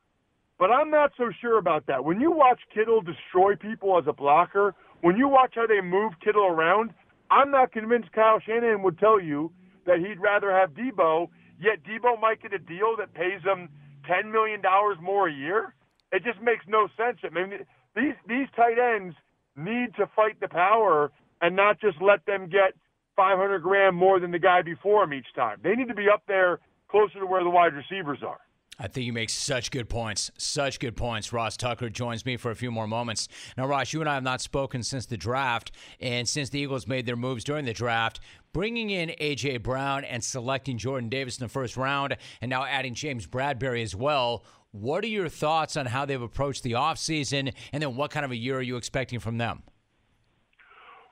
but 0.60 0.70
I'm 0.70 0.92
not 0.92 1.14
so 1.18 1.32
sure 1.42 1.58
about 1.58 1.88
that. 1.88 2.06
When 2.06 2.22
you 2.22 2.32
watch 2.32 2.60
Kittle 2.72 3.02
destroy 3.02 3.56
people 3.56 3.98
as 3.98 4.06
a 4.08 4.14
blocker, 4.14 4.76
when 5.02 5.18
you 5.18 5.28
watch 5.28 5.54
how 5.56 5.66
they 5.66 5.82
move 5.82 6.14
Kittle 6.24 6.46
around, 6.46 6.92
I'm 7.32 7.50
not 7.50 7.72
convinced 7.72 8.12
Kyle 8.12 8.40
Shanahan 8.40 8.84
would 8.84 9.00
tell 9.00 9.20
you 9.20 9.52
that 9.88 9.98
he'd 9.98 10.20
rather 10.20 10.52
have 10.52 10.76
Deebo, 10.76 11.30
Yet 11.64 11.84
Deebo 11.84 12.20
might 12.20 12.42
get 12.42 12.54
a 12.54 12.60
deal 12.60 12.96
that 12.98 13.14
pays 13.14 13.42
him 13.42 13.70
ten 14.08 14.32
million 14.32 14.62
dollars 14.62 14.98
more 15.02 15.28
a 15.28 15.34
year. 15.34 15.74
It 16.12 16.24
just 16.24 16.42
makes 16.42 16.66
no 16.68 16.88
sense. 16.98 17.20
I 17.24 17.30
mean, 17.30 17.60
these 17.96 18.16
these 18.28 18.48
tight 18.56 18.78
ends 18.80 19.16
need 19.56 19.96
to 19.98 20.08
fight 20.16 20.40
the 20.42 20.48
power 20.48 21.12
and 21.42 21.56
not 21.56 21.80
just 21.82 22.02
let 22.02 22.26
them 22.26 22.50
get 22.50 22.74
500 23.16 23.60
grand 23.62 23.96
more 23.96 24.20
than 24.20 24.32
the 24.32 24.40
guy 24.40 24.62
before 24.62 25.04
them 25.06 25.14
each 25.14 25.28
time. 25.36 25.60
They 25.64 25.76
need 25.76 25.88
to 25.90 25.96
be 25.96 26.08
up 26.12 26.24
there 26.28 26.60
closer 26.90 27.20
to 27.20 27.26
where 27.26 27.44
the 27.44 27.50
wide 27.50 27.74
receivers 27.74 28.20
are. 28.26 28.40
I 28.80 28.88
think 28.88 29.06
you 29.06 29.14
make 29.14 29.30
such 29.30 29.70
good 29.70 29.88
points. 29.88 30.32
Such 30.38 30.80
good 30.80 30.98
points. 30.98 31.32
Ross 31.32 31.58
Tucker 31.58 31.90
joins 31.90 32.26
me 32.26 32.38
for 32.38 32.50
a 32.50 32.56
few 32.56 32.72
more 32.72 32.88
moments. 32.88 33.28
Now, 33.56 33.68
Ross, 33.68 33.94
you 33.94 34.00
and 34.00 34.10
I 34.10 34.16
have 34.16 34.24
not 34.24 34.42
spoken 34.42 34.82
since 34.82 35.06
the 35.06 35.18
draft, 35.18 35.72
and 36.00 36.28
since 36.28 36.50
the 36.50 36.60
Eagles 36.60 36.88
made 36.88 37.06
their 37.06 37.16
moves 37.16 37.44
during 37.44 37.66
the 37.66 37.74
draft, 37.74 38.20
bringing 38.52 38.90
in 38.90 39.14
A.J. 39.20 39.58
Brown 39.58 40.04
and 40.04 40.24
selecting 40.24 40.78
Jordan 40.78 41.10
Davis 41.10 41.38
in 41.38 41.46
the 41.46 41.50
first 41.50 41.78
round, 41.78 42.18
and 42.42 42.50
now 42.50 42.66
adding 42.66 42.96
James 42.96 43.28
Bradberry 43.28 43.84
as 43.84 43.96
well. 43.96 44.44
What 44.72 45.04
are 45.04 45.08
your 45.08 45.30
thoughts 45.30 45.78
on 45.78 45.86
how 45.86 46.06
they've 46.06 46.22
approached 46.22 46.64
the 46.64 46.72
offseason, 46.72 47.54
and 47.72 47.84
then 47.84 47.96
what 47.96 48.10
kind 48.10 48.26
of 48.26 48.32
a 48.32 48.36
year 48.36 48.58
are 48.58 48.62
you 48.62 48.78
expecting 48.78 49.20
from 49.20 49.38
them? 49.38 49.62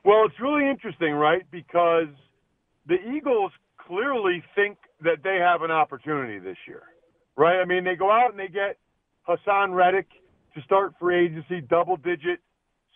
Well, 0.04 0.24
it's 0.26 0.40
really 0.40 0.68
interesting, 0.68 1.12
right? 1.12 1.48
Because 1.52 2.08
the 2.88 2.96
Eagles 3.14 3.52
clearly 3.78 4.42
think 4.56 4.78
that 5.02 5.22
they 5.22 5.36
have 5.36 5.62
an 5.62 5.70
opportunity 5.70 6.40
this 6.40 6.56
year 6.66 6.82
right? 7.36 7.60
I 7.60 7.64
mean, 7.64 7.84
they 7.84 7.96
go 7.96 8.10
out 8.10 8.30
and 8.30 8.38
they 8.38 8.48
get 8.48 8.78
Haason 9.28 9.74
Reddick 9.74 10.08
to 10.54 10.62
start 10.62 10.94
free 10.98 11.26
agency, 11.26 11.60
double 11.60 11.96
digit 11.96 12.40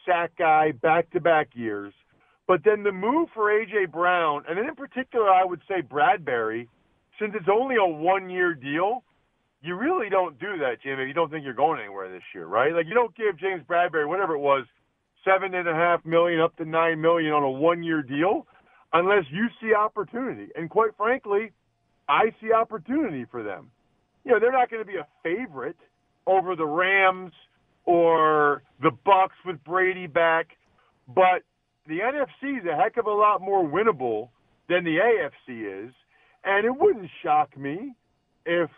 sack 0.05 0.33
guy, 0.39 0.73
back 0.73 1.11
to 1.11 1.21
back 1.21 1.49
years. 1.55 1.93
But 2.47 2.61
then 2.65 2.85
the 2.85 2.93
move 2.93 3.29
for 3.35 3.51
A.J. 3.51 3.87
Brown, 3.87 4.45
and 4.49 4.57
then 4.57 4.69
in 4.69 4.77
particular, 4.77 5.29
I 5.29 5.45
would 5.45 5.61
say 5.67 5.83
Bradberry, 5.83 6.69
since 7.19 7.33
it's 7.35 7.49
only 7.53 7.77
a 7.77 7.87
one 7.87 8.31
year 8.31 8.55
deal, 8.55 9.03
you 9.63 9.75
really 9.75 10.09
don't 10.09 10.39
do 10.39 10.59
that, 10.59 10.83
Jim, 10.83 11.01
if 11.01 11.09
you 11.09 11.15
don't 11.15 11.31
think 11.31 11.45
you're 11.45 11.55
going 11.55 11.81
anywhere 11.81 12.11
this 12.13 12.23
year, 12.35 12.47
right? 12.47 12.73
Like, 12.73 12.87
you 12.87 12.95
don't 12.95 13.17
give 13.17 13.39
James 13.39 13.63
Bradberry, 13.69 14.07
whatever 14.07 14.35
it 14.35 14.39
was, 14.39 14.65
seven 15.25 15.55
and 15.55 15.67
a 15.67 15.75
half 15.75 16.05
million 16.05 16.41
up 16.41 16.57
to 16.59 16.65
nine 16.65 17.01
million 17.01 17.33
on 17.33 17.43
a 17.43 17.51
one-year 17.51 18.03
deal, 18.03 18.47
unless 18.93 19.25
you 19.31 19.49
see 19.61 19.75
opportunity. 19.75 20.49
And 20.55 20.71
quite 20.71 20.91
frankly, 20.97 21.51
I 22.09 22.27
see 22.41 22.53
opportunity 22.53 23.25
for 23.29 23.43
them. 23.43 23.71
You 24.27 24.33
know, 24.33 24.41
they're 24.41 24.51
not 24.51 24.71
going 24.71 24.83
to 24.83 24.87
be 24.87 24.97
a 24.97 25.07
favorite 25.23 25.77
over 26.27 26.57
the 26.57 26.67
Rams 26.67 27.31
or 27.85 28.65
the 28.83 28.91
Bucks 28.91 29.37
with 29.47 29.63
Brady 29.63 30.09
back, 30.09 30.49
but 31.07 31.43
the 31.87 32.01
NFC 32.01 32.59
is 32.59 32.67
a 32.67 32.75
heck 32.75 32.97
of 32.97 33.07
a 33.07 33.13
lot 33.13 33.41
more 33.41 33.65
winnable 33.65 34.31
than 34.69 34.83
the 34.83 34.97
AFC 34.97 35.87
is, 35.87 35.95
and 36.45 36.67
it 36.67 36.73
wouldn't 36.77 37.09
shock 37.23 37.57
me 37.57 37.95
if 38.45 38.69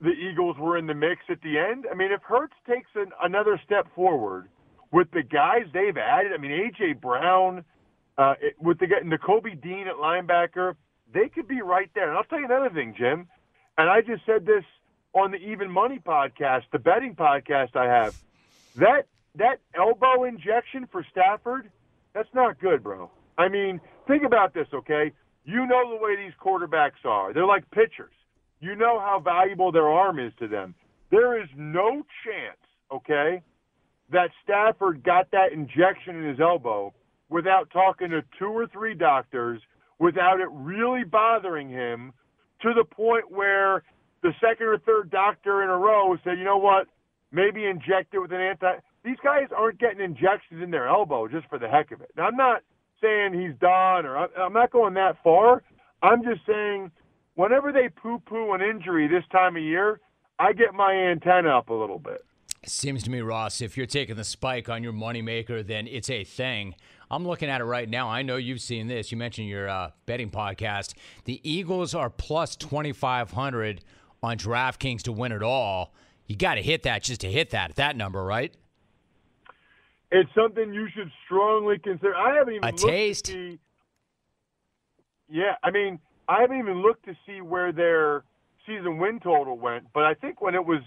the 0.00 0.12
Eagles 0.12 0.56
were 0.58 0.78
in 0.78 0.86
the 0.86 0.94
mix 0.94 1.20
at 1.28 1.42
the 1.42 1.58
end. 1.58 1.84
I 1.90 1.94
mean, 1.94 2.10
if 2.10 2.22
Hurts 2.22 2.54
takes 2.66 2.88
an, 2.94 3.10
another 3.22 3.60
step 3.66 3.86
forward 3.94 4.48
with 4.92 5.08
the 5.12 5.22
guys 5.22 5.64
they've 5.74 5.96
added, 5.98 6.32
I 6.32 6.38
mean, 6.38 6.52
AJ 6.52 7.02
Brown, 7.02 7.66
uh, 8.16 8.34
it, 8.40 8.54
with 8.58 8.78
the 8.78 8.86
Nakobe 8.86 9.62
Dean 9.62 9.88
at 9.88 9.96
linebacker, 9.96 10.74
they 11.12 11.28
could 11.28 11.48
be 11.48 11.60
right 11.60 11.90
there. 11.94 12.08
And 12.08 12.16
I'll 12.16 12.24
tell 12.24 12.38
you 12.38 12.46
another 12.46 12.70
thing, 12.70 12.94
Jim, 12.96 13.28
and 13.78 13.88
I 13.88 14.00
just 14.00 14.24
said 14.26 14.46
this 14.46 14.64
on 15.14 15.30
the 15.30 15.38
Even 15.38 15.70
Money 15.70 16.00
podcast, 16.04 16.62
the 16.72 16.78
betting 16.78 17.14
podcast 17.14 17.76
I 17.76 17.86
have. 17.86 18.16
That 18.76 19.06
that 19.36 19.58
elbow 19.74 20.24
injection 20.24 20.88
for 20.90 21.04
Stafford, 21.10 21.70
that's 22.12 22.28
not 22.34 22.60
good, 22.60 22.82
bro. 22.82 23.10
I 23.36 23.48
mean, 23.48 23.80
think 24.06 24.22
about 24.22 24.54
this, 24.54 24.68
okay? 24.72 25.12
You 25.44 25.66
know 25.66 25.90
the 25.90 26.02
way 26.02 26.16
these 26.16 26.32
quarterbacks 26.40 27.04
are. 27.04 27.32
They're 27.32 27.46
like 27.46 27.68
pitchers. 27.70 28.14
You 28.60 28.76
know 28.76 28.98
how 29.00 29.20
valuable 29.22 29.72
their 29.72 29.88
arm 29.88 30.18
is 30.18 30.32
to 30.38 30.48
them. 30.48 30.74
There 31.10 31.40
is 31.40 31.48
no 31.56 32.02
chance, 32.24 32.58
okay, 32.92 33.42
that 34.10 34.30
Stafford 34.42 35.02
got 35.02 35.30
that 35.32 35.52
injection 35.52 36.16
in 36.16 36.28
his 36.28 36.40
elbow 36.40 36.94
without 37.28 37.70
talking 37.70 38.10
to 38.10 38.22
two 38.38 38.46
or 38.46 38.66
three 38.68 38.94
doctors, 38.94 39.60
without 39.98 40.40
it 40.40 40.48
really 40.50 41.04
bothering 41.04 41.68
him 41.68 42.12
to 42.64 42.74
the 42.74 42.84
point 42.84 43.30
where 43.30 43.82
the 44.22 44.32
second 44.40 44.66
or 44.66 44.78
third 44.78 45.10
doctor 45.10 45.62
in 45.62 45.68
a 45.68 45.76
row 45.76 46.16
said, 46.24 46.38
you 46.38 46.44
know 46.44 46.56
what, 46.56 46.88
maybe 47.30 47.66
inject 47.66 48.14
it 48.14 48.18
with 48.18 48.32
an 48.32 48.40
anti. 48.40 48.72
These 49.04 49.18
guys 49.22 49.48
aren't 49.56 49.78
getting 49.78 50.00
injections 50.00 50.62
in 50.62 50.70
their 50.70 50.88
elbow 50.88 51.28
just 51.28 51.46
for 51.48 51.58
the 51.58 51.68
heck 51.68 51.92
of 51.92 52.00
it. 52.00 52.10
Now, 52.16 52.24
I'm 52.24 52.36
not 52.36 52.62
saying 53.02 53.34
he's 53.34 53.58
done 53.60 54.06
or 54.06 54.16
I'm 54.16 54.54
not 54.54 54.72
going 54.72 54.94
that 54.94 55.16
far. 55.22 55.62
I'm 56.02 56.22
just 56.24 56.40
saying 56.46 56.90
whenever 57.34 57.70
they 57.70 57.90
poo 57.90 58.18
poo 58.26 58.54
an 58.54 58.62
injury 58.62 59.06
this 59.08 59.24
time 59.30 59.56
of 59.56 59.62
year, 59.62 60.00
I 60.38 60.52
get 60.54 60.72
my 60.74 60.92
antenna 60.92 61.50
up 61.56 61.68
a 61.68 61.74
little 61.74 61.98
bit. 61.98 62.24
It 62.62 62.70
seems 62.70 63.02
to 63.02 63.10
me, 63.10 63.20
Ross, 63.20 63.60
if 63.60 63.76
you're 63.76 63.84
taking 63.84 64.16
the 64.16 64.24
spike 64.24 64.70
on 64.70 64.82
your 64.82 64.94
moneymaker, 64.94 65.66
then 65.66 65.86
it's 65.86 66.08
a 66.08 66.24
thing. 66.24 66.74
I'm 67.10 67.26
looking 67.26 67.48
at 67.48 67.60
it 67.60 67.64
right 67.64 67.88
now. 67.88 68.08
I 68.08 68.22
know 68.22 68.36
you've 68.36 68.60
seen 68.60 68.86
this. 68.86 69.12
You 69.12 69.18
mentioned 69.18 69.48
your 69.48 69.68
uh, 69.68 69.90
betting 70.06 70.30
podcast. 70.30 70.94
The 71.24 71.40
Eagles 71.48 71.94
are 71.94 72.10
plus 72.10 72.56
2,500 72.56 73.82
on 74.22 74.38
DraftKings 74.38 75.02
to 75.02 75.12
win 75.12 75.32
it 75.32 75.42
all. 75.42 75.94
You 76.26 76.36
got 76.36 76.54
to 76.54 76.62
hit 76.62 76.84
that 76.84 77.02
just 77.02 77.20
to 77.20 77.30
hit 77.30 77.50
that 77.50 77.76
that 77.76 77.96
number, 77.96 78.24
right? 78.24 78.54
It's 80.10 80.30
something 80.34 80.72
you 80.72 80.88
should 80.94 81.10
strongly 81.24 81.78
consider. 81.78 82.14
I 82.14 82.36
haven't 82.36 82.54
even 82.54 82.68
a 82.68 82.72
taste. 82.72 83.26
See, 83.26 83.58
yeah, 85.28 85.56
I 85.62 85.70
mean, 85.70 85.98
I 86.28 86.40
haven't 86.40 86.58
even 86.58 86.82
looked 86.82 87.04
to 87.06 87.14
see 87.26 87.40
where 87.40 87.72
their 87.72 88.24
season 88.66 88.98
win 88.98 89.20
total 89.20 89.58
went, 89.58 89.86
but 89.92 90.04
I 90.04 90.14
think 90.14 90.40
when 90.40 90.54
it 90.54 90.64
was 90.64 90.80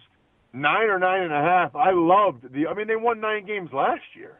nine 0.53 0.89
or 0.89 0.97
nine 0.97 1.23
and 1.23 1.34
a 1.34 1.41
half, 1.41 1.75
I 1.75 1.91
loved 1.91 2.51
the. 2.53 2.67
I 2.67 2.73
mean, 2.73 2.88
they 2.88 2.95
won 2.95 3.19
nine 3.19 3.45
games 3.45 3.69
last 3.73 4.03
year. 4.15 4.38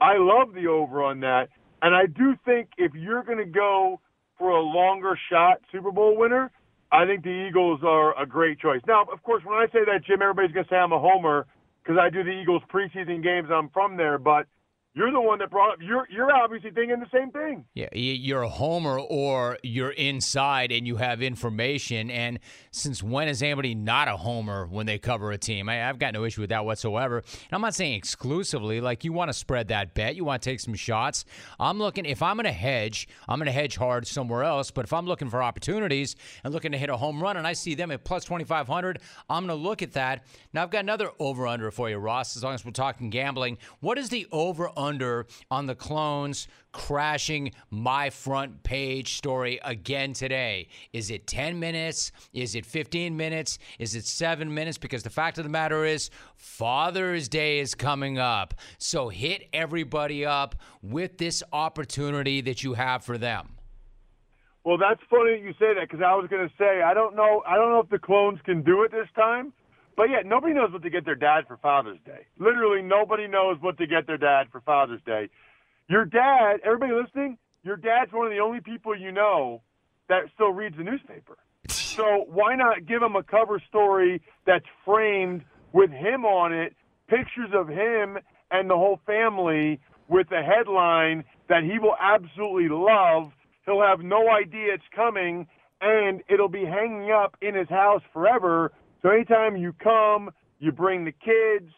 I 0.00 0.16
love 0.18 0.54
the 0.54 0.66
over 0.68 1.02
on 1.02 1.20
that, 1.20 1.48
and 1.82 1.94
I 1.94 2.06
do 2.06 2.34
think 2.44 2.70
if 2.78 2.92
you're 2.94 3.22
going 3.22 3.38
to 3.38 3.44
go 3.44 4.00
for 4.38 4.50
a 4.50 4.60
longer 4.60 5.18
shot 5.30 5.58
Super 5.72 5.90
Bowl 5.90 6.16
winner, 6.16 6.50
I 6.90 7.04
think 7.04 7.24
the 7.24 7.46
Eagles 7.48 7.80
are 7.84 8.20
a 8.20 8.26
great 8.26 8.58
choice. 8.60 8.80
Now, 8.86 9.04
of 9.12 9.22
course, 9.22 9.42
when 9.44 9.58
I 9.58 9.66
say 9.66 9.80
that, 9.84 10.04
Jim, 10.06 10.22
everybody's 10.22 10.52
going 10.52 10.64
to 10.64 10.70
say 10.70 10.76
I'm 10.76 10.92
a 10.92 10.98
homer 10.98 11.46
because 11.82 11.98
I 12.00 12.08
do 12.08 12.22
the 12.22 12.30
Eagles 12.30 12.62
preseason 12.72 13.22
games. 13.22 13.48
I'm 13.52 13.68
from 13.70 13.96
there, 13.96 14.18
but 14.18 14.46
you're 14.98 15.12
the 15.12 15.20
one 15.20 15.38
that 15.38 15.48
brought 15.48 15.70
up. 15.70 15.78
You're 15.80 16.08
you're 16.10 16.34
obviously 16.34 16.72
thinking 16.72 16.98
the 16.98 17.06
same 17.16 17.30
thing. 17.30 17.64
Yeah, 17.72 17.86
you're 17.92 18.42
a 18.42 18.48
homer 18.48 18.98
or 18.98 19.56
you're 19.62 19.92
inside 19.92 20.72
and 20.72 20.88
you 20.88 20.96
have 20.96 21.22
information. 21.22 22.10
And 22.10 22.40
since 22.72 23.00
when 23.00 23.28
is 23.28 23.40
anybody 23.40 23.76
not 23.76 24.08
a 24.08 24.16
homer 24.16 24.66
when 24.66 24.86
they 24.86 24.98
cover 24.98 25.30
a 25.30 25.38
team? 25.38 25.68
I, 25.68 25.76
have 25.76 26.00
got 26.00 26.14
no 26.14 26.24
issue 26.24 26.40
with 26.40 26.50
that 26.50 26.64
whatsoever. 26.64 27.18
And 27.18 27.52
I'm 27.52 27.60
not 27.60 27.76
saying 27.76 27.94
exclusively. 27.94 28.80
Like 28.80 29.04
you 29.04 29.12
want 29.12 29.28
to 29.28 29.32
spread 29.32 29.68
that 29.68 29.94
bet, 29.94 30.16
you 30.16 30.24
want 30.24 30.42
to 30.42 30.50
take 30.50 30.58
some 30.58 30.74
shots. 30.74 31.24
I'm 31.60 31.78
looking. 31.78 32.04
If 32.04 32.20
I'm 32.20 32.34
going 32.34 32.46
to 32.46 32.52
hedge, 32.52 33.06
I'm 33.28 33.38
going 33.38 33.46
to 33.46 33.52
hedge 33.52 33.76
hard 33.76 34.04
somewhere 34.04 34.42
else. 34.42 34.72
But 34.72 34.84
if 34.84 34.92
I'm 34.92 35.06
looking 35.06 35.30
for 35.30 35.44
opportunities 35.44 36.16
and 36.42 36.52
looking 36.52 36.72
to 36.72 36.78
hit 36.78 36.90
a 36.90 36.96
home 36.96 37.22
run, 37.22 37.36
and 37.36 37.46
I 37.46 37.52
see 37.52 37.76
them 37.76 37.92
at 37.92 38.02
plus 38.02 38.24
2,500, 38.24 38.98
I'm 39.30 39.46
going 39.46 39.56
to 39.56 39.62
look 39.62 39.80
at 39.80 39.92
that. 39.92 40.24
Now 40.52 40.64
I've 40.64 40.70
got 40.70 40.80
another 40.80 41.10
over 41.20 41.46
under 41.46 41.70
for 41.70 41.88
you, 41.88 41.98
Ross. 41.98 42.36
As 42.36 42.42
long 42.42 42.54
as 42.54 42.64
we're 42.64 42.72
talking 42.72 43.10
gambling, 43.10 43.58
what 43.78 43.96
is 43.96 44.08
the 44.08 44.26
over 44.32 44.70
under 44.76 44.87
on 45.50 45.66
the 45.66 45.74
clones 45.74 46.48
crashing 46.72 47.52
my 47.70 48.10
front 48.10 48.62
page 48.62 49.14
story 49.16 49.58
again 49.64 50.12
today. 50.12 50.68
Is 50.92 51.10
it 51.10 51.26
10 51.26 51.58
minutes? 51.58 52.12
Is 52.32 52.54
it 52.54 52.64
15 52.64 53.16
minutes? 53.16 53.58
Is 53.78 53.94
it 53.94 54.06
seven 54.06 54.52
minutes? 54.54 54.78
Because 54.78 55.02
the 55.02 55.10
fact 55.10 55.38
of 55.38 55.44
the 55.44 55.50
matter 55.50 55.84
is, 55.84 56.10
Father's 56.36 57.28
Day 57.28 57.58
is 57.58 57.74
coming 57.74 58.18
up. 58.18 58.54
So 58.78 59.08
hit 59.08 59.48
everybody 59.52 60.24
up 60.24 60.54
with 60.82 61.18
this 61.18 61.42
opportunity 61.52 62.40
that 62.42 62.62
you 62.62 62.74
have 62.74 63.04
for 63.04 63.18
them. 63.18 63.58
Well, 64.64 64.78
that's 64.78 65.00
funny 65.08 65.32
that 65.32 65.42
you 65.42 65.52
say 65.52 65.74
that 65.74 65.88
because 65.88 66.04
I 66.04 66.14
was 66.14 66.26
going 66.28 66.46
to 66.46 66.54
say 66.58 66.82
I 66.82 66.92
don't 66.92 67.16
know 67.16 67.42
I 67.46 67.56
don't 67.56 67.70
know 67.70 67.80
if 67.80 67.88
the 67.88 67.98
clones 67.98 68.38
can 68.44 68.62
do 68.62 68.82
it 68.82 68.92
this 68.92 69.08
time, 69.16 69.52
but 69.98 70.10
yeah, 70.10 70.22
nobody 70.24 70.54
knows 70.54 70.72
what 70.72 70.82
to 70.84 70.90
get 70.90 71.04
their 71.04 71.16
dad 71.16 71.40
for 71.48 71.56
Father's 71.56 71.98
Day. 72.06 72.24
Literally, 72.38 72.82
nobody 72.82 73.26
knows 73.26 73.56
what 73.60 73.76
to 73.78 73.86
get 73.88 74.06
their 74.06 74.16
dad 74.16 74.46
for 74.52 74.60
Father's 74.60 75.02
Day. 75.04 75.28
Your 75.88 76.04
dad, 76.04 76.60
everybody 76.64 76.92
listening, 76.92 77.36
your 77.64 77.76
dad's 77.76 78.12
one 78.12 78.24
of 78.24 78.32
the 78.32 78.38
only 78.38 78.60
people 78.60 78.96
you 78.96 79.10
know 79.10 79.60
that 80.08 80.22
still 80.34 80.52
reads 80.52 80.76
the 80.76 80.84
newspaper. 80.84 81.36
So 81.68 82.26
why 82.28 82.54
not 82.54 82.86
give 82.86 83.02
him 83.02 83.16
a 83.16 83.24
cover 83.24 83.60
story 83.68 84.22
that's 84.46 84.64
framed 84.84 85.42
with 85.72 85.90
him 85.90 86.24
on 86.24 86.52
it, 86.52 86.76
pictures 87.08 87.50
of 87.52 87.66
him 87.66 88.18
and 88.52 88.70
the 88.70 88.76
whole 88.76 89.00
family 89.04 89.80
with 90.06 90.28
a 90.30 90.44
headline 90.44 91.24
that 91.48 91.64
he 91.64 91.80
will 91.80 91.96
absolutely 92.00 92.68
love. 92.68 93.32
He'll 93.66 93.82
have 93.82 93.98
no 93.98 94.30
idea 94.30 94.74
it's 94.74 94.84
coming, 94.94 95.48
and 95.80 96.22
it'll 96.28 96.48
be 96.48 96.64
hanging 96.64 97.10
up 97.10 97.36
in 97.42 97.56
his 97.56 97.68
house 97.68 98.02
forever 98.12 98.70
so 99.08 99.14
anytime 99.14 99.56
you 99.56 99.72
come, 99.72 100.30
you 100.58 100.70
bring 100.70 101.06
the 101.06 101.12
kids, 101.12 101.72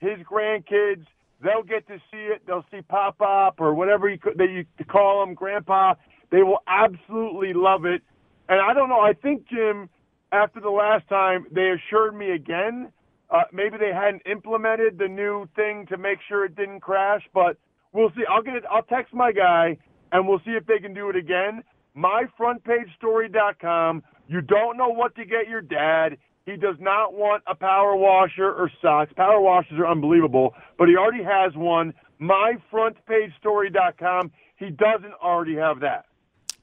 his 0.00 0.18
grandkids, 0.30 1.06
they'll 1.42 1.62
get 1.62 1.88
to 1.88 1.96
see 2.10 2.18
it. 2.18 2.42
They'll 2.46 2.66
see 2.70 2.82
Pop 2.82 3.22
Up 3.22 3.58
or 3.58 3.74
whatever 3.74 4.10
you, 4.10 4.18
that 4.36 4.50
you 4.50 4.66
call 4.84 5.22
him, 5.22 5.32
Grandpa. 5.32 5.94
They 6.30 6.42
will 6.42 6.58
absolutely 6.66 7.54
love 7.54 7.86
it. 7.86 8.02
And 8.50 8.60
I 8.60 8.74
don't 8.74 8.90
know. 8.90 9.00
I 9.00 9.14
think 9.14 9.48
Jim, 9.48 9.88
after 10.30 10.60
the 10.60 10.68
last 10.68 11.08
time, 11.08 11.46
they 11.50 11.70
assured 11.70 12.14
me 12.14 12.32
again. 12.32 12.92
Uh, 13.30 13.44
maybe 13.50 13.78
they 13.78 13.94
hadn't 13.94 14.20
implemented 14.30 14.98
the 14.98 15.08
new 15.08 15.48
thing 15.56 15.86
to 15.86 15.96
make 15.96 16.18
sure 16.28 16.44
it 16.44 16.54
didn't 16.54 16.80
crash, 16.80 17.22
but 17.32 17.56
we'll 17.92 18.10
see. 18.10 18.26
I'll 18.28 18.42
get 18.42 18.56
it. 18.56 18.64
I'll 18.70 18.82
text 18.82 19.14
my 19.14 19.32
guy, 19.32 19.78
and 20.12 20.28
we'll 20.28 20.40
see 20.40 20.50
if 20.50 20.66
they 20.66 20.80
can 20.80 20.92
do 20.92 21.08
it 21.08 21.16
again. 21.16 21.64
MyFrontPageStory.com. 21.96 24.02
You 24.26 24.42
don't 24.42 24.76
know 24.76 24.90
what 24.90 25.16
to 25.16 25.24
get 25.24 25.48
your 25.48 25.62
dad. 25.62 26.18
He 26.46 26.56
does 26.56 26.76
not 26.78 27.14
want 27.14 27.42
a 27.46 27.54
power 27.54 27.96
washer 27.96 28.52
or 28.52 28.70
socks. 28.82 29.12
Power 29.16 29.40
washers 29.40 29.78
are 29.78 29.86
unbelievable, 29.86 30.54
but 30.78 30.88
he 30.88 30.96
already 30.96 31.24
has 31.24 31.54
one. 31.54 31.94
MyFrontPageStory.com. 32.20 34.30
He 34.56 34.70
doesn't 34.70 35.14
already 35.22 35.56
have 35.56 35.80
that. 35.80 36.06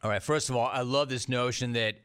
All 0.03 0.09
right. 0.09 0.21
First 0.21 0.49
of 0.49 0.55
all, 0.55 0.67
I 0.67 0.81
love 0.81 1.09
this 1.09 1.27
notion 1.27 1.73
that 1.73 1.95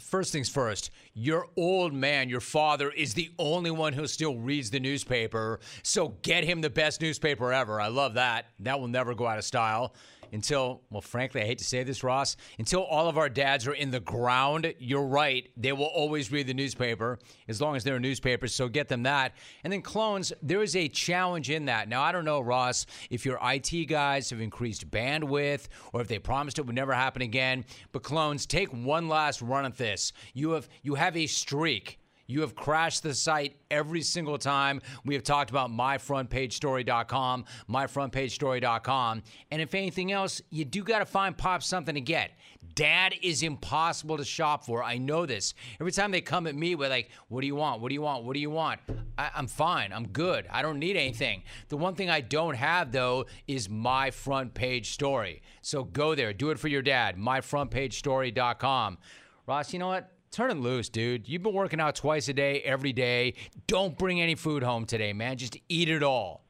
first 0.00 0.32
things 0.32 0.48
first, 0.48 0.90
your 1.14 1.48
old 1.56 1.92
man, 1.92 2.28
your 2.28 2.40
father, 2.40 2.90
is 2.90 3.14
the 3.14 3.30
only 3.38 3.70
one 3.70 3.92
who 3.92 4.06
still 4.06 4.36
reads 4.36 4.70
the 4.70 4.80
newspaper. 4.80 5.60
So 5.82 6.14
get 6.22 6.44
him 6.44 6.60
the 6.60 6.70
best 6.70 7.00
newspaper 7.00 7.52
ever. 7.52 7.80
I 7.80 7.88
love 7.88 8.14
that. 8.14 8.46
That 8.60 8.80
will 8.80 8.88
never 8.88 9.14
go 9.14 9.26
out 9.26 9.38
of 9.38 9.44
style 9.44 9.94
until, 10.32 10.82
well, 10.90 11.00
frankly, 11.00 11.42
I 11.42 11.46
hate 11.46 11.58
to 11.58 11.64
say 11.64 11.82
this, 11.82 12.02
Ross, 12.02 12.36
until 12.58 12.82
all 12.82 13.08
of 13.08 13.18
our 13.18 13.28
dads 13.28 13.66
are 13.66 13.74
in 13.74 13.90
the 13.90 14.00
ground, 14.00 14.74
you're 14.78 15.06
right. 15.06 15.48
They 15.56 15.72
will 15.72 15.86
always 15.86 16.30
read 16.32 16.46
the 16.46 16.54
newspaper 16.54 17.18
as 17.48 17.60
long 17.60 17.76
as 17.76 17.84
they're 17.84 18.00
newspapers. 18.00 18.54
So 18.54 18.68
get 18.68 18.88
them 18.88 19.04
that. 19.04 19.34
And 19.62 19.72
then 19.72 19.82
clones, 19.82 20.32
there 20.42 20.62
is 20.62 20.76
a 20.76 20.88
challenge 20.88 21.50
in 21.50 21.66
that. 21.66 21.88
Now, 21.88 22.02
I 22.02 22.12
don't 22.12 22.24
know, 22.24 22.40
Ross, 22.40 22.86
if 23.10 23.24
your 23.24 23.38
IT 23.42 23.86
guys 23.88 24.30
have 24.30 24.40
increased 24.40 24.90
bandwidth 24.90 25.68
or 25.92 26.00
if 26.00 26.08
they 26.08 26.18
promised 26.18 26.58
it 26.58 26.66
would 26.66 26.74
never 26.74 26.92
happen 26.92 27.22
again. 27.22 27.64
But 27.92 28.02
clones, 28.02 28.46
take 28.46 28.68
one 28.70 29.08
last 29.08 29.42
run 29.42 29.64
at 29.64 29.76
this. 29.76 30.12
You 30.32 30.50
have 30.52 30.68
you 30.82 30.94
have 30.94 31.16
a 31.16 31.26
streak 31.26 31.98
You 32.26 32.40
have 32.40 32.54
crashed 32.54 33.02
the 33.02 33.14
site 33.14 33.56
every 33.70 34.02
single 34.02 34.38
time. 34.38 34.80
We 35.04 35.14
have 35.14 35.22
talked 35.22 35.50
about 35.50 35.70
myfrontpagestory.com, 35.70 37.44
myfrontpagestory.com. 37.68 39.22
And 39.50 39.62
if 39.62 39.74
anything 39.74 40.12
else, 40.12 40.40
you 40.50 40.64
do 40.64 40.82
got 40.82 41.00
to 41.00 41.06
find 41.06 41.36
Pop 41.36 41.62
something 41.62 41.94
to 41.94 42.00
get. 42.00 42.32
Dad 42.74 43.14
is 43.22 43.42
impossible 43.42 44.16
to 44.16 44.24
shop 44.24 44.64
for. 44.64 44.82
I 44.82 44.98
know 44.98 45.26
this. 45.26 45.54
Every 45.80 45.92
time 45.92 46.10
they 46.10 46.20
come 46.20 46.46
at 46.46 46.54
me 46.54 46.74
with, 46.74 46.90
like, 46.90 47.10
what 47.28 47.42
do 47.42 47.46
you 47.46 47.54
want? 47.54 47.80
What 47.80 47.88
do 47.90 47.94
you 47.94 48.02
want? 48.02 48.24
What 48.24 48.34
do 48.34 48.40
you 48.40 48.50
want? 48.50 48.80
I- 49.18 49.30
I'm 49.34 49.46
fine. 49.46 49.92
I'm 49.92 50.08
good. 50.08 50.46
I 50.50 50.62
don't 50.62 50.78
need 50.78 50.96
anything. 50.96 51.42
The 51.68 51.76
one 51.76 51.94
thing 51.94 52.10
I 52.10 52.20
don't 52.20 52.54
have, 52.54 52.90
though, 52.90 53.26
is 53.46 53.68
my 53.68 54.10
front 54.10 54.54
page 54.54 54.92
story. 54.92 55.42
So 55.62 55.84
go 55.84 56.14
there. 56.14 56.32
Do 56.32 56.50
it 56.50 56.58
for 56.58 56.68
your 56.68 56.82
dad. 56.82 57.16
Myfrontpagestory.com. 57.16 58.98
Ross, 59.46 59.72
you 59.72 59.78
know 59.78 59.88
what? 59.88 60.10
Turn 60.34 60.50
it 60.50 60.56
loose, 60.56 60.88
dude. 60.88 61.28
You've 61.28 61.44
been 61.44 61.54
working 61.54 61.78
out 61.78 61.94
twice 61.94 62.26
a 62.26 62.32
day, 62.32 62.60
every 62.62 62.92
day. 62.92 63.34
Don't 63.68 63.96
bring 63.96 64.20
any 64.20 64.34
food 64.34 64.64
home 64.64 64.84
today, 64.84 65.12
man. 65.12 65.36
Just 65.36 65.56
eat 65.68 65.88
it 65.88 66.02
all. 66.02 66.42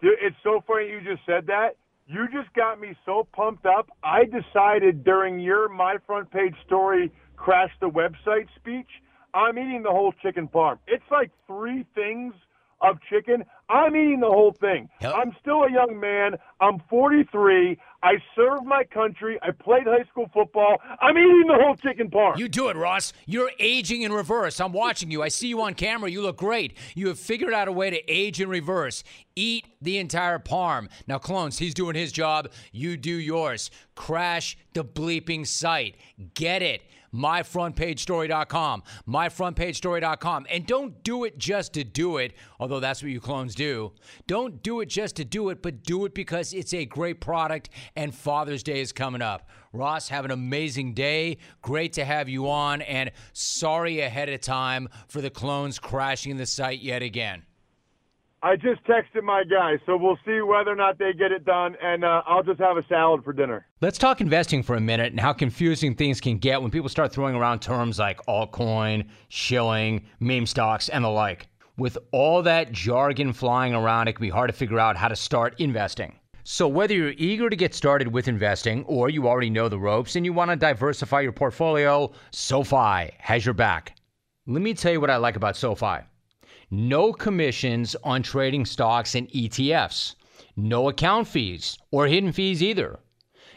Dude, 0.00 0.14
it's 0.22 0.36
so 0.42 0.64
funny 0.66 0.88
you 0.88 1.02
just 1.02 1.20
said 1.26 1.46
that. 1.48 1.76
You 2.06 2.26
just 2.32 2.50
got 2.54 2.80
me 2.80 2.96
so 3.04 3.28
pumped 3.34 3.66
up. 3.66 3.90
I 4.02 4.22
decided 4.24 5.04
during 5.04 5.38
your 5.38 5.68
my 5.68 5.96
front 6.06 6.30
page 6.30 6.54
story 6.64 7.12
crash 7.36 7.70
the 7.82 7.90
website 7.90 8.46
speech, 8.56 8.88
I'm 9.34 9.58
eating 9.58 9.82
the 9.82 9.90
whole 9.90 10.14
chicken 10.22 10.48
parm. 10.48 10.78
It's 10.86 11.04
like 11.10 11.30
three 11.46 11.84
things 11.94 12.32
of 12.80 12.96
chicken. 13.10 13.44
I'm 13.68 13.94
eating 13.94 14.20
the 14.20 14.30
whole 14.30 14.52
thing. 14.52 14.88
Hell- 15.00 15.14
I'm 15.14 15.36
still 15.40 15.64
a 15.64 15.70
young 15.70 16.00
man. 16.00 16.36
I'm 16.60 16.78
43. 16.88 17.76
I 18.06 18.22
served 18.36 18.64
my 18.64 18.84
country. 18.84 19.36
I 19.42 19.50
played 19.50 19.82
high 19.84 20.04
school 20.08 20.30
football. 20.32 20.76
I'm 21.00 21.18
eating 21.18 21.46
the 21.48 21.58
whole 21.60 21.74
chicken 21.74 22.08
parm. 22.08 22.38
You 22.38 22.48
do 22.48 22.68
it, 22.68 22.76
Ross. 22.76 23.12
You're 23.26 23.50
aging 23.58 24.02
in 24.02 24.12
reverse. 24.12 24.60
I'm 24.60 24.72
watching 24.72 25.10
you. 25.10 25.24
I 25.24 25.28
see 25.28 25.48
you 25.48 25.60
on 25.60 25.74
camera. 25.74 26.08
You 26.08 26.22
look 26.22 26.36
great. 26.36 26.76
You 26.94 27.08
have 27.08 27.18
figured 27.18 27.52
out 27.52 27.66
a 27.66 27.72
way 27.72 27.90
to 27.90 28.00
age 28.06 28.40
in 28.40 28.48
reverse. 28.48 29.02
Eat 29.34 29.66
the 29.82 29.98
entire 29.98 30.38
parm. 30.38 30.88
Now, 31.08 31.18
clones, 31.18 31.58
he's 31.58 31.74
doing 31.74 31.96
his 31.96 32.12
job. 32.12 32.52
You 32.70 32.96
do 32.96 33.12
yours. 33.12 33.72
Crash 33.96 34.56
the 34.72 34.84
bleeping 34.84 35.44
site. 35.44 35.96
Get 36.34 36.62
it. 36.62 36.82
MyFrontPageStory.com. 37.16 38.82
MyFrontPageStory.com. 39.08 40.46
And 40.50 40.66
don't 40.66 41.02
do 41.02 41.24
it 41.24 41.38
just 41.38 41.72
to 41.74 41.84
do 41.84 42.18
it, 42.18 42.34
although 42.60 42.80
that's 42.80 43.02
what 43.02 43.10
you 43.10 43.20
clones 43.20 43.54
do. 43.54 43.92
Don't 44.26 44.62
do 44.62 44.80
it 44.80 44.86
just 44.86 45.16
to 45.16 45.24
do 45.24 45.48
it, 45.50 45.62
but 45.62 45.82
do 45.82 46.04
it 46.04 46.14
because 46.14 46.52
it's 46.52 46.74
a 46.74 46.84
great 46.84 47.20
product 47.20 47.70
and 47.96 48.14
Father's 48.14 48.62
Day 48.62 48.80
is 48.80 48.92
coming 48.92 49.22
up. 49.22 49.48
Ross, 49.72 50.08
have 50.08 50.24
an 50.24 50.30
amazing 50.30 50.94
day. 50.94 51.38
Great 51.62 51.92
to 51.94 52.04
have 52.04 52.28
you 52.28 52.48
on, 52.48 52.82
and 52.82 53.10
sorry 53.32 54.00
ahead 54.00 54.28
of 54.28 54.40
time 54.40 54.88
for 55.08 55.20
the 55.20 55.30
clones 55.30 55.78
crashing 55.78 56.36
the 56.36 56.46
site 56.46 56.80
yet 56.80 57.02
again. 57.02 57.42
I 58.46 58.54
just 58.54 58.80
texted 58.84 59.24
my 59.24 59.42
guy, 59.42 59.72
so 59.86 59.96
we'll 59.96 60.20
see 60.24 60.40
whether 60.40 60.70
or 60.70 60.76
not 60.76 61.00
they 61.00 61.12
get 61.12 61.32
it 61.32 61.44
done, 61.44 61.74
and 61.82 62.04
uh, 62.04 62.22
I'll 62.28 62.44
just 62.44 62.60
have 62.60 62.76
a 62.76 62.86
salad 62.88 63.24
for 63.24 63.32
dinner. 63.32 63.66
Let's 63.80 63.98
talk 63.98 64.20
investing 64.20 64.62
for 64.62 64.76
a 64.76 64.80
minute 64.80 65.10
and 65.10 65.18
how 65.18 65.32
confusing 65.32 65.96
things 65.96 66.20
can 66.20 66.38
get 66.38 66.62
when 66.62 66.70
people 66.70 66.88
start 66.88 67.12
throwing 67.12 67.34
around 67.34 67.58
terms 67.58 67.98
like 67.98 68.24
altcoin, 68.26 69.08
shilling, 69.30 70.06
meme 70.20 70.46
stocks, 70.46 70.88
and 70.88 71.02
the 71.02 71.08
like. 71.08 71.48
With 71.76 71.98
all 72.12 72.40
that 72.44 72.70
jargon 72.70 73.32
flying 73.32 73.74
around, 73.74 74.06
it 74.06 74.12
can 74.12 74.22
be 74.22 74.30
hard 74.30 74.48
to 74.48 74.56
figure 74.56 74.78
out 74.78 74.96
how 74.96 75.08
to 75.08 75.16
start 75.16 75.58
investing. 75.58 76.16
So, 76.44 76.68
whether 76.68 76.94
you're 76.94 77.14
eager 77.16 77.50
to 77.50 77.56
get 77.56 77.74
started 77.74 78.06
with 78.06 78.28
investing 78.28 78.84
or 78.84 79.10
you 79.10 79.26
already 79.26 79.50
know 79.50 79.68
the 79.68 79.80
ropes 79.80 80.14
and 80.14 80.24
you 80.24 80.32
want 80.32 80.52
to 80.52 80.56
diversify 80.56 81.20
your 81.20 81.32
portfolio, 81.32 82.12
SoFi 82.30 83.10
has 83.18 83.44
your 83.44 83.54
back. 83.54 83.96
Let 84.46 84.62
me 84.62 84.72
tell 84.72 84.92
you 84.92 85.00
what 85.00 85.10
I 85.10 85.16
like 85.16 85.34
about 85.34 85.56
SoFi 85.56 86.04
no 86.70 87.12
commissions 87.12 87.94
on 88.02 88.22
trading 88.22 88.64
stocks 88.64 89.14
and 89.14 89.28
ETFs, 89.30 90.14
no 90.56 90.88
account 90.88 91.28
fees 91.28 91.78
or 91.90 92.06
hidden 92.06 92.32
fees 92.32 92.62
either. 92.62 92.98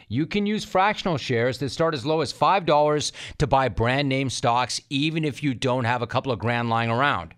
You 0.08 0.26
can 0.26 0.44
use 0.44 0.64
fractional 0.64 1.18
shares 1.18 1.58
that 1.58 1.70
start 1.70 1.94
as 1.94 2.04
low 2.04 2.20
as 2.20 2.32
$5 2.32 3.12
to 3.38 3.46
buy 3.46 3.68
brand 3.68 4.08
name 4.08 4.28
stocks, 4.28 4.80
even 4.90 5.24
if 5.24 5.42
you 5.42 5.54
don't 5.54 5.84
have 5.84 6.02
a 6.02 6.06
couple 6.06 6.32
of 6.32 6.40
grand 6.40 6.68
lying 6.68 6.90
around. 6.90 7.34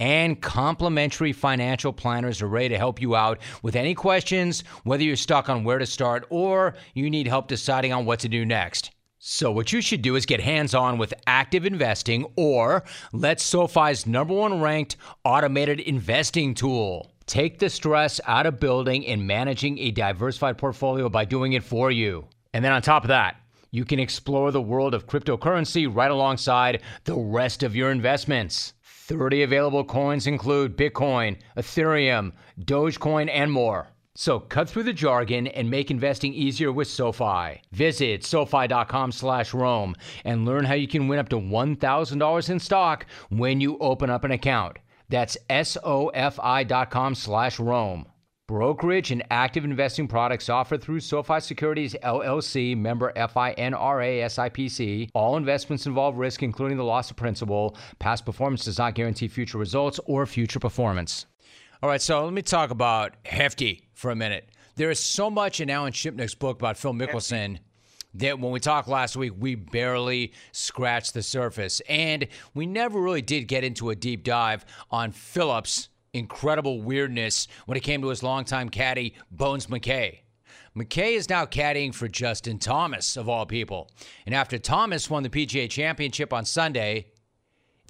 And 0.00 0.40
complimentary 0.40 1.32
financial 1.32 1.92
planners 1.92 2.40
are 2.40 2.48
ready 2.48 2.70
to 2.70 2.78
help 2.78 3.00
you 3.00 3.14
out 3.14 3.38
with 3.62 3.76
any 3.76 3.94
questions, 3.94 4.64
whether 4.84 5.04
you're 5.04 5.14
stuck 5.14 5.48
on 5.48 5.62
where 5.62 5.78
to 5.78 5.86
start 5.86 6.26
or 6.30 6.74
you 6.94 7.10
need 7.10 7.28
help 7.28 7.48
deciding 7.48 7.92
on 7.92 8.06
what 8.06 8.20
to 8.20 8.28
do 8.28 8.44
next. 8.46 8.90
So, 9.26 9.50
what 9.50 9.72
you 9.72 9.80
should 9.80 10.02
do 10.02 10.16
is 10.16 10.26
get 10.26 10.42
hands 10.42 10.74
on 10.74 10.98
with 10.98 11.14
active 11.26 11.64
investing 11.64 12.26
or 12.36 12.84
let 13.14 13.40
SoFi's 13.40 14.06
number 14.06 14.34
one 14.34 14.60
ranked 14.60 14.98
automated 15.24 15.80
investing 15.80 16.52
tool. 16.52 17.10
Take 17.24 17.58
the 17.58 17.70
stress 17.70 18.20
out 18.26 18.44
of 18.44 18.60
building 18.60 19.06
and 19.06 19.26
managing 19.26 19.78
a 19.78 19.92
diversified 19.92 20.58
portfolio 20.58 21.08
by 21.08 21.24
doing 21.24 21.54
it 21.54 21.64
for 21.64 21.90
you. 21.90 22.28
And 22.52 22.62
then 22.62 22.72
on 22.72 22.82
top 22.82 23.04
of 23.04 23.08
that, 23.08 23.40
you 23.70 23.86
can 23.86 23.98
explore 23.98 24.52
the 24.52 24.60
world 24.60 24.92
of 24.92 25.06
cryptocurrency 25.06 25.88
right 25.90 26.10
alongside 26.10 26.82
the 27.04 27.16
rest 27.16 27.62
of 27.62 27.74
your 27.74 27.90
investments. 27.90 28.74
30 28.82 29.42
available 29.42 29.84
coins 29.84 30.26
include 30.26 30.76
Bitcoin, 30.76 31.38
Ethereum, 31.56 32.32
Dogecoin, 32.60 33.30
and 33.32 33.50
more. 33.50 33.88
So 34.16 34.38
cut 34.38 34.68
through 34.68 34.84
the 34.84 34.92
jargon 34.92 35.48
and 35.48 35.68
make 35.68 35.90
investing 35.90 36.32
easier 36.34 36.70
with 36.70 36.86
SoFi. 36.86 37.62
Visit 37.72 38.24
SoFi.com 38.24 39.10
slash 39.10 39.52
Rome 39.52 39.96
and 40.24 40.44
learn 40.44 40.64
how 40.64 40.74
you 40.74 40.86
can 40.86 41.08
win 41.08 41.18
up 41.18 41.28
to 41.30 41.36
$1,000 41.36 42.50
in 42.50 42.60
stock 42.60 43.06
when 43.30 43.60
you 43.60 43.76
open 43.78 44.10
up 44.10 44.22
an 44.22 44.30
account. 44.30 44.78
That's 45.08 45.36
SOFI.com 45.50 47.14
slash 47.16 47.58
Rome. 47.58 48.06
Brokerage 48.46 49.10
and 49.10 49.24
active 49.30 49.64
investing 49.64 50.06
products 50.06 50.48
offered 50.48 50.82
through 50.82 51.00
SoFi 51.00 51.40
Securities 51.40 51.96
LLC, 52.02 52.76
member 52.76 53.10
FINRA 53.16 54.26
SIPC. 54.26 55.08
All 55.14 55.36
investments 55.36 55.86
involve 55.86 56.18
risk, 56.18 56.42
including 56.42 56.76
the 56.76 56.84
loss 56.84 57.10
of 57.10 57.16
principal. 57.16 57.76
Past 57.98 58.24
performance 58.26 58.66
does 58.66 58.78
not 58.78 58.94
guarantee 58.94 59.28
future 59.28 59.58
results 59.58 59.98
or 60.04 60.26
future 60.26 60.60
performance. 60.60 61.26
All 61.82 61.88
right, 61.88 62.02
so 62.02 62.24
let 62.24 62.34
me 62.34 62.42
talk 62.42 62.70
about 62.70 63.14
Hefty 63.24 63.83
for 63.94 64.10
a 64.10 64.16
minute. 64.16 64.48
There 64.76 64.90
is 64.90 65.00
so 65.00 65.30
much 65.30 65.60
in 65.60 65.70
Alan 65.70 65.92
Shipnuck's 65.92 66.34
book 66.34 66.58
about 66.58 66.76
Phil 66.76 66.92
Mickelson 66.92 67.58
that 68.14 68.38
when 68.38 68.52
we 68.52 68.60
talked 68.60 68.88
last 68.88 69.16
week, 69.16 69.32
we 69.38 69.54
barely 69.54 70.32
scratched 70.52 71.14
the 71.14 71.22
surface. 71.22 71.80
And 71.88 72.28
we 72.54 72.66
never 72.66 73.00
really 73.00 73.22
did 73.22 73.44
get 73.44 73.64
into 73.64 73.90
a 73.90 73.96
deep 73.96 74.24
dive 74.24 74.64
on 74.90 75.12
Phillips' 75.12 75.88
incredible 76.12 76.80
weirdness 76.80 77.48
when 77.66 77.76
it 77.76 77.82
came 77.82 78.02
to 78.02 78.08
his 78.08 78.22
longtime 78.22 78.68
caddy, 78.68 79.14
Bones 79.30 79.66
McKay. 79.66 80.20
McKay 80.76 81.12
is 81.12 81.28
now 81.28 81.46
caddying 81.46 81.94
for 81.94 82.08
Justin 82.08 82.58
Thomas, 82.58 83.16
of 83.16 83.28
all 83.28 83.46
people. 83.46 83.90
And 84.26 84.34
after 84.34 84.58
Thomas 84.58 85.08
won 85.08 85.22
the 85.22 85.30
PGA 85.30 85.70
Championship 85.70 86.32
on 86.32 86.44
Sunday, 86.44 87.06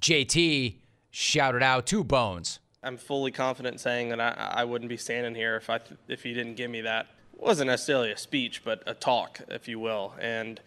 JT 0.02 0.80
shouted 1.10 1.62
out 1.62 1.86
to 1.86 2.04
Bones. 2.04 2.60
I'm 2.84 2.96
fully 2.96 3.30
confident 3.30 3.80
saying 3.80 4.10
that 4.10 4.20
I, 4.20 4.60
I 4.60 4.64
wouldn't 4.64 4.88
be 4.88 4.96
standing 4.96 5.34
here 5.34 5.56
if 5.56 5.70
I 5.70 5.80
if 6.08 6.22
he 6.22 6.34
didn't 6.34 6.54
give 6.54 6.70
me 6.70 6.82
that. 6.82 7.06
It 7.34 7.40
wasn't 7.40 7.68
necessarily 7.68 8.12
a 8.12 8.16
speech, 8.16 8.62
but 8.64 8.82
a 8.86 8.94
talk, 8.94 9.40
if 9.48 9.66
you 9.66 9.80
will. 9.80 10.14
And 10.20 10.60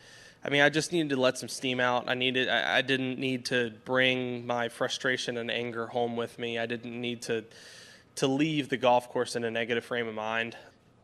I 0.43 0.49
mean, 0.49 0.61
I 0.61 0.69
just 0.69 0.91
needed 0.91 1.09
to 1.09 1.17
let 1.17 1.37
some 1.37 1.49
steam 1.49 1.79
out. 1.79 2.05
I 2.07 2.13
needed. 2.13 2.49
I, 2.49 2.77
I 2.77 2.81
didn't 2.81 3.19
need 3.19 3.45
to 3.45 3.71
bring 3.85 4.45
my 4.45 4.69
frustration 4.69 5.37
and 5.37 5.51
anger 5.51 5.87
home 5.87 6.15
with 6.15 6.39
me. 6.39 6.57
I 6.57 6.65
didn't 6.65 6.99
need 6.99 7.21
to 7.23 7.45
to 8.15 8.27
leave 8.27 8.69
the 8.69 8.77
golf 8.77 9.09
course 9.09 9.35
in 9.35 9.43
a 9.43 9.51
negative 9.51 9.85
frame 9.85 10.07
of 10.07 10.15
mind. 10.15 10.57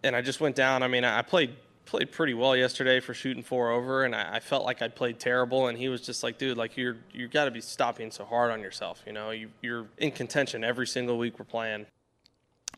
And 0.03 0.15
I 0.15 0.21
just 0.21 0.41
went 0.41 0.55
down. 0.55 0.83
I 0.83 0.87
mean, 0.87 1.05
I 1.05 1.21
played 1.21 1.55
played 1.85 2.11
pretty 2.11 2.33
well 2.33 2.55
yesterday 2.55 2.99
for 2.99 3.13
shooting 3.13 3.43
four 3.43 3.71
over, 3.71 4.03
and 4.03 4.15
I, 4.15 4.35
I 4.35 4.39
felt 4.39 4.65
like 4.65 4.81
I 4.81 4.87
played 4.87 5.19
terrible. 5.19 5.67
And 5.67 5.77
he 5.77 5.89
was 5.89 6.01
just 6.01 6.23
like, 6.23 6.37
"Dude, 6.37 6.57
like 6.57 6.77
you're 6.77 6.97
you 7.11 7.27
got 7.27 7.45
to 7.45 7.51
be 7.51 7.61
stopping 7.61 8.11
so 8.11 8.25
hard 8.25 8.51
on 8.51 8.61
yourself. 8.61 9.01
You 9.05 9.13
know, 9.13 9.31
you, 9.31 9.49
you're 9.61 9.87
in 9.97 10.11
contention 10.11 10.63
every 10.63 10.87
single 10.87 11.17
week 11.17 11.39
we're 11.39 11.45
playing." 11.45 11.85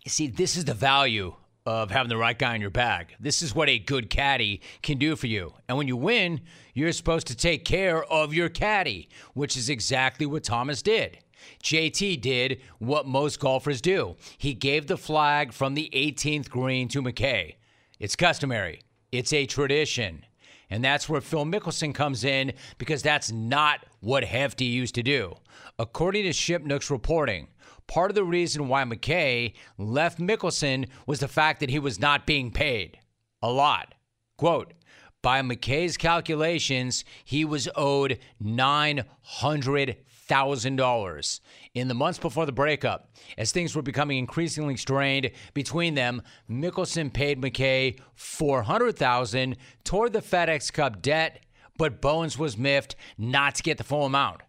You 0.03 0.11
see, 0.11 0.27
this 0.27 0.55
is 0.55 0.65
the 0.65 0.73
value 0.73 1.35
of 1.65 1.89
having 1.89 2.09
the 2.09 2.17
right 2.17 2.37
guy 2.37 2.53
in 2.53 2.61
your 2.61 2.69
bag. 2.69 3.15
This 3.19 3.41
is 3.41 3.55
what 3.55 3.69
a 3.69 3.79
good 3.79 4.09
caddy 4.09 4.61
can 4.83 4.97
do 4.97 5.15
for 5.15 5.27
you. 5.27 5.53
And 5.67 5.77
when 5.77 5.87
you 5.87 5.97
win, 5.97 6.41
you're 6.73 6.91
supposed 6.91 7.27
to 7.27 7.35
take 7.35 7.65
care 7.65 8.03
of 8.03 8.33
your 8.33 8.49
caddy, 8.49 9.09
which 9.33 9.57
is 9.57 9.69
exactly 9.69 10.27
what 10.27 10.43
Thomas 10.43 10.83
did. 10.83 11.17
JT 11.63 12.21
did 12.21 12.61
what 12.79 13.07
most 13.07 13.39
golfers 13.39 13.81
do. 13.81 14.15
He 14.37 14.53
gave 14.53 14.87
the 14.87 14.97
flag 14.97 15.53
from 15.53 15.73
the 15.73 15.89
18th 15.93 16.49
green 16.49 16.87
to 16.89 17.01
McKay. 17.01 17.55
It's 17.99 18.15
customary. 18.15 18.81
It's 19.17 19.33
a 19.33 19.45
tradition. 19.45 20.25
And 20.69 20.83
that's 20.83 21.07
where 21.07 21.21
Phil 21.21 21.45
Mickelson 21.45 21.93
comes 21.93 22.23
in 22.23 22.53
because 22.77 23.03
that's 23.03 23.31
not 23.31 23.85
what 23.99 24.23
Hefty 24.23 24.65
used 24.65 24.95
to 24.95 25.03
do. 25.03 25.35
According 25.77 26.23
to 26.23 26.31
Shipnuck's 26.31 26.89
reporting, 26.89 27.49
part 27.87 28.11
of 28.11 28.15
the 28.15 28.23
reason 28.23 28.67
why 28.67 28.83
McKay 28.83 29.53
left 29.77 30.19
Mickelson 30.19 30.87
was 31.05 31.19
the 31.19 31.27
fact 31.27 31.59
that 31.59 31.69
he 31.69 31.77
was 31.79 31.99
not 31.99 32.25
being 32.25 32.49
paid. 32.51 32.97
A 33.41 33.51
lot. 33.51 33.93
Quote, 34.37 34.73
by 35.21 35.41
McKay's 35.41 35.97
calculations, 35.97 37.03
he 37.23 37.45
was 37.45 37.69
owed 37.75 38.19
$100,000. 38.43 41.39
In 41.75 41.89
the 41.89 41.93
months 41.93 42.17
before 42.17 42.45
the 42.45 42.53
breakup, 42.53 43.09
as 43.37 43.51
things 43.51 43.75
were 43.75 43.81
becoming 43.81 44.17
increasingly 44.17 44.77
strained 44.77 45.31
between 45.53 45.93
them, 45.93 46.21
Mickelson 46.49 47.11
paid 47.11 47.41
McKay 47.41 47.99
$400,000 48.17 49.57
toward 49.83 50.13
the 50.13 50.21
FedEx 50.21 50.71
Cup 50.71 51.01
debt, 51.01 51.41
but 51.77 52.01
Bones 52.01 52.39
was 52.39 52.57
miffed 52.57 52.95
not 53.17 53.55
to 53.55 53.63
get 53.63 53.77
the 53.77 53.83
full 53.83 54.05
amount. 54.05 54.39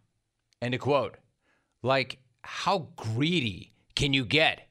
End 0.62 0.72
of 0.74 0.80
quote. 0.80 1.16
Like, 1.82 2.18
how 2.42 2.90
greedy 2.94 3.72
can 3.96 4.12
you 4.12 4.24
get? 4.24 4.68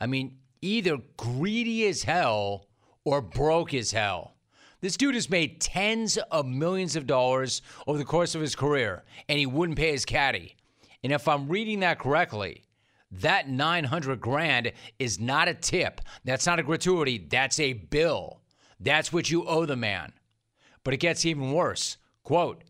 I 0.00 0.06
mean, 0.06 0.38
either 0.60 0.98
greedy 1.16 1.86
as 1.86 2.02
hell 2.02 2.66
or 3.04 3.22
broke 3.22 3.72
as 3.72 3.92
hell. 3.92 4.34
This 4.80 4.96
dude 4.96 5.14
has 5.14 5.30
made 5.30 5.60
tens 5.60 6.16
of 6.16 6.44
millions 6.44 6.96
of 6.96 7.06
dollars 7.06 7.62
over 7.86 7.98
the 7.98 8.04
course 8.04 8.34
of 8.34 8.40
his 8.40 8.56
career, 8.56 9.04
and 9.28 9.38
he 9.38 9.46
wouldn't 9.46 9.78
pay 9.78 9.92
his 9.92 10.04
caddy. 10.04 10.56
And 11.04 11.12
if 11.12 11.28
I'm 11.28 11.48
reading 11.48 11.80
that 11.80 11.98
correctly, 11.98 12.64
that 13.12 13.48
900 13.48 14.20
grand 14.20 14.72
is 14.98 15.20
not 15.20 15.48
a 15.48 15.54
tip. 15.54 16.00
That's 16.24 16.46
not 16.46 16.58
a 16.58 16.62
gratuity. 16.62 17.18
That's 17.18 17.60
a 17.60 17.74
bill. 17.74 18.40
That's 18.80 19.12
what 19.12 19.30
you 19.30 19.44
owe 19.44 19.66
the 19.66 19.76
man. 19.76 20.14
But 20.82 20.94
it 20.94 21.00
gets 21.00 21.26
even 21.26 21.52
worse. 21.52 21.98
Quote, 22.22 22.64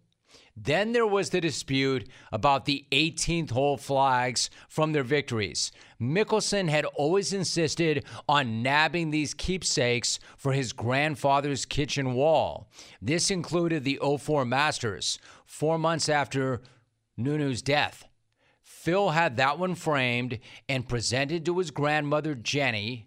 then 0.56 0.92
there 0.92 1.06
was 1.06 1.30
the 1.30 1.40
dispute 1.40 2.08
about 2.32 2.64
the 2.64 2.86
18th 2.92 3.50
hole 3.50 3.76
flags 3.76 4.50
from 4.68 4.92
their 4.92 5.02
victories. 5.02 5.72
Mickelson 6.00 6.68
had 6.68 6.84
always 6.84 7.32
insisted 7.32 8.04
on 8.28 8.62
nabbing 8.62 9.10
these 9.10 9.34
keepsakes 9.34 10.18
for 10.36 10.52
his 10.52 10.72
grandfather's 10.72 11.64
kitchen 11.64 12.14
wall. 12.14 12.68
This 13.00 13.30
included 13.30 13.84
the 13.84 13.98
04 14.18 14.44
Masters, 14.44 15.18
four 15.44 15.78
months 15.78 16.08
after 16.08 16.62
Nunu's 17.16 17.62
death. 17.62 18.06
Phil 18.84 19.08
had 19.08 19.38
that 19.38 19.58
one 19.58 19.74
framed 19.74 20.38
and 20.68 20.86
presented 20.86 21.46
to 21.46 21.56
his 21.56 21.70
grandmother, 21.70 22.34
Jenny, 22.34 23.06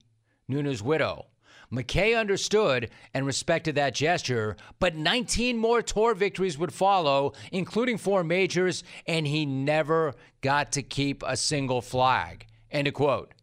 Nunu's 0.50 0.82
widow. 0.82 1.28
McKay 1.72 2.20
understood 2.20 2.90
and 3.14 3.28
respected 3.28 3.76
that 3.76 3.94
gesture, 3.94 4.58
but 4.80 4.96
19 4.96 5.56
more 5.56 5.84
tour 5.84 6.16
victories 6.16 6.58
would 6.58 6.74
follow, 6.74 7.34
including 7.52 8.00
four 8.00 8.24
majors, 8.24 8.84
and 9.06 9.28
he 9.28 9.46
never 9.46 10.16
got 10.42 10.72
to 10.72 10.82
keep 10.82 11.22
a 11.22 11.38
single 11.38 11.84
flag. 11.84 12.48
End 12.72 12.88
of 12.88 12.96
quote. 12.96 13.36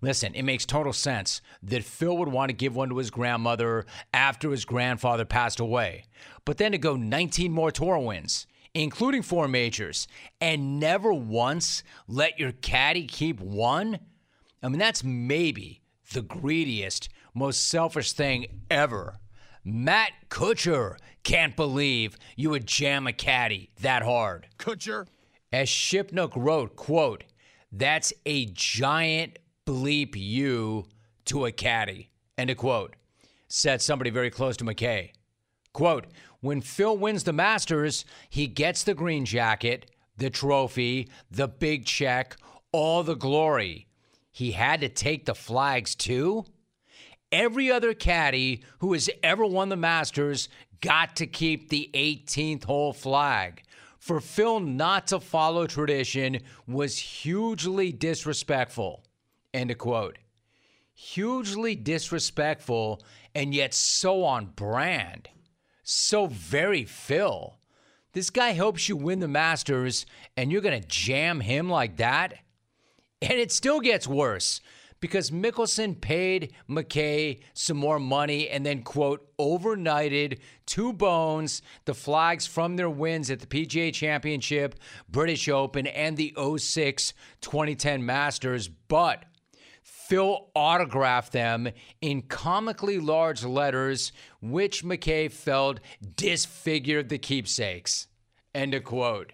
Listen, 0.00 0.34
it 0.34 0.44
makes 0.44 0.64
total 0.64 0.94
sense 0.94 1.42
that 1.62 1.84
Phil 1.84 2.16
would 2.16 2.28
want 2.28 2.48
to 2.48 2.54
give 2.54 2.74
one 2.74 2.88
to 2.88 2.96
his 2.96 3.10
grandmother 3.10 3.84
after 4.14 4.50
his 4.50 4.64
grandfather 4.64 5.26
passed 5.26 5.60
away. 5.60 6.06
But 6.46 6.56
then 6.56 6.72
to 6.72 6.78
go 6.78 6.96
19 6.96 7.52
more 7.52 7.70
tour 7.70 7.98
wins, 7.98 8.46
including 8.74 9.22
four 9.22 9.48
majors, 9.48 10.08
and 10.40 10.80
never 10.80 11.12
once 11.12 11.82
let 12.08 12.38
your 12.38 12.52
caddy 12.52 13.06
keep 13.06 13.40
one? 13.40 13.98
I 14.62 14.68
mean, 14.68 14.78
that's 14.78 15.02
maybe 15.04 15.82
the 16.12 16.22
greediest, 16.22 17.08
most 17.34 17.68
selfish 17.68 18.12
thing 18.12 18.62
ever. 18.70 19.16
Matt 19.64 20.12
Kuchar 20.28 20.96
can't 21.22 21.54
believe 21.56 22.16
you 22.36 22.50
would 22.50 22.66
jam 22.66 23.06
a 23.06 23.12
caddy 23.12 23.70
that 23.80 24.02
hard. 24.02 24.48
Kuchar. 24.58 25.06
As 25.52 25.68
Shipnuck 25.68 26.32
wrote, 26.34 26.76
quote, 26.76 27.24
that's 27.70 28.12
a 28.24 28.46
giant 28.46 29.38
bleep 29.66 30.14
you 30.16 30.86
to 31.26 31.44
a 31.44 31.52
caddy, 31.52 32.10
end 32.38 32.50
of 32.50 32.56
quote, 32.56 32.96
said 33.48 33.82
somebody 33.82 34.10
very 34.10 34.30
close 34.30 34.56
to 34.56 34.64
McKay. 34.64 35.10
Quote, 35.72 36.06
when 36.42 36.60
Phil 36.60 36.98
wins 36.98 37.22
the 37.24 37.32
Masters, 37.32 38.04
he 38.28 38.48
gets 38.48 38.82
the 38.82 38.94
green 38.94 39.24
jacket, 39.24 39.90
the 40.18 40.28
trophy, 40.28 41.08
the 41.30 41.48
big 41.48 41.86
check, 41.86 42.36
all 42.72 43.02
the 43.04 43.14
glory. 43.14 43.86
He 44.32 44.52
had 44.52 44.80
to 44.80 44.88
take 44.88 45.24
the 45.24 45.36
flags 45.36 45.94
too? 45.94 46.44
Every 47.30 47.70
other 47.70 47.94
caddy 47.94 48.64
who 48.80 48.92
has 48.92 49.08
ever 49.22 49.46
won 49.46 49.68
the 49.68 49.76
Masters 49.76 50.48
got 50.80 51.14
to 51.16 51.26
keep 51.28 51.68
the 51.68 51.88
18th 51.94 52.64
hole 52.64 52.92
flag. 52.92 53.62
For 53.98 54.20
Phil 54.20 54.58
not 54.58 55.06
to 55.06 55.20
follow 55.20 55.68
tradition 55.68 56.40
was 56.66 56.98
hugely 56.98 57.92
disrespectful. 57.92 59.04
End 59.54 59.70
of 59.70 59.78
quote. 59.78 60.18
Hugely 60.92 61.76
disrespectful 61.76 63.00
and 63.32 63.54
yet 63.54 63.72
so 63.74 64.24
on 64.24 64.46
brand. 64.46 65.28
So 65.82 66.26
very 66.26 66.84
Phil. 66.84 67.58
This 68.12 68.30
guy 68.30 68.50
helps 68.50 68.88
you 68.88 68.96
win 68.96 69.20
the 69.20 69.28
Masters 69.28 70.06
and 70.36 70.52
you're 70.52 70.60
going 70.60 70.80
to 70.80 70.88
jam 70.88 71.40
him 71.40 71.68
like 71.68 71.96
that? 71.96 72.34
And 73.20 73.32
it 73.32 73.52
still 73.52 73.80
gets 73.80 74.06
worse 74.06 74.60
because 75.02 75.30
Mickelson 75.30 76.00
paid 76.00 76.54
McKay 76.68 77.40
some 77.54 77.76
more 77.76 77.98
money 77.98 78.48
and 78.48 78.64
then, 78.64 78.82
quote, 78.82 79.36
overnighted 79.36 80.38
two 80.66 80.92
bones 80.92 81.60
the 81.84 81.94
flags 81.94 82.46
from 82.46 82.76
their 82.76 82.88
wins 82.88 83.30
at 83.30 83.40
the 83.40 83.46
PGA 83.46 83.92
Championship, 83.92 84.76
British 85.08 85.48
Open, 85.48 85.86
and 85.88 86.16
the 86.16 86.32
06 86.56 87.12
2010 87.40 88.06
Masters. 88.06 88.68
But 88.68 89.24
Phil 90.12 90.50
autographed 90.54 91.32
them 91.32 91.70
in 92.02 92.20
comically 92.20 92.98
large 92.98 93.44
letters, 93.44 94.12
which 94.42 94.84
McKay 94.84 95.32
felt 95.32 95.80
disfigured 96.16 97.08
the 97.08 97.16
keepsakes. 97.16 98.08
End 98.54 98.74
of 98.74 98.84
quote. 98.84 99.32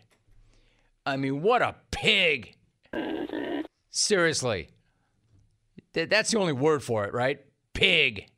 I 1.04 1.16
mean, 1.16 1.42
what 1.42 1.62
a 1.62 1.74
pig. 1.90 2.54
Seriously. 3.90 4.68
Th- 5.94 6.08
that's 6.08 6.30
the 6.30 6.38
only 6.38 6.52
word 6.52 6.84
for 6.84 7.04
it, 7.06 7.12
right? 7.12 7.40
Pig. 7.74 8.28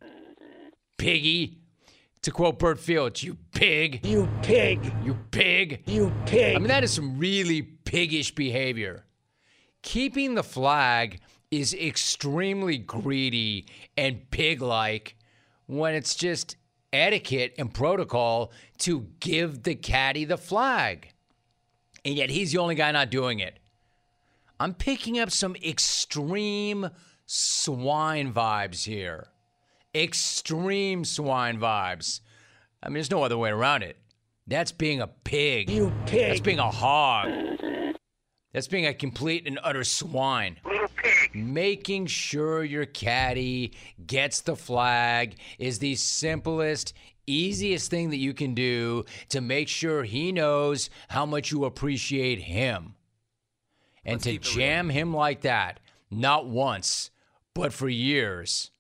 Piggy. 0.97 1.59
To 2.23 2.31
quote 2.31 2.59
Bert 2.59 2.81
Fields, 2.81 3.23
you 3.23 3.37
pig. 3.53 4.07
You 4.07 4.27
pig. 4.41 4.91
You 5.05 5.19
pig. 5.31 5.83
You 5.85 6.11
pig. 6.25 6.57
I 6.57 6.59
mean, 6.59 6.69
that 6.69 6.85
is 6.85 6.93
some 6.95 7.19
really 7.19 7.61
piggish 7.61 8.35
behavior. 8.35 9.05
Keeping 9.83 10.37
the 10.37 10.43
flag 10.43 11.21
is 11.51 11.75
extremely 11.75 12.79
greedy 12.79 13.67
and 13.97 14.31
pig 14.31 14.63
like 14.63 15.17
when 15.67 15.95
it's 15.95 16.15
just 16.15 16.57
etiquette 16.93 17.55
and 17.59 17.73
protocol 17.73 18.53
to 18.79 19.07
give 19.21 19.63
the 19.63 19.75
caddy 19.75 20.25
the 20.25 20.37
flag. 20.37 21.13
And 22.05 22.15
yet 22.15 22.31
he's 22.31 22.53
the 22.53 22.59
only 22.59 22.75
guy 22.75 22.93
not 22.93 23.11
doing 23.11 23.41
it. 23.41 23.59
I'm 24.59 24.75
picking 24.75 25.19
up 25.19 25.31
some 25.31 25.57
extreme 25.57 26.91
swine 27.27 28.33
vibes 28.33 28.85
here. 28.85 29.29
Extreme 29.95 31.05
swine 31.05 31.59
vibes. 31.59 32.21
I 32.83 32.89
mean, 32.89 32.95
there's 32.95 33.11
no 33.11 33.23
other 33.23 33.39
way 33.39 33.51
around 33.51 33.83
it. 33.83 33.97
That's 34.47 34.73
being 34.73 35.01
a 35.01 35.07
pig. 35.07 35.71
You 35.71 35.93
pig. 36.07 36.29
That's 36.29 36.41
being 36.41 36.59
a 36.59 36.71
hog. 36.71 37.29
That's 38.53 38.69
being 38.69 38.87
a 38.87 38.95
complete 38.95 39.47
and 39.47 39.59
utter 39.63 39.85
swine. 39.85 40.57
Making 41.35 42.07
sure 42.07 42.65
your 42.65 42.87
caddy 42.87 43.73
gets 44.07 44.41
the 44.41 44.57
flag 44.57 45.37
is 45.59 45.79
the 45.79 45.95
simplest, 45.95 46.93
easiest 47.27 47.91
thing 47.91 48.11
that 48.11 48.17
you 48.17 48.35
can 48.35 48.55
do 48.55 49.05
to 49.29 49.41
make 49.41 49.69
sure 49.69 50.03
he 50.03 50.33
knows 50.33 50.91
how 51.09 51.27
much 51.27 51.51
you 51.53 51.65
appreciate 51.65 52.41
him. 52.41 52.95
And 54.05 54.15
Let's 54.15 54.25
to 54.25 54.31
it 54.31 54.47
real. 54.47 54.55
jam 54.57 54.89
him 54.91 55.15
like 55.15 55.43
that, 55.43 55.81
not 56.11 56.47
once, 56.47 57.11
but 57.55 57.73
for 57.73 57.89
years, 57.89 58.71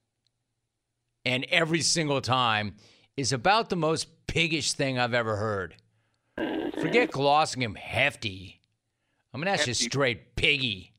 and 1.24 1.44
every 1.50 1.82
single 1.82 2.20
time, 2.20 2.74
is 3.16 3.32
about 3.32 3.68
the 3.68 3.76
most 3.76 4.08
piggish 4.26 4.72
thing 4.72 4.98
I've 4.98 5.14
ever 5.14 5.36
heard. 5.36 5.76
Forget 6.80 7.10
glossing 7.10 7.62
him 7.62 7.74
hefty. 7.74 8.60
I 9.32 9.36
mean, 9.36 9.44
that's 9.44 9.66
just 9.66 9.82
Hefty. 9.82 9.90
straight 9.90 10.36
piggy. 10.36 10.92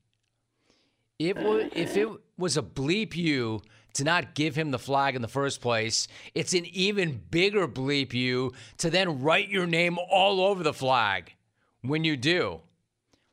It 1.30 1.38
if 1.76 1.98
it 1.98 2.10
was 2.38 2.58
a 2.58 2.64
bleep 2.64 3.16
you 3.16 3.62
to 3.94 4.04
not 4.04 4.34
give 4.34 4.56
him 4.56 4.72
the 4.72 4.80
flag 4.80 5.16
in 5.16 5.22
the 5.22 5.28
first 5.28 5.62
place, 5.62 6.08
it's 6.34 6.54
an 6.54 6.66
even 6.66 7.22
bigger 7.30 7.68
bleep 7.68 8.14
you 8.14 8.54
to 8.80 8.90
then 8.90 9.22
write 9.22 9.50
your 9.50 9.68
name 9.68 10.00
all 10.10 10.42
over 10.42 10.64
the 10.64 10.74
flag 10.74 11.34
when 11.82 12.04
you 12.04 12.18
do. 12.18 12.62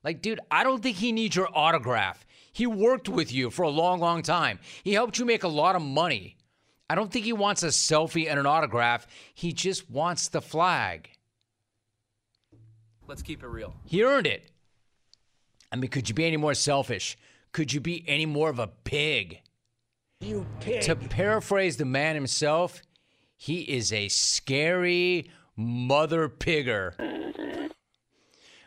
Like, 0.05 0.21
dude, 0.21 0.41
I 0.51 0.65
don't 0.65 0.83
think 0.83 0.99
he 0.99 1.13
needs 1.13 1.35
your 1.35 1.49
autograph. 1.55 2.27
He 2.53 2.67
worked 2.67 3.09
with 3.09 3.33
you 3.33 3.51
for 3.51 3.63
a 3.63 3.71
long, 3.71 4.01
long 4.01 4.23
time. 4.23 4.59
He 4.85 4.93
helped 4.93 5.19
you 5.19 5.25
make 5.25 5.45
a 5.45 5.49
lot 5.49 5.77
of 5.77 5.83
money. 5.83 6.37
I 6.91 6.95
don't 6.95 7.11
think 7.11 7.25
he 7.25 7.33
wants 7.33 7.63
a 7.63 7.69
selfie 7.69 8.29
and 8.29 8.39
an 8.39 8.47
autograph. 8.47 9.07
He 9.33 9.53
just 9.53 9.91
wants 9.91 10.29
the 10.29 10.43
flag. 10.43 11.09
Let's 13.07 13.23
keep 13.23 13.43
it 13.43 13.49
real. 13.49 13.75
He 13.87 14.03
earned 14.03 14.27
it. 14.27 14.51
I 15.71 15.77
mean, 15.77 15.91
could 15.91 16.09
you 16.09 16.15
be 16.15 16.27
any 16.27 16.37
more 16.37 16.55
selfish? 16.55 17.17
Could 17.53 17.73
you 17.73 17.81
be 17.81 18.05
any 18.07 18.27
more 18.27 18.51
of 18.51 18.59
a 18.59 18.67
pig? 18.67 19.41
You 20.21 20.47
pig. 20.61 20.83
To 20.83 20.97
paraphrase 20.97 21.77
the 21.77 21.85
man 21.85 22.15
himself, 22.15 22.83
he 23.37 23.61
is 23.61 23.93
a 23.93 24.09
scary 24.09 25.31
mother 25.57 26.29
pigger. 26.29 26.95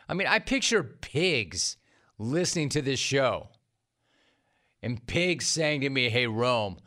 I 0.08 0.14
mean, 0.14 0.26
I 0.26 0.38
picture 0.38 0.82
pigs 0.82 1.76
listening 2.18 2.68
to 2.70 2.82
this 2.82 3.00
show 3.00 3.48
and 4.82 5.06
pigs 5.06 5.46
saying 5.46 5.82
to 5.82 5.90
me, 5.90 6.08
hey, 6.10 6.26
Rome, 6.26 6.78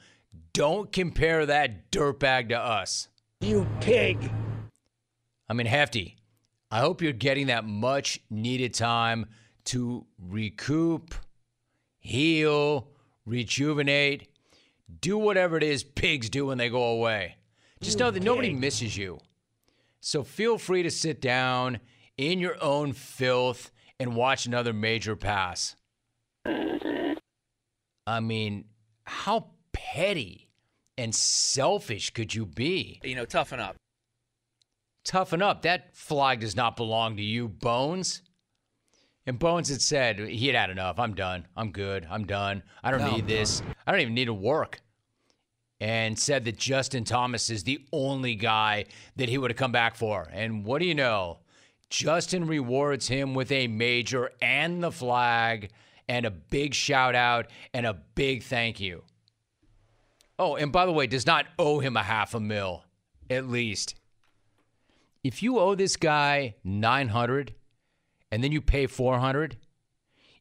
don't 0.54 0.92
compare 0.92 1.46
that 1.46 1.92
dirtbag 1.92 2.50
to 2.50 2.60
us. 2.60 3.08
You 3.42 3.68
pig. 3.82 4.32
I 5.50 5.54
mean, 5.54 5.68
Hefty, 5.68 6.18
I 6.72 6.80
hope 6.80 7.02
you're 7.02 7.14
getting 7.14 7.48
that 7.48 7.66
much 7.66 8.20
needed 8.30 8.74
time 8.74 9.28
to 9.66 10.06
recoup, 10.20 11.16
heal, 12.06 12.88
rejuvenate, 13.26 14.30
do 15.02 15.18
whatever 15.18 15.58
it 15.58 15.64
is 15.64 15.84
pigs 15.84 16.30
do 16.30 16.46
when 16.46 16.58
they 16.58 16.70
go 16.70 16.84
away. 16.84 17.38
Just 17.82 18.00
know 18.00 18.12
that 18.12 18.24
nobody 18.24 18.54
misses 18.54 18.96
you. 18.96 19.20
So 20.02 20.24
feel 20.24 20.58
free 20.58 20.84
to 20.84 20.92
sit 20.92 21.20
down 21.20 21.80
in 22.18 22.40
your 22.40 22.62
own 22.64 22.94
filth 22.94 23.72
and 24.00 24.16
watch 24.16 24.46
another 24.46 24.72
major 24.72 25.16
pass. 25.16 25.76
I 26.46 28.20
mean, 28.22 28.66
how 29.04 29.48
petty 29.74 30.48
and 30.98 31.14
selfish 31.14 32.12
could 32.12 32.36
you 32.36 32.46
be? 32.46 33.02
You 33.04 33.16
know, 33.16 33.26
toughen 33.26 33.60
up. 33.60 33.76
Toughen 35.04 35.42
up. 35.42 35.64
That 35.64 35.96
flag 35.96 36.40
does 36.40 36.56
not 36.56 36.78
belong 36.78 37.18
to 37.18 37.24
you, 37.24 37.48
Bones. 37.48 38.22
And 39.28 39.40
Bones 39.40 39.70
had 39.70 39.82
said 39.82 40.20
he 40.20 40.48
had 40.48 40.56
had 40.56 40.70
enough. 40.70 41.00
I'm 41.00 41.16
done. 41.16 41.48
I'm 41.58 41.72
good. 41.72 42.08
I'm 42.10 42.26
done. 42.26 42.62
I 42.84 42.92
don't 42.92 43.02
No, 43.02 43.12
need 43.12 43.28
this. 43.28 43.62
I 43.86 43.92
don't 43.92 44.02
even 44.02 44.14
need 44.14 44.26
to 44.26 44.34
work. 44.34 44.82
And 45.80 46.18
said 46.18 46.46
that 46.46 46.58
Justin 46.58 47.04
Thomas 47.04 47.50
is 47.50 47.64
the 47.64 47.86
only 47.92 48.36
guy 48.36 48.86
that 49.16 49.28
he 49.28 49.38
would 49.38 49.52
have 49.52 49.58
come 49.58 49.72
back 49.72 49.96
for. 49.96 50.30
And 50.32 50.64
what 50.64 50.80
do 50.80 50.86
you 50.86 50.96
know? 50.96 51.40
Justin 51.90 52.48
rewards 52.48 53.08
him 53.08 53.34
with 53.34 53.52
a 53.52 53.68
major 53.68 54.32
and 54.42 54.82
the 54.84 54.92
flag 54.92 55.72
and 56.08 56.26
a 56.26 56.32
big 56.32 56.74
shout 56.74 57.16
out 57.16 57.48
and 57.74 57.86
a 57.86 57.94
big 57.94 58.44
thank 58.44 58.80
you. 58.80 59.04
Oh, 60.38 60.56
and 60.56 60.72
by 60.72 60.86
the 60.86 60.92
way, 60.92 61.08
does 61.08 61.26
not 61.26 61.46
owe 61.58 61.80
him 61.80 61.98
a 61.98 62.04
half 62.04 62.36
a 62.36 62.40
mil, 62.40 62.84
at 63.30 63.48
least. 63.48 63.96
If 65.24 65.42
you 65.42 65.60
owe 65.60 65.76
this 65.76 65.98
guy 65.98 66.56
900 66.64 67.54
and 68.32 68.44
then 68.44 68.52
you 68.52 68.62
pay 68.62 68.88
400, 68.88 69.58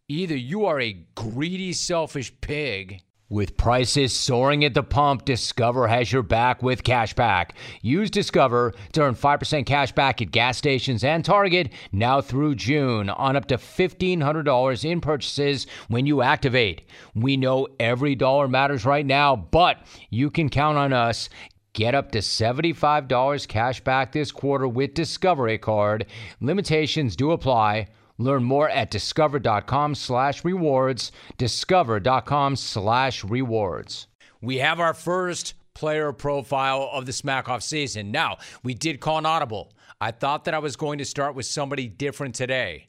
either 0.09 0.37
you 0.37 0.67
are 0.67 0.81
a 0.81 1.07
greedy, 1.15 1.73
selfish 1.73 2.33
pig. 2.41 3.03
With 3.31 3.57
prices 3.57 4.13
soaring 4.13 4.67
at 4.67 4.75
the 4.75 4.83
pump, 4.83 5.25
Discover 5.25 5.89
has 5.89 6.13
your 6.13 6.23
back 6.23 6.63
with 6.63 6.85
cashback. 6.85 7.53
Use 7.81 8.11
Discover 8.11 8.75
to 8.93 9.03
earn 9.03 9.15
5% 9.15 9.65
cash 9.65 9.93
back 9.93 10.21
at 10.21 10.31
gas 10.31 10.59
stations 10.59 11.03
and 11.03 11.25
Target 11.25 11.73
now 11.91 12.21
through 12.21 12.57
June 12.57 13.09
on 13.09 13.35
up 13.35 13.47
to 13.47 13.57
$1,500 13.57 14.85
in 14.85 15.01
purchases 15.01 15.67
when 15.89 16.05
you 16.05 16.21
activate. 16.21 16.83
We 17.15 17.39
know 17.39 17.67
every 17.81 18.15
dollar 18.15 18.47
matters 18.47 18.85
right 18.85 19.07
now, 19.07 19.35
but 19.37 19.79
you 20.11 20.31
can 20.31 20.51
count 20.51 20.77
on 20.77 20.93
us. 20.93 21.31
Get 21.75 21.93
up 21.93 22.13
to 22.13 22.19
$75 22.19 23.49
cash 23.49 23.81
back 23.81 24.13
this 24.13 24.31
quarter 24.31 24.69
with 24.69 24.95
Discovery 24.95 25.59
Card. 25.59 26.07
Limitations 26.41 27.17
do 27.17 27.33
apply. 27.33 27.89
Learn 28.17 28.45
more 28.45 28.69
at 28.71 28.93
discover.com 28.93 29.97
slash 29.97 30.45
rewards. 30.45 31.11
Discover.com 31.37 32.55
slash 32.55 33.25
rewards. 33.25 34.07
We 34.41 34.59
have 34.59 34.79
our 34.79 34.95
first 34.95 35.55
player 35.75 36.13
profile 36.13 36.89
of 36.93 37.07
the 37.07 37.13
Smack 37.13 37.49
Off 37.49 37.65
season. 37.65 38.13
Now, 38.13 38.39
we 38.63 38.75
did 38.75 39.01
call 39.01 39.19
an 39.19 39.27
audible. 39.27 39.73
I 40.01 40.13
thought 40.13 40.45
that 40.45 40.55
I 40.55 40.61
was 40.61 40.77
going 40.77 40.99
to 40.99 41.05
start 41.05 41.35
with 41.35 41.47
somebody 41.47 41.89
different 41.89 42.37
today. 42.37 42.87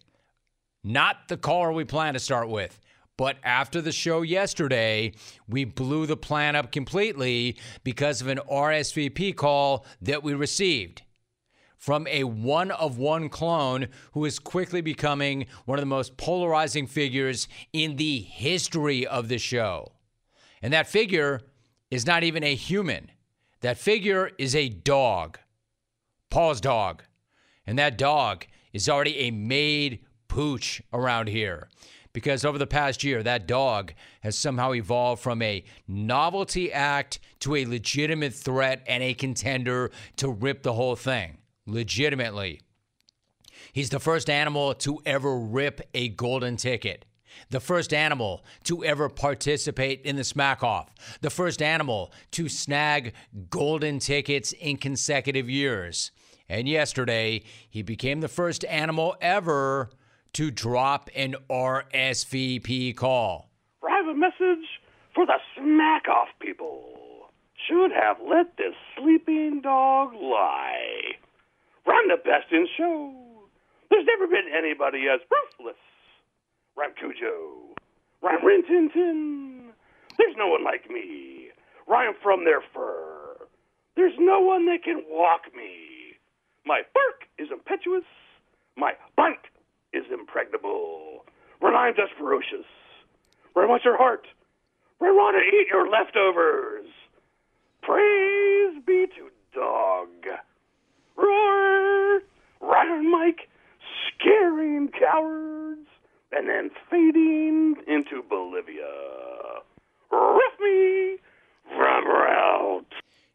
Not 0.84 1.28
the 1.28 1.38
caller 1.38 1.72
we 1.72 1.86
plan 1.86 2.14
to 2.14 2.20
start 2.20 2.50
with. 2.50 2.80
But 3.18 3.38
after 3.44 3.82
the 3.82 3.92
show 3.92 4.22
yesterday, 4.24 5.14
we 5.48 5.64
blew 5.64 6.06
the 6.06 6.18
plan 6.18 6.56
up 6.56 6.72
completely 6.72 7.58
because 7.84 8.22
of 8.22 8.28
an 8.28 8.40
RSVP 8.50 9.36
call 9.36 9.86
that 10.02 10.24
we 10.24 10.34
received 10.34 11.04
from 11.78 12.08
a 12.08 12.24
one 12.24 12.72
of 12.72 12.98
one 12.98 13.30
clone 13.30 13.88
who 14.14 14.26
is 14.26 14.40
quickly 14.40 14.82
becoming 14.82 15.46
one 15.66 15.78
of 15.78 15.82
the 15.82 15.86
most 15.86 16.18
polarizing 16.18 16.88
figures 16.88 17.48
in 17.74 17.96
the 17.98 18.20
history 18.20 19.06
of 19.06 19.28
the 19.28 19.38
show. 19.38 19.92
And 20.62 20.74
that 20.74 20.88
figure 20.88 21.42
is 21.92 22.06
not 22.06 22.24
even 22.24 22.44
a 22.44 22.56
human, 22.56 23.12
that 23.62 23.78
figure 23.78 24.32
is 24.38 24.56
a 24.56 24.70
dog, 24.70 25.40
Paul's 26.30 26.60
dog. 26.60 27.04
And 27.68 27.80
that 27.80 27.98
dog 27.98 28.46
is 28.74 28.90
already 28.90 29.18
a 29.20 29.32
made 29.32 30.00
pooch 30.28 30.82
around 30.92 31.30
here. 31.30 31.70
Because 32.16 32.46
over 32.46 32.58
the 32.58 32.66
past 32.66 33.04
year, 33.04 33.22
that 33.24 33.46
dog 33.46 33.92
has 34.22 34.38
somehow 34.38 34.74
evolved 34.74 35.22
from 35.22 35.42
a 35.42 35.66
novelty 35.86 36.72
act 36.72 37.20
to 37.42 37.58
a 37.58 37.66
legitimate 37.66 38.34
threat 38.34 38.82
and 38.88 39.04
a 39.04 39.14
contender 39.14 39.92
to 40.16 40.30
rip 40.30 40.64
the 40.64 40.72
whole 40.72 40.96
thing 40.96 41.40
legitimately. 41.68 42.62
He's 43.74 43.90
the 43.90 44.00
first 44.00 44.30
animal 44.30 44.74
to 44.76 45.02
ever 45.06 45.38
rip 45.38 45.82
a 45.94 46.08
golden 46.08 46.56
ticket. 46.56 47.04
The 47.50 47.60
first 47.60 47.94
animal 47.94 48.46
to 48.64 48.86
ever 48.86 49.10
participate 49.10 50.02
in 50.04 50.16
the 50.16 50.24
smack 50.24 50.64
off. 50.64 50.96
The 51.20 51.30
first 51.30 51.62
animal 51.62 52.14
to 52.32 52.48
snag 52.48 53.12
golden 53.50 54.00
tickets 54.00 54.54
in 54.54 54.78
consecutive 54.78 55.50
years. 55.50 56.12
And 56.48 56.70
yesterday, 56.70 57.44
he 57.70 57.82
became 57.82 58.22
the 58.22 58.30
first 58.30 58.64
animal 58.64 59.18
ever 59.20 59.90
to 60.36 60.52
drop 60.52 61.10
an 61.16 61.34
RSVP 61.50 62.94
call. 62.98 63.50
I 63.88 63.96
have 63.96 64.08
a 64.08 64.14
message 64.14 64.68
for 65.14 65.26
the 65.26 65.40
smack 65.56 66.10
off 66.10 66.28
people. 66.42 67.32
Should 67.70 67.92
have 67.94 68.18
let 68.20 68.58
this 68.58 68.76
sleeping 68.98 69.62
dog 69.64 70.14
lie. 70.14 71.16
I'm 71.88 72.10
the 72.10 72.18
best 72.18 72.52
in 72.52 72.68
show. 72.78 73.14
There's 73.90 74.06
never 74.06 74.28
been 74.28 74.52
anybody 74.54 75.06
as 75.08 75.22
ruthless. 75.32 75.80
Ram 76.76 76.92
Cujo. 77.00 77.74
Ram 78.22 78.46
Rin 78.46 78.64
Tin 78.68 78.90
Tin. 78.94 79.70
There's 80.18 80.36
no 80.38 80.48
one 80.48 80.66
like 80.66 80.90
me. 80.90 81.48
Rhyme 81.88 82.14
from 82.22 82.44
their 82.44 82.62
fur. 82.74 83.38
There's 83.96 84.20
no 84.20 84.42
one 84.42 84.66
that 84.66 84.84
can 84.84 85.02
walk 85.08 85.44
me. 85.56 86.18
My 86.66 86.82
bark 86.94 87.24
is 87.38 87.48
impetuous. 87.54 88.04
My 88.76 88.92
bite 89.16 89.48
is 89.96 90.06
impregnable. 90.12 91.26
I'm 91.86 91.94
just 91.96 92.14
ferocious. 92.18 92.66
When 93.54 93.66
I 93.66 93.68
want 93.68 93.84
your 93.86 93.96
heart. 93.96 94.26
When 94.98 95.12
I 95.12 95.14
want 95.14 95.38
to 95.38 95.58
eat 95.58 95.68
your 95.70 95.88
leftovers. 95.88 96.88
Praise 97.84 98.82
be 98.88 99.06
to 99.16 99.30
dog. 99.54 100.08
Roar! 101.16 102.22
Ryan 102.60 103.12
Mike 103.12 103.50
scaring 104.08 104.90
cowards 105.00 105.88
and 106.32 106.50
then 106.50 106.72
fading 106.90 107.76
into 107.88 108.24
Bolivia. 108.28 109.62
Riff 110.12 110.60
me 110.60 111.18
from 111.70 112.08
route. 112.08 112.86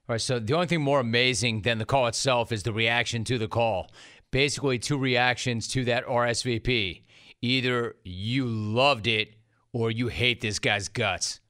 All 0.09 0.15
right, 0.15 0.21
so 0.21 0.41
the 0.41 0.55
only 0.55 0.67
thing 0.67 0.81
more 0.81 0.99
amazing 0.99 1.63
than 1.63 1.79
the 1.79 1.85
call 1.85 2.09
itself 2.09 2.51
is 2.51 2.65
the 2.65 2.73
reaction 2.73 3.23
to 3.25 3.39
the 3.39 3.47
call. 3.47 3.91
Basically, 4.31 4.79
two 4.79 4.99
reactions 4.99 5.67
to 5.69 5.85
that 5.87 6.07
RSVP. 6.07 7.03
Either 7.43 7.97
you 8.05 8.47
loved 8.47 9.07
it 9.07 9.35
or 9.73 9.91
you 9.91 10.09
hate 10.09 10.41
this 10.41 10.59
guy's 10.59 10.89
guts, 10.89 11.41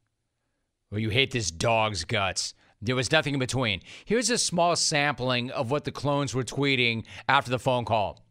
or 0.90 0.98
you 0.98 1.10
hate 1.10 1.30
this 1.30 1.50
dog's 1.50 2.04
guts. 2.04 2.54
There 2.82 2.96
was 2.96 3.12
nothing 3.12 3.34
in 3.34 3.40
between. 3.40 3.80
Here's 4.04 4.30
a 4.30 4.38
small 4.38 4.76
sampling 4.76 5.50
of 5.50 5.70
what 5.70 5.84
the 5.84 5.92
clones 5.92 6.34
were 6.34 6.44
tweeting 6.44 7.04
after 7.28 7.50
the 7.50 7.58
phone 7.58 7.84
call. 7.84 8.24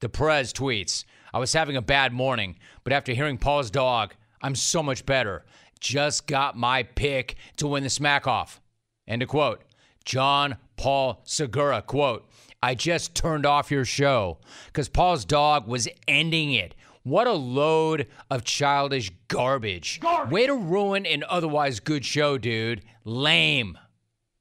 The 0.00 0.08
Perez 0.08 0.52
tweets 0.52 1.04
I 1.32 1.38
was 1.38 1.52
having 1.52 1.76
a 1.76 1.82
bad 1.82 2.12
morning, 2.12 2.56
but 2.82 2.92
after 2.92 3.12
hearing 3.12 3.38
Paul's 3.38 3.70
dog, 3.70 4.14
I'm 4.42 4.54
so 4.54 4.82
much 4.82 5.06
better. 5.06 5.44
Just 5.80 6.26
got 6.26 6.56
my 6.56 6.82
pick 6.82 7.36
to 7.58 7.66
win 7.66 7.82
the 7.82 7.90
smack 7.90 8.26
off. 8.26 8.60
End 9.06 9.22
of 9.22 9.28
quote. 9.28 9.62
John 10.04 10.56
Paul 10.76 11.20
Segura, 11.24 11.82
quote, 11.82 12.28
I 12.66 12.74
just 12.74 13.14
turned 13.14 13.46
off 13.46 13.70
your 13.70 13.84
show 13.84 14.38
because 14.66 14.88
Paul's 14.88 15.24
dog 15.24 15.68
was 15.68 15.86
ending 16.08 16.50
it. 16.50 16.74
What 17.04 17.28
a 17.28 17.32
load 17.32 18.08
of 18.28 18.42
childish 18.42 19.12
garbage. 19.28 20.00
Way 20.30 20.48
to 20.48 20.54
ruin 20.54 21.06
an 21.06 21.22
otherwise 21.28 21.78
good 21.78 22.04
show, 22.04 22.38
dude. 22.38 22.82
Lame. 23.04 23.78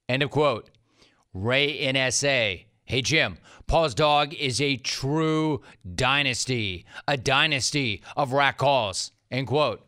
End 0.10 0.24
of 0.24 0.32
quote. 0.32 0.72
Ray 1.36 1.86
NSA. 1.86 2.66
Hey, 2.86 3.02
Jim, 3.04 3.38
Paul's 3.68 3.94
dog 3.94 4.34
is 4.34 4.60
a 4.60 4.78
true 4.78 5.62
dynasty, 5.94 6.84
a 7.08 7.18
dynasty 7.18 8.02
of 8.18 8.34
rat 8.34 8.58
calls. 8.58 9.12
End 9.30 9.46
quote. 9.46 9.86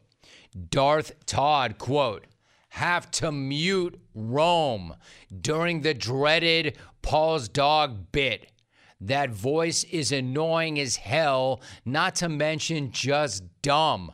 Darth 0.69 1.25
Todd, 1.25 1.79
quote, 1.79 2.27
have 2.69 3.09
to 3.09 3.31
mute 3.31 3.99
Rome 4.13 4.93
during 5.41 5.81
the 5.81 5.95
dreaded 5.95 6.77
Paul's 7.07 7.47
dog 7.47 8.11
bit. 8.11 8.51
That 8.99 9.29
voice 9.29 9.85
is 9.85 10.11
annoying 10.11 10.77
as 10.77 10.97
hell, 10.97 11.61
not 11.85 12.15
to 12.15 12.27
mention 12.27 12.91
just 12.91 13.45
dumb. 13.61 14.11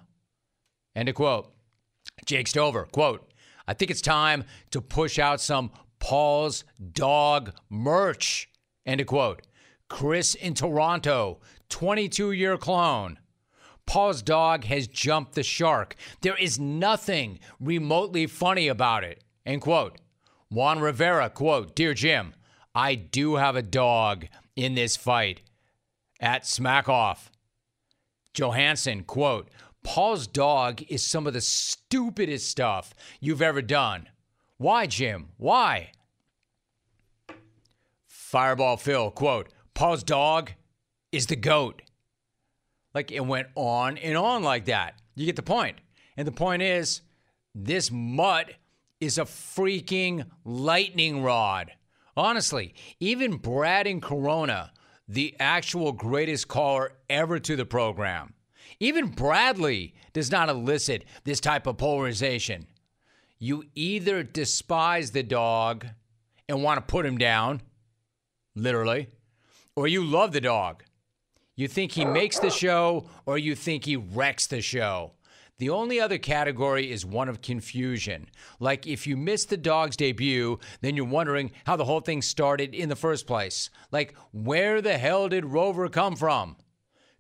End 0.96 1.10
of 1.10 1.16
quote. 1.16 1.52
Jake 2.28 2.48
Stover, 2.48 2.86
quote, 2.86 3.34
I 3.68 3.74
think 3.74 3.90
it's 3.90 4.00
time 4.00 4.44
to 4.70 4.80
push 4.80 5.18
out 5.18 5.42
some 5.42 5.72
Paul's 5.98 6.66
dog 6.92 7.54
merch. 7.68 8.48
End 8.86 9.02
of 9.02 9.08
quote. 9.08 9.42
Chris 9.90 10.36
in 10.36 10.54
Toronto, 10.54 11.40
22 11.70 12.34
year 12.34 12.60
clone. 12.60 13.18
Paul's 13.88 14.22
dog 14.22 14.66
has 14.66 14.86
jumped 14.88 15.34
the 15.34 15.42
shark. 15.42 15.96
There 16.22 16.38
is 16.38 16.60
nothing 16.60 17.40
remotely 17.60 18.28
funny 18.28 18.68
about 18.68 19.04
it. 19.04 19.24
End 19.48 19.64
quote. 19.64 19.98
Juan 20.52 20.80
Rivera, 20.80 21.32
quote, 21.32 21.76
Dear 21.76 21.96
Jim, 21.96 22.36
I 22.76 22.96
do 22.96 23.36
have 23.36 23.56
a 23.56 23.62
dog 23.62 24.28
in 24.56 24.76
this 24.76 24.96
fight. 24.96 25.42
At 26.20 26.44
Smackoff, 26.44 27.30
Johansson, 28.34 29.04
quote, 29.04 29.50
Paul's 29.84 30.26
dog 30.28 30.82
is 30.88 31.06
some 31.06 31.28
of 31.28 31.34
the 31.34 31.42
stupidest 31.42 32.50
stuff 32.50 32.94
you've 33.20 33.42
ever 33.42 33.62
done. 33.62 34.08
Why, 34.58 34.88
Jim? 34.88 35.30
Why? 35.38 35.92
Fireball 38.08 38.78
Phil, 38.78 39.12
quote, 39.12 39.50
Paul's 39.74 40.04
dog 40.04 40.52
is 41.12 41.28
the 41.28 41.36
goat. 41.36 41.82
Like 42.94 43.12
it 43.12 43.26
went 43.26 43.48
on 43.56 43.98
and 43.98 44.18
on 44.18 44.44
like 44.44 44.66
that. 44.66 44.96
You 45.16 45.26
get 45.26 45.36
the 45.36 45.44
point. 45.44 45.78
And 46.16 46.28
the 46.28 46.32
point 46.32 46.62
is, 46.62 47.02
this 47.54 47.92
mutt 47.92 48.54
is 49.00 49.18
a 49.18 49.24
freaking 49.26 50.26
lightning 50.46 51.22
rod. 51.22 51.72
Honestly, 52.16 52.74
even 53.00 53.38
Brad 53.38 53.88
and 53.88 54.02
Corona, 54.02 54.72
the 55.08 55.36
actual 55.40 55.92
greatest 55.92 56.48
caller 56.48 56.94
ever 57.10 57.40
to 57.40 57.56
the 57.56 57.66
program, 57.66 58.34
even 58.80 59.08
Bradley 59.08 59.96
does 60.14 60.32
not 60.32 60.50
elicit 60.50 61.06
this 61.24 61.40
type 61.40 61.68
of 61.68 61.78
polarization. 61.78 62.68
You 63.40 63.66
either 63.76 64.24
despise 64.24 65.12
the 65.12 65.24
dog 65.24 65.88
and 66.48 66.64
want 66.64 66.78
to 66.78 66.92
put 66.92 67.06
him 67.06 67.18
down, 67.18 67.62
literally, 68.56 69.10
or 69.76 69.88
you 69.88 70.04
love 70.04 70.32
the 70.32 70.42
dog. 70.42 70.84
You 71.56 71.68
think 71.68 71.92
he 71.92 72.06
makes 72.06 72.40
the 72.40 72.50
show 72.50 73.08
or 73.26 73.38
you 73.38 73.56
think 73.56 73.86
he 73.86 73.96
wrecks 73.96 74.48
the 74.48 74.62
show. 74.62 75.14
The 75.64 75.70
only 75.70 75.98
other 75.98 76.18
category 76.18 76.92
is 76.92 77.06
one 77.06 77.30
of 77.30 77.42
confusion. 77.42 78.28
Like 78.60 78.86
if 78.86 79.08
you 79.08 79.16
missed 79.16 79.50
the 79.50 79.56
dog's 79.56 79.96
debut, 79.96 80.60
then 80.82 80.98
you're 80.98 81.06
wondering 81.06 81.52
how 81.66 81.78
the 81.78 81.86
whole 81.86 82.02
thing 82.02 82.22
started 82.22 82.76
in 82.76 82.90
the 82.90 82.98
first 82.98 83.26
place. 83.26 83.70
Like, 83.90 84.14
where 84.34 84.82
the 84.82 84.98
hell 84.98 85.30
did 85.30 85.46
Rover 85.46 85.88
come 85.88 86.18
from? 86.18 86.58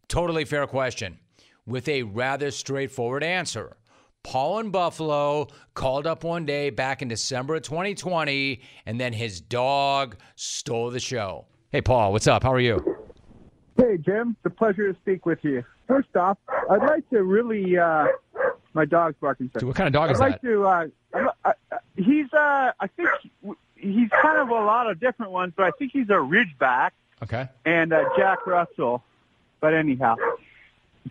Totally 0.09 0.43
fair 0.43 0.67
question, 0.67 1.19
with 1.65 1.87
a 1.87 2.03
rather 2.03 2.51
straightforward 2.51 3.23
answer. 3.23 3.77
Paul 4.23 4.59
in 4.59 4.71
Buffalo 4.71 5.47
called 5.73 6.05
up 6.05 6.25
one 6.25 6.45
day 6.45 6.69
back 6.69 7.01
in 7.01 7.07
December 7.07 7.55
of 7.55 7.61
2020, 7.61 8.59
and 8.85 8.99
then 8.99 9.13
his 9.13 9.39
dog 9.39 10.17
stole 10.35 10.91
the 10.91 10.99
show. 10.99 11.45
Hey, 11.71 11.79
Paul, 11.79 12.11
what's 12.11 12.27
up? 12.27 12.43
How 12.43 12.51
are 12.51 12.59
you? 12.59 12.83
Hey, 13.77 13.97
Jim. 13.99 14.35
It's 14.35 14.53
a 14.53 14.57
pleasure 14.57 14.91
to 14.91 14.99
speak 14.99 15.25
with 15.25 15.39
you. 15.43 15.63
First 15.87 16.13
off, 16.17 16.37
I'd 16.69 16.83
like 16.83 17.09
to 17.11 17.23
really. 17.23 17.77
Uh, 17.77 18.07
my 18.73 18.85
dog's 18.85 19.15
barking. 19.19 19.47
Dude, 19.53 19.63
what 19.63 19.75
kind 19.75 19.87
of 19.87 19.93
dog 19.93 20.09
I'd 20.09 20.13
is 20.13 20.19
like 20.19 20.41
that? 20.41 20.47
to. 20.47 20.65
Uh, 20.65 20.87
I, 21.13 21.29
I, 21.71 21.77
he's. 21.95 22.31
Uh, 22.33 22.71
I 22.79 22.87
think 22.95 23.09
he's 23.75 24.09
kind 24.21 24.39
of 24.39 24.49
a 24.49 24.53
lot 24.53 24.89
of 24.89 24.99
different 24.99 25.31
ones, 25.31 25.53
but 25.55 25.65
I 25.65 25.71
think 25.71 25.91
he's 25.91 26.09
a 26.09 26.13
Ridgeback 26.13 26.91
Okay. 27.21 27.47
and 27.65 27.91
uh, 27.93 28.03
Jack 28.17 28.45
Russell. 28.47 29.03
But 29.59 29.73
anyhow, 29.73 30.15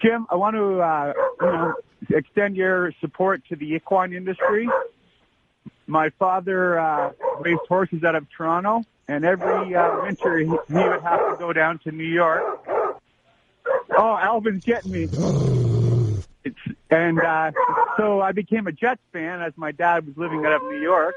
Jim, 0.01 0.27
I 0.31 0.35
want 0.37 0.57
to 0.57 0.81
uh, 0.81 1.13
you 1.41 1.47
know 1.47 1.75
extend 2.11 2.57
your 2.57 2.93
support 3.01 3.43
to 3.49 3.57
the 3.57 3.75
equine 3.75 4.13
industry. 4.13 4.69
My 5.87 6.11
father 6.19 6.79
uh, 6.79 7.13
raced 7.41 7.67
horses 7.69 8.05
out 8.05 8.15
of 8.15 8.27
Toronto, 8.37 8.85
and 9.09 9.25
every 9.25 9.75
uh, 9.75 10.03
winter 10.03 10.39
he, 10.39 10.45
he 10.47 10.49
would 10.75 11.03
have 11.03 11.21
to 11.31 11.37
go 11.39 11.53
down 11.53 11.79
to 11.81 11.91
New 11.93 12.05
York. 12.05 12.43
Oh, 13.97 14.17
Alvin's 14.21 14.65
getting 14.65 14.93
me. 14.93 15.07
It's, 16.45 16.57
and 16.91 17.21
uh, 17.21 17.53
so 17.97 18.21
I 18.21 18.33
became 18.33 18.67
a 18.67 18.73
Jets 18.73 19.01
fan 19.13 19.41
as 19.43 19.53
my 19.57 19.73
dad 19.73 20.07
was 20.07 20.17
living 20.17 20.45
out 20.45 20.55
of 20.55 20.63
New 20.63 20.81
York. 20.81 21.15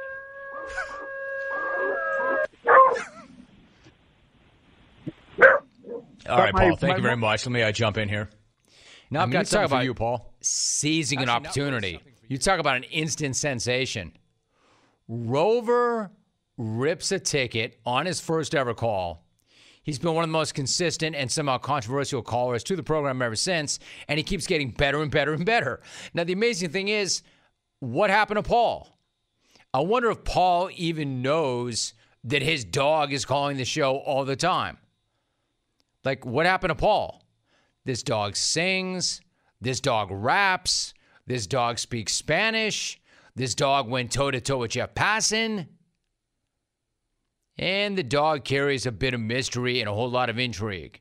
All 6.28 6.38
right, 6.38 6.54
my- 6.54 6.60
Paul. 6.70 6.76
Thank 6.78 6.92
my 6.94 6.96
you 6.98 7.02
very 7.04 7.18
much. 7.18 7.46
Let 7.46 7.52
me 7.52 7.62
uh, 7.62 7.72
jump 7.72 7.98
in 7.98 8.10
here. 8.10 8.30
Now 9.12 9.22
I've 9.22 9.28
mean, 9.30 9.34
got 9.34 9.40
you 9.40 9.44
talk 9.46 9.50
something 9.50 9.68
for 9.70 9.76
about- 9.76 9.84
you, 9.86 9.94
Paul. 9.94 10.34
Seizing 10.42 11.20
an 11.20 11.30
Actually, 11.30 11.42
now 11.44 11.50
opportunity. 11.50 11.92
there's 11.92 12.02
something 12.02 12.14
for 12.28 12.34
You 12.34 12.38
talk 12.38 12.60
about 12.60 12.78
an 12.78 12.84
instant 12.84 13.36
sensation. 13.36 14.14
Rover 15.08 16.12
rips 16.58 17.12
a 17.12 17.20
ticket 17.20 17.80
on 17.86 18.06
his 18.06 18.20
first 18.20 18.56
ever 18.56 18.74
call. 18.74 19.25
He's 19.86 20.00
been 20.00 20.16
one 20.16 20.24
of 20.24 20.30
the 20.30 20.34
most 20.34 20.56
consistent 20.56 21.16
and 21.16 21.32
somehow 21.32 21.60
controversial 21.60 22.24
callers 22.24 22.64
to 22.64 22.76
the 22.76 22.82
program 22.82 23.22
ever 23.22 23.36
since, 23.36 23.78
and 24.08 24.18
he 24.18 24.24
keeps 24.24 24.48
getting 24.48 24.72
better 24.72 25.04
and 25.04 25.12
better 25.12 25.32
and 25.32 25.46
better. 25.46 25.80
Now, 26.16 26.24
the 26.24 26.34
amazing 26.34 26.72
thing 26.72 26.88
is, 26.88 27.22
what 27.82 28.10
happened 28.10 28.38
to 28.38 28.44
Paul? 28.44 28.90
I 29.76 29.82
wonder 29.82 30.10
if 30.10 30.24
Paul 30.24 30.72
even 30.76 31.22
knows 31.22 31.94
that 32.24 32.42
his 32.42 32.66
dog 32.66 33.14
is 33.14 33.26
calling 33.26 33.58
the 33.58 33.66
show 33.66 33.98
all 33.98 34.26
the 34.26 34.36
time. 34.36 34.80
Like, 36.04 36.26
what 36.26 36.48
happened 36.48 36.72
to 36.72 36.76
Paul? 36.76 37.24
This 37.86 38.02
dog 38.02 38.36
sings. 38.36 39.22
This 39.62 39.80
dog 39.80 40.10
raps. 40.10 40.96
This 41.28 41.46
dog 41.46 41.78
speaks 41.78 42.14
Spanish. 42.14 43.00
This 43.36 43.54
dog 43.54 43.88
went 43.88 44.12
toe 44.12 44.32
to 44.32 44.42
toe 44.42 44.58
with 44.58 44.72
Jeff 44.72 44.96
Passan. 44.96 45.68
And 47.58 47.98
the 47.98 48.04
dog 48.04 48.44
carries 48.44 48.86
a 48.86 48.92
bit 48.92 49.14
of 49.14 49.22
mystery 49.22 49.80
and 49.80 49.88
a 49.88 49.94
whole 49.94 50.10
lot 50.10 50.30
of 50.30 50.38
intrigue. 50.38 51.00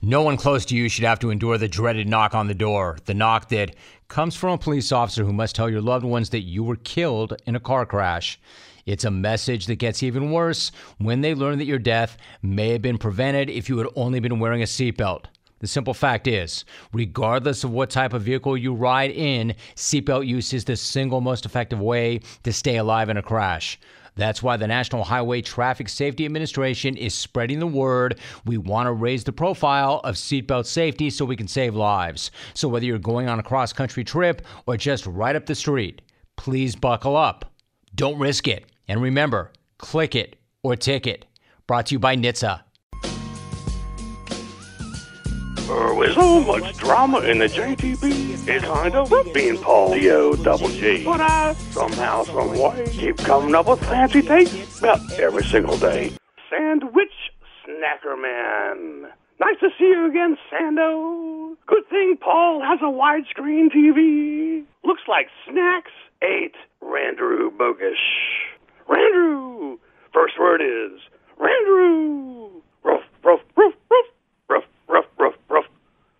No 0.00 0.22
one 0.22 0.36
close 0.36 0.64
to 0.66 0.76
you 0.76 0.88
should 0.88 1.04
have 1.04 1.18
to 1.18 1.30
endure 1.30 1.58
the 1.58 1.66
dreaded 1.66 2.08
knock 2.08 2.32
on 2.32 2.46
the 2.46 2.54
door. 2.54 2.98
The 3.06 3.14
knock 3.14 3.48
that 3.48 3.74
comes 4.06 4.36
from 4.36 4.52
a 4.52 4.58
police 4.58 4.92
officer 4.92 5.24
who 5.24 5.32
must 5.32 5.56
tell 5.56 5.68
your 5.68 5.80
loved 5.80 6.04
ones 6.04 6.30
that 6.30 6.42
you 6.42 6.62
were 6.62 6.76
killed 6.76 7.34
in 7.46 7.56
a 7.56 7.60
car 7.60 7.84
crash. 7.84 8.38
It's 8.86 9.04
a 9.04 9.10
message 9.10 9.66
that 9.66 9.80
gets 9.80 10.04
even 10.04 10.30
worse 10.30 10.70
when 10.98 11.20
they 11.20 11.34
learn 11.34 11.58
that 11.58 11.64
your 11.64 11.80
death 11.80 12.16
may 12.42 12.68
have 12.68 12.80
been 12.80 12.96
prevented 12.96 13.50
if 13.50 13.68
you 13.68 13.76
had 13.78 13.88
only 13.96 14.20
been 14.20 14.38
wearing 14.38 14.62
a 14.62 14.66
seatbelt. 14.66 15.24
The 15.58 15.66
simple 15.66 15.94
fact 15.94 16.28
is, 16.28 16.64
regardless 16.92 17.64
of 17.64 17.72
what 17.72 17.90
type 17.90 18.12
of 18.12 18.22
vehicle 18.22 18.56
you 18.56 18.72
ride 18.72 19.10
in, 19.10 19.54
seatbelt 19.74 20.28
use 20.28 20.52
is 20.52 20.64
the 20.64 20.76
single 20.76 21.20
most 21.20 21.44
effective 21.44 21.80
way 21.80 22.20
to 22.44 22.52
stay 22.52 22.76
alive 22.76 23.08
in 23.08 23.16
a 23.16 23.22
crash. 23.22 23.80
That's 24.18 24.42
why 24.42 24.56
the 24.56 24.66
National 24.66 25.04
Highway 25.04 25.42
Traffic 25.42 25.88
Safety 25.88 26.24
Administration 26.26 26.96
is 26.96 27.14
spreading 27.14 27.60
the 27.60 27.68
word. 27.68 28.18
We 28.44 28.58
want 28.58 28.88
to 28.88 28.92
raise 28.92 29.22
the 29.22 29.32
profile 29.32 30.00
of 30.02 30.16
seatbelt 30.16 30.66
safety 30.66 31.08
so 31.08 31.24
we 31.24 31.36
can 31.36 31.46
save 31.46 31.76
lives. 31.76 32.32
So 32.52 32.68
whether 32.68 32.84
you're 32.84 32.98
going 32.98 33.28
on 33.28 33.38
a 33.38 33.44
cross 33.44 33.72
country 33.72 34.02
trip 34.02 34.42
or 34.66 34.76
just 34.76 35.06
right 35.06 35.36
up 35.36 35.46
the 35.46 35.54
street, 35.54 36.02
please 36.36 36.74
buckle 36.74 37.16
up. 37.16 37.52
Don't 37.94 38.18
risk 38.18 38.48
it. 38.48 38.66
And 38.88 39.00
remember, 39.00 39.52
click 39.78 40.16
it 40.16 40.34
or 40.64 40.74
ticket. 40.74 41.24
Brought 41.68 41.86
to 41.86 41.94
you 41.94 42.00
by 42.00 42.16
NHTSA. 42.16 42.62
Uh, 45.68 45.94
with 45.94 46.14
so 46.14 46.40
much 46.40 46.76
drama 46.78 47.20
in 47.20 47.38
the 47.38 47.46
JTB, 47.46 48.48
it's 48.48 48.64
kind 48.64 48.94
of 48.94 49.12
rough 49.12 49.30
being 49.34 49.58
Paul 49.58 49.92
D-O 49.92 50.34
double 50.36 50.68
G. 50.68 51.04
But 51.04 51.20
I 51.20 51.52
somehow, 51.72 52.24
some 52.24 52.58
way, 52.58 52.86
keep 52.90 53.18
coming 53.18 53.54
up 53.54 53.66
with 53.66 53.80
fancy 53.80 54.22
takes 54.22 54.78
about 54.78 55.12
every 55.12 55.44
single 55.44 55.76
day. 55.76 56.12
Sandwich 56.48 57.12
Snacker 57.66 58.16
Man. 58.20 59.10
Nice 59.40 59.60
to 59.60 59.68
see 59.78 59.84
you 59.84 60.08
again, 60.08 60.38
Sando. 60.50 61.54
Good 61.66 61.86
thing 61.90 62.16
Paul 62.18 62.62
has 62.62 62.78
a 62.80 62.84
widescreen 62.84 63.68
TV. 63.70 64.64
Looks 64.84 65.02
like 65.06 65.28
snacks 65.46 65.92
ate 66.22 66.56
Randrew 66.82 67.50
Bogish. 67.50 67.94
Randrew! 68.88 69.76
First 70.14 70.38
word 70.40 70.62
is 70.62 70.98
Randrew! 71.38 72.50
Ruff, 72.82 73.02
ruff, 73.22 73.40
ruff, 73.54 73.74
ruff, 73.90 74.06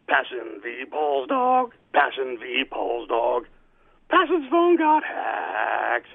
Passan 0.09 0.63
v. 0.63 0.85
Paul's 0.91 1.29
dog. 1.29 1.75
Passan 1.95 2.39
v. 2.41 2.65
Paul's 2.71 3.09
dog. 3.09 3.47
Passan's 4.11 4.49
phone 4.51 4.77
got 4.77 5.05
hacked. 5.05 6.09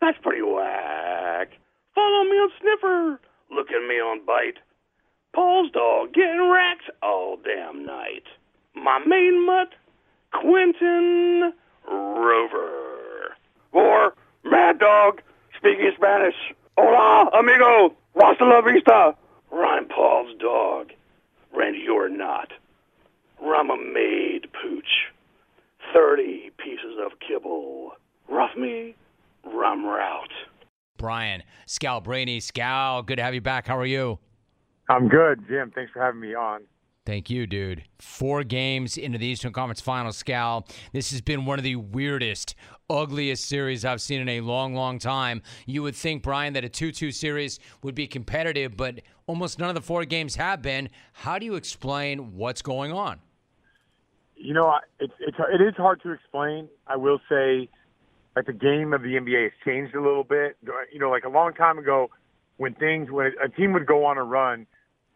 That's 0.00 0.18
pretty 0.22 0.42
whack. 0.42 1.50
Follow 1.94 2.24
me 2.24 2.36
on 2.36 2.50
Sniffer. 2.60 3.20
Look 3.50 3.70
at 3.70 3.86
me 3.86 3.96
on 4.00 4.24
Bite. 4.24 4.58
Paul's 5.34 5.70
dog 5.72 6.14
getting 6.14 6.48
wrecked 6.50 6.90
all 7.02 7.36
damn 7.44 7.84
night. 7.84 8.24
My 8.74 8.98
main 9.06 9.44
mutt, 9.46 9.72
Quentin 10.32 11.52
Rover. 11.88 13.36
Or 13.72 14.14
Mad 14.44 14.78
Dog, 14.78 15.20
speaking 15.56 15.92
Spanish. 15.96 16.34
Hola, 16.78 17.30
amigo. 17.36 17.94
Hasta 18.20 18.44
la 18.44 18.60
vista. 18.62 19.14
Ryan 19.50 19.86
Paul's 19.86 20.36
dog. 20.38 20.92
Randy, 21.54 21.80
you're 21.80 22.08
not. 22.08 22.52
Rama 23.40 23.76
made 23.76 24.46
pooch. 24.52 25.12
30 25.94 26.50
pieces 26.58 26.98
of 27.04 27.12
kibble. 27.26 27.92
Rough 28.28 28.56
me, 28.56 28.94
rum 29.44 29.84
route. 29.84 30.32
Brian 30.96 31.42
Scalabrine. 31.66 32.38
Scal, 32.38 33.04
good 33.04 33.16
to 33.16 33.22
have 33.22 33.34
you 33.34 33.40
back. 33.40 33.66
How 33.66 33.78
are 33.78 33.86
you? 33.86 34.18
I'm 34.88 35.08
good, 35.08 35.44
Jim. 35.48 35.72
Thanks 35.74 35.92
for 35.92 36.02
having 36.02 36.20
me 36.20 36.34
on. 36.34 36.62
Thank 37.06 37.28
you, 37.28 37.46
dude. 37.46 37.84
Four 37.98 38.44
games 38.44 38.96
into 38.96 39.18
the 39.18 39.26
Eastern 39.26 39.52
Conference 39.52 39.82
Finals, 39.82 40.22
Scal. 40.22 40.66
This 40.94 41.10
has 41.10 41.20
been 41.20 41.44
one 41.44 41.58
of 41.58 41.62
the 41.62 41.76
weirdest, 41.76 42.54
ugliest 42.88 43.44
series 43.44 43.84
I've 43.84 44.00
seen 44.00 44.22
in 44.22 44.28
a 44.30 44.40
long, 44.40 44.74
long 44.74 44.98
time. 44.98 45.42
You 45.66 45.82
would 45.82 45.94
think, 45.94 46.22
Brian, 46.22 46.54
that 46.54 46.64
a 46.64 46.68
2 46.70 46.92
2 46.92 47.10
series 47.10 47.60
would 47.82 47.94
be 47.94 48.06
competitive, 48.06 48.74
but 48.74 49.02
almost 49.26 49.58
none 49.58 49.68
of 49.68 49.74
the 49.74 49.82
four 49.82 50.06
games 50.06 50.36
have 50.36 50.62
been. 50.62 50.88
How 51.12 51.38
do 51.38 51.44
you 51.44 51.56
explain 51.56 52.36
what's 52.36 52.62
going 52.62 52.92
on? 52.92 53.20
You 54.36 54.54
know, 54.54 54.78
it's, 54.98 55.12
it's, 55.20 55.36
it 55.52 55.60
is 55.60 55.74
hard 55.76 56.02
to 56.04 56.10
explain. 56.10 56.70
I 56.86 56.96
will 56.96 57.20
say, 57.28 57.68
like, 58.34 58.46
the 58.46 58.54
game 58.54 58.94
of 58.94 59.02
the 59.02 59.16
NBA 59.16 59.42
has 59.42 59.52
changed 59.62 59.94
a 59.94 60.00
little 60.00 60.24
bit. 60.24 60.56
You 60.90 60.98
know, 60.98 61.10
like 61.10 61.24
a 61.24 61.28
long 61.28 61.52
time 61.52 61.78
ago, 61.78 62.08
when 62.56 62.72
things, 62.72 63.10
when 63.10 63.32
a 63.44 63.48
team 63.50 63.74
would 63.74 63.86
go 63.86 64.06
on 64.06 64.16
a 64.16 64.24
run, 64.24 64.66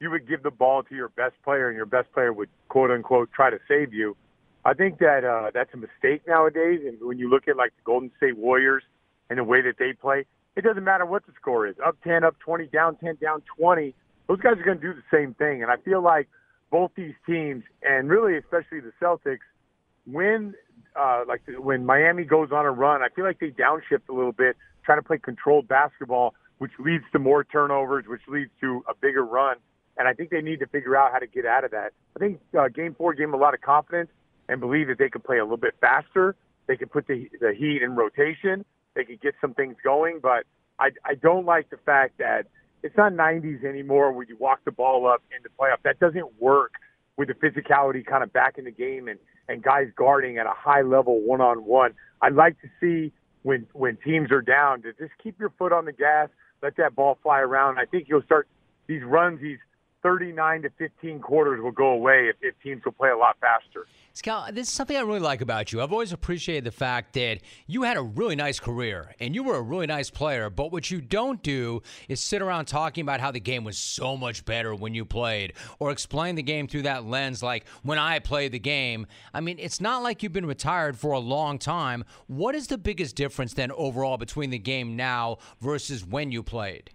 you 0.01 0.11
would 0.11 0.29
give 0.29 0.43
the 0.43 0.51
ball 0.51 0.83
to 0.85 0.95
your 0.95 1.09
best 1.09 1.35
player 1.43 1.69
and 1.69 1.77
your 1.77 1.87
best 1.87 2.13
player 2.13 2.33
would 2.33 2.49
quote 2.69 2.91
unquote 2.91 3.31
try 3.33 3.51
to 3.51 3.59
save 3.67 3.93
you. 3.93 4.17
I 4.65 4.75
think 4.75 4.99
that 4.99 5.25
uh, 5.25 5.51
that's 5.53 5.73
a 5.75 5.77
mistake 5.77 6.27
nowadays. 6.27 6.81
And 6.87 6.99
when 7.01 7.19
you 7.19 7.31
look 7.31 7.49
at 7.49 7.57
like 7.57 7.71
the 7.77 7.83
Golden 7.85 8.11
State 8.17 8.37
Warriors 8.37 8.83
and 9.31 9.39
the 9.39 9.45
way 9.45 9.63
that 9.63 9.75
they 9.79 9.93
play, 9.93 10.27
it 10.57 10.63
doesn't 10.63 10.85
matter 10.85 11.07
what 11.07 11.27
the 11.27 11.33
score 11.41 11.67
is 11.67 11.77
up 11.85 11.97
10, 12.03 12.25
up 12.25 12.37
20, 12.41 12.67
down 12.67 12.97
10, 12.97 13.17
down 13.21 13.43
20. 13.57 13.95
Those 14.29 14.41
guys 14.41 14.53
are 14.59 14.65
going 14.65 14.81
to 14.81 14.83
do 14.83 14.95
the 14.95 15.17
same 15.17 15.35
thing. 15.35 15.63
And 15.63 15.71
I 15.71 15.77
feel 15.77 16.03
like 16.03 16.29
both 16.71 16.91
these 16.97 17.15
teams, 17.27 17.65
and 17.83 18.11
really 18.11 18.37
especially 18.37 18.81
the 18.81 18.93
Celtics, 19.01 19.47
when 20.07 20.55
uh, 20.97 21.25
like 21.27 21.43
when 21.59 21.85
Miami 21.87 22.25
goes 22.25 22.51
on 22.53 22.67
a 22.67 22.71
run, 22.71 23.03
I 23.03 23.09
feel 23.15 23.25
like 23.25 23.41
they 23.41 23.51
downshift 23.51 24.09
a 24.09 24.13
little 24.13 24.33
bit, 24.33 24.57
try 24.85 24.97
to 24.97 25.03
play 25.03 25.19
controlled 25.19 25.69
basketball, 25.69 26.35
which 26.59 26.73
leads 26.79 27.05
to 27.13 27.19
more 27.19 27.45
turnovers, 27.45 28.05
which 28.07 28.23
leads 28.29 28.51
to 28.61 28.85
a 28.89 28.95
bigger 28.95 29.25
run 29.25 29.57
and 29.99 30.07
I 30.07 30.15
think 30.15 30.31
they 30.31 30.41
need 30.41 30.61
to 30.61 30.67
figure 30.67 30.97
out 30.97 31.13
how 31.13 31.19
to 31.19 31.27
get 31.27 31.45
out 31.45 31.65
of 31.65 31.73
that. 31.73 31.93
I 32.17 32.19
think 32.19 32.41
uh, 32.59 32.69
Game 32.69 32.95
Four 32.95 33.15
gave 33.15 33.27
them 33.29 33.35
a 33.35 33.43
lot 33.43 33.55
of 33.55 33.61
confidence 33.61 34.11
and 34.49 34.61
believe 34.61 34.89
that 34.89 34.99
they 34.99 35.09
could 35.09 35.25
play 35.25 35.39
a 35.39 35.43
little 35.43 35.57
bit 35.57 35.75
faster. 35.81 36.37
They 36.67 36.77
could 36.77 36.91
put 36.91 37.07
the 37.07 37.29
the 37.41 37.53
Heat 37.55 37.83
in 37.83 37.97
rotation. 37.97 38.65
They 38.95 39.05
could 39.05 39.21
get 39.21 39.35
some 39.41 39.55
things 39.55 39.77
going, 39.83 40.21
but 40.23 40.45
I 40.79 40.91
I 41.05 41.15
don't 41.15 41.45
like 41.45 41.71
the 41.71 41.79
fact 41.79 42.19
that 42.19 42.47
it's 42.83 42.97
not 42.97 43.13
90s 43.13 43.65
anymore 43.65 44.13
where 44.13 44.25
you 44.25 44.37
walk 44.39 44.61
the 44.65 44.71
ball 44.71 45.09
up 45.09 45.23
in 45.37 45.43
the 45.43 45.49
playoff. 45.49 45.83
That 45.83 45.99
doesn't 45.99 46.41
work 46.41 46.75
with 47.17 47.29
the 47.29 47.35
physicality 47.35 48.07
kind 48.07 48.23
of 48.23 48.33
back 48.33 48.59
in 48.59 48.65
the 48.65 48.71
game 48.71 49.09
and 49.09 49.19
and 49.49 49.63
guys 49.63 49.89
guarding 49.97 50.39
at 50.39 50.47
a 50.47 50.53
high 50.55 50.83
level 50.83 51.21
one 51.21 51.41
on 51.41 51.65
one. 51.65 51.95
I'd 52.23 52.35
like 52.35 52.57
to 52.61 52.69
see 52.81 53.13
when 53.43 53.67
when 53.73 53.97
teams 54.05 54.31
are 54.31 54.43
down 54.43 54.83
to 54.83 54.93
just 54.93 55.13
keep 55.23 55.39
your 55.41 55.51
foot 55.59 55.73
on 55.73 55.85
the 55.85 55.93
gas, 55.93 56.29
let 56.63 56.77
that 56.77 56.95
ball 56.95 57.19
fly 57.23 57.41
around. 57.41 57.79
I 57.79 57.85
think 57.85 58.09
you'll 58.09 58.23
start 58.23 58.47
these 58.87 59.03
runs, 59.05 59.41
these 59.41 59.59
39 60.03 60.63
to 60.63 60.71
15 60.79 61.21
quarters 61.21 61.61
will 61.63 61.73
go 61.73 61.89
away 61.89 62.29
if, 62.29 62.37
if 62.41 62.55
teams 62.63 62.85
will 62.85 62.93
play 62.93 63.11
a 63.11 63.17
lot 63.17 63.37
faster. 63.41 63.87
Scal, 64.15 64.53
this 64.53 64.69
is 64.69 64.75
something 64.75 64.97
I 64.97 65.01
really 65.01 65.21
like 65.21 65.41
about 65.41 65.73
you. 65.73 65.81
I've 65.81 65.93
always 65.93 66.13
appreciated 66.13 66.65
the 66.65 66.73
fact 66.73 67.15
that 67.15 67.39
you 67.67 67.83
had 67.83 67.97
a 67.97 68.03
really 68.03 68.35
nice 68.35 68.59
career 68.59 69.15
and 69.21 69.35
you 69.35 69.45
were 69.45 69.57
a 69.57 69.63
really 69.63 69.87
nice 69.87 70.11
player, 70.11 70.51
but 70.51 70.73
what 70.73 70.91
you 70.91 71.01
don't 71.01 71.43
do 71.43 71.83
is 72.09 72.21
sit 72.21 72.43
around 72.43 72.67
talking 72.67 73.03
about 73.03 73.21
how 73.21 73.31
the 73.31 73.41
game 73.41 73.65
was 73.65 73.79
so 73.79 74.17
much 74.17 74.45
better 74.45 74.75
when 74.75 74.95
you 74.95 75.05
played 75.05 75.53
or 75.79 75.91
explain 75.91 76.35
the 76.35 76.43
game 76.43 76.67
through 76.67 76.83
that 76.83 77.05
lens 77.05 77.43
like 77.43 77.67
when 77.83 77.99
I 77.99 78.19
played 78.19 78.53
the 78.53 78.59
game. 78.59 79.07
I 79.33 79.41
mean, 79.41 79.59
it's 79.61 79.81
not 79.81 80.03
like 80.03 80.23
you've 80.23 80.33
been 80.33 80.47
retired 80.47 80.99
for 80.99 81.13
a 81.13 81.21
long 81.21 81.59
time. 81.59 82.05
What 82.27 82.55
is 82.55 82.67
the 82.67 82.79
biggest 82.79 83.15
difference 83.15 83.55
then 83.55 83.71
overall 83.73 84.17
between 84.17 84.51
the 84.51 84.59
game 84.59 84.97
now 84.97 85.39
versus 85.61 86.05
when 86.05 86.33
you 86.33 86.43
played? 86.43 86.91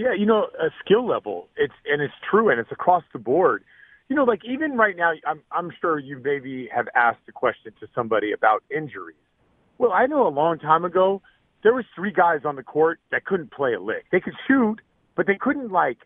Yeah, 0.00 0.14
you 0.18 0.24
know, 0.24 0.46
a 0.58 0.70
skill 0.82 1.06
level. 1.06 1.48
It's 1.58 1.74
and 1.84 2.00
it's 2.00 2.14
true, 2.30 2.48
and 2.48 2.58
it's 2.58 2.72
across 2.72 3.02
the 3.12 3.18
board. 3.18 3.62
You 4.08 4.16
know, 4.16 4.24
like 4.24 4.40
even 4.50 4.78
right 4.78 4.96
now, 4.96 5.12
I'm 5.26 5.42
I'm 5.52 5.70
sure 5.78 5.98
you 5.98 6.18
maybe 6.24 6.70
have 6.74 6.86
asked 6.94 7.28
a 7.28 7.32
question 7.32 7.74
to 7.80 7.86
somebody 7.94 8.32
about 8.32 8.62
injuries. 8.74 9.18
Well, 9.76 9.92
I 9.92 10.06
know 10.06 10.26
a 10.26 10.32
long 10.32 10.58
time 10.58 10.86
ago 10.86 11.20
there 11.62 11.74
was 11.74 11.84
three 11.94 12.12
guys 12.12 12.40
on 12.46 12.56
the 12.56 12.62
court 12.62 12.98
that 13.10 13.26
couldn't 13.26 13.52
play 13.52 13.74
a 13.74 13.80
lick. 13.80 14.06
They 14.10 14.20
could 14.20 14.32
shoot, 14.48 14.76
but 15.16 15.26
they 15.26 15.36
couldn't 15.38 15.70
like 15.70 15.98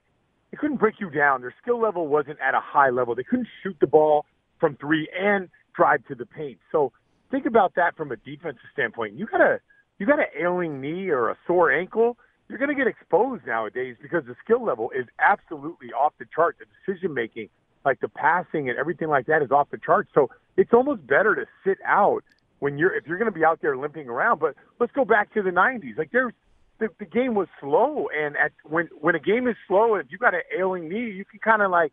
they 0.50 0.56
couldn't 0.56 0.78
break 0.78 0.96
you 0.98 1.08
down. 1.08 1.40
Their 1.42 1.54
skill 1.62 1.80
level 1.80 2.08
wasn't 2.08 2.38
at 2.40 2.54
a 2.54 2.60
high 2.60 2.90
level. 2.90 3.14
They 3.14 3.22
couldn't 3.22 3.48
shoot 3.62 3.76
the 3.80 3.86
ball 3.86 4.26
from 4.58 4.76
three 4.80 5.08
and 5.16 5.48
drive 5.76 6.04
to 6.08 6.16
the 6.16 6.26
paint. 6.26 6.58
So 6.72 6.90
think 7.30 7.46
about 7.46 7.76
that 7.76 7.96
from 7.96 8.10
a 8.10 8.16
defensive 8.16 8.58
standpoint. 8.72 9.14
You 9.14 9.26
got 9.26 9.40
a 9.40 9.60
you 10.00 10.06
got 10.06 10.18
an 10.18 10.26
ailing 10.36 10.80
knee 10.80 11.10
or 11.10 11.30
a 11.30 11.36
sore 11.46 11.70
ankle 11.70 12.16
you're 12.48 12.58
going 12.58 12.68
to 12.68 12.74
get 12.74 12.86
exposed 12.86 13.46
nowadays 13.46 13.96
because 14.00 14.24
the 14.26 14.36
skill 14.44 14.64
level 14.64 14.90
is 14.90 15.06
absolutely 15.18 15.88
off 15.92 16.12
the 16.18 16.26
chart. 16.34 16.56
The 16.58 16.66
decision 16.84 17.14
making, 17.14 17.48
like 17.84 18.00
the 18.00 18.08
passing 18.08 18.68
and 18.68 18.78
everything 18.78 19.08
like 19.08 19.26
that, 19.26 19.42
is 19.42 19.50
off 19.50 19.70
the 19.70 19.78
chart. 19.78 20.08
So 20.14 20.30
it's 20.56 20.72
almost 20.72 21.06
better 21.06 21.34
to 21.34 21.46
sit 21.64 21.78
out 21.86 22.22
when 22.58 22.78
you're 22.78 22.94
if 22.94 23.06
you're 23.06 23.18
going 23.18 23.32
to 23.32 23.38
be 23.38 23.44
out 23.44 23.60
there 23.62 23.76
limping 23.76 24.08
around. 24.08 24.40
But 24.40 24.54
let's 24.78 24.92
go 24.92 25.04
back 25.04 25.32
to 25.34 25.42
the 25.42 25.50
'90s. 25.50 25.96
Like 25.96 26.10
there's 26.12 26.32
the, 26.78 26.88
the 26.98 27.06
game 27.06 27.34
was 27.34 27.48
slow, 27.60 28.08
and 28.14 28.36
at 28.36 28.52
when 28.64 28.88
when 29.00 29.14
a 29.14 29.20
game 29.20 29.48
is 29.48 29.56
slow, 29.66 29.94
if 29.94 30.06
you 30.10 30.18
got 30.18 30.34
an 30.34 30.42
ailing 30.58 30.88
knee, 30.88 31.10
you 31.10 31.24
can 31.24 31.40
kind 31.40 31.62
of 31.62 31.70
like 31.70 31.92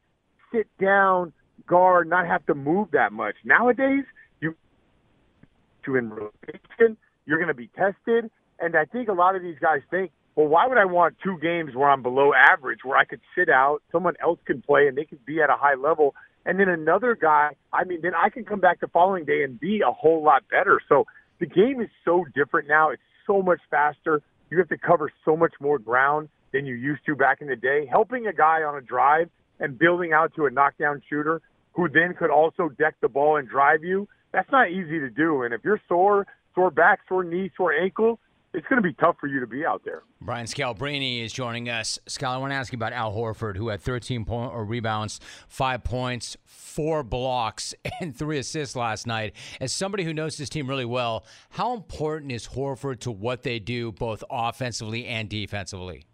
sit 0.51 0.67
down, 0.79 1.31
guard, 1.65 2.09
not 2.09 2.27
have 2.27 2.45
to 2.47 2.55
move 2.55 2.89
that 2.91 3.13
much. 3.13 3.35
Nowadays, 3.45 4.03
you 4.41 4.55
to 5.85 5.95
in 5.95 6.09
rotation, 6.09 6.97
you're 7.25 7.37
going 7.37 7.47
to 7.47 7.53
be 7.53 7.69
tested, 7.69 8.29
and 8.59 8.75
I 8.75 8.85
think 8.85 9.07
a 9.07 9.13
lot 9.13 9.35
of 9.35 9.41
these 9.41 9.57
guys 9.59 9.81
think 9.89 10.11
well, 10.35 10.47
why 10.47 10.67
would 10.67 10.77
I 10.77 10.85
want 10.85 11.15
two 11.23 11.37
games 11.41 11.75
where 11.75 11.89
I'm 11.89 12.01
below 12.01 12.31
average, 12.33 12.79
where 12.83 12.97
I 12.97 13.05
could 13.05 13.21
sit 13.35 13.49
out, 13.49 13.81
someone 13.91 14.15
else 14.21 14.39
can 14.45 14.61
play, 14.61 14.87
and 14.87 14.97
they 14.97 15.05
could 15.05 15.25
be 15.25 15.41
at 15.41 15.49
a 15.49 15.55
high 15.55 15.75
level, 15.75 16.15
and 16.45 16.59
then 16.59 16.69
another 16.69 17.15
guy, 17.15 17.51
I 17.71 17.83
mean, 17.83 17.99
then 18.01 18.13
I 18.15 18.29
can 18.29 18.45
come 18.45 18.59
back 18.59 18.79
the 18.79 18.87
following 18.87 19.25
day 19.25 19.43
and 19.43 19.59
be 19.59 19.81
a 19.81 19.91
whole 19.91 20.23
lot 20.23 20.43
better. 20.49 20.81
So 20.89 21.05
the 21.39 21.45
game 21.45 21.81
is 21.81 21.89
so 22.03 22.25
different 22.33 22.67
now. 22.67 22.89
It's 22.89 23.01
so 23.27 23.41
much 23.41 23.59
faster. 23.69 24.21
You 24.49 24.57
have 24.57 24.69
to 24.69 24.77
cover 24.77 25.11
so 25.23 25.37
much 25.37 25.53
more 25.59 25.77
ground 25.77 26.29
than 26.51 26.65
you 26.65 26.75
used 26.75 27.05
to 27.05 27.15
back 27.15 27.41
in 27.41 27.47
the 27.47 27.55
day. 27.55 27.85
Helping 27.85 28.25
a 28.27 28.33
guy 28.33 28.63
on 28.63 28.75
a 28.75 28.81
drive 28.81 29.29
and 29.59 29.77
building 29.77 30.13
out 30.13 30.33
to 30.35 30.45
a 30.45 30.49
knockdown 30.49 31.01
shooter 31.09 31.41
who 31.73 31.87
then 31.87 32.15
could 32.17 32.31
also 32.31 32.69
deck 32.69 32.95
the 33.01 33.07
ball 33.07 33.37
and 33.37 33.47
drive 33.47 33.83
you, 33.83 34.07
that's 34.31 34.51
not 34.51 34.71
easy 34.71 34.99
to 34.99 35.09
do. 35.09 35.43
And 35.43 35.53
if 35.53 35.61
you're 35.63 35.81
sore, 35.87 36.25
sore 36.55 36.71
back, 36.71 37.01
sore 37.07 37.23
knee, 37.23 37.51
sore 37.55 37.73
ankle, 37.73 38.19
it's 38.53 38.67
going 38.67 38.81
to 38.81 38.87
be 38.87 38.93
tough 38.93 39.15
for 39.19 39.27
you 39.27 39.39
to 39.39 39.47
be 39.47 39.65
out 39.65 39.81
there. 39.85 40.03
Brian 40.19 40.45
Scalabrine 40.45 41.23
is 41.23 41.31
joining 41.31 41.69
us. 41.69 41.99
Scal, 42.07 42.29
I 42.29 42.37
want 42.37 42.51
to 42.51 42.55
ask 42.55 42.73
you 42.73 42.77
about 42.77 42.91
Al 42.91 43.13
Horford, 43.13 43.55
who 43.55 43.69
had 43.69 43.81
13 43.81 44.25
point 44.25 44.51
or 44.51 44.65
rebounds, 44.65 45.19
five 45.47 45.83
points, 45.83 46.35
four 46.45 47.03
blocks, 47.03 47.73
and 48.01 48.15
three 48.15 48.39
assists 48.39 48.75
last 48.75 49.07
night. 49.07 49.35
As 49.61 49.71
somebody 49.71 50.03
who 50.03 50.13
knows 50.13 50.37
this 50.37 50.49
team 50.49 50.67
really 50.67 50.85
well, 50.85 51.25
how 51.49 51.73
important 51.73 52.31
is 52.31 52.47
Horford 52.47 52.99
to 53.01 53.11
what 53.11 53.43
they 53.43 53.59
do, 53.59 53.91
both 53.91 54.23
offensively 54.29 55.05
and 55.05 55.29
defensively? 55.29 56.05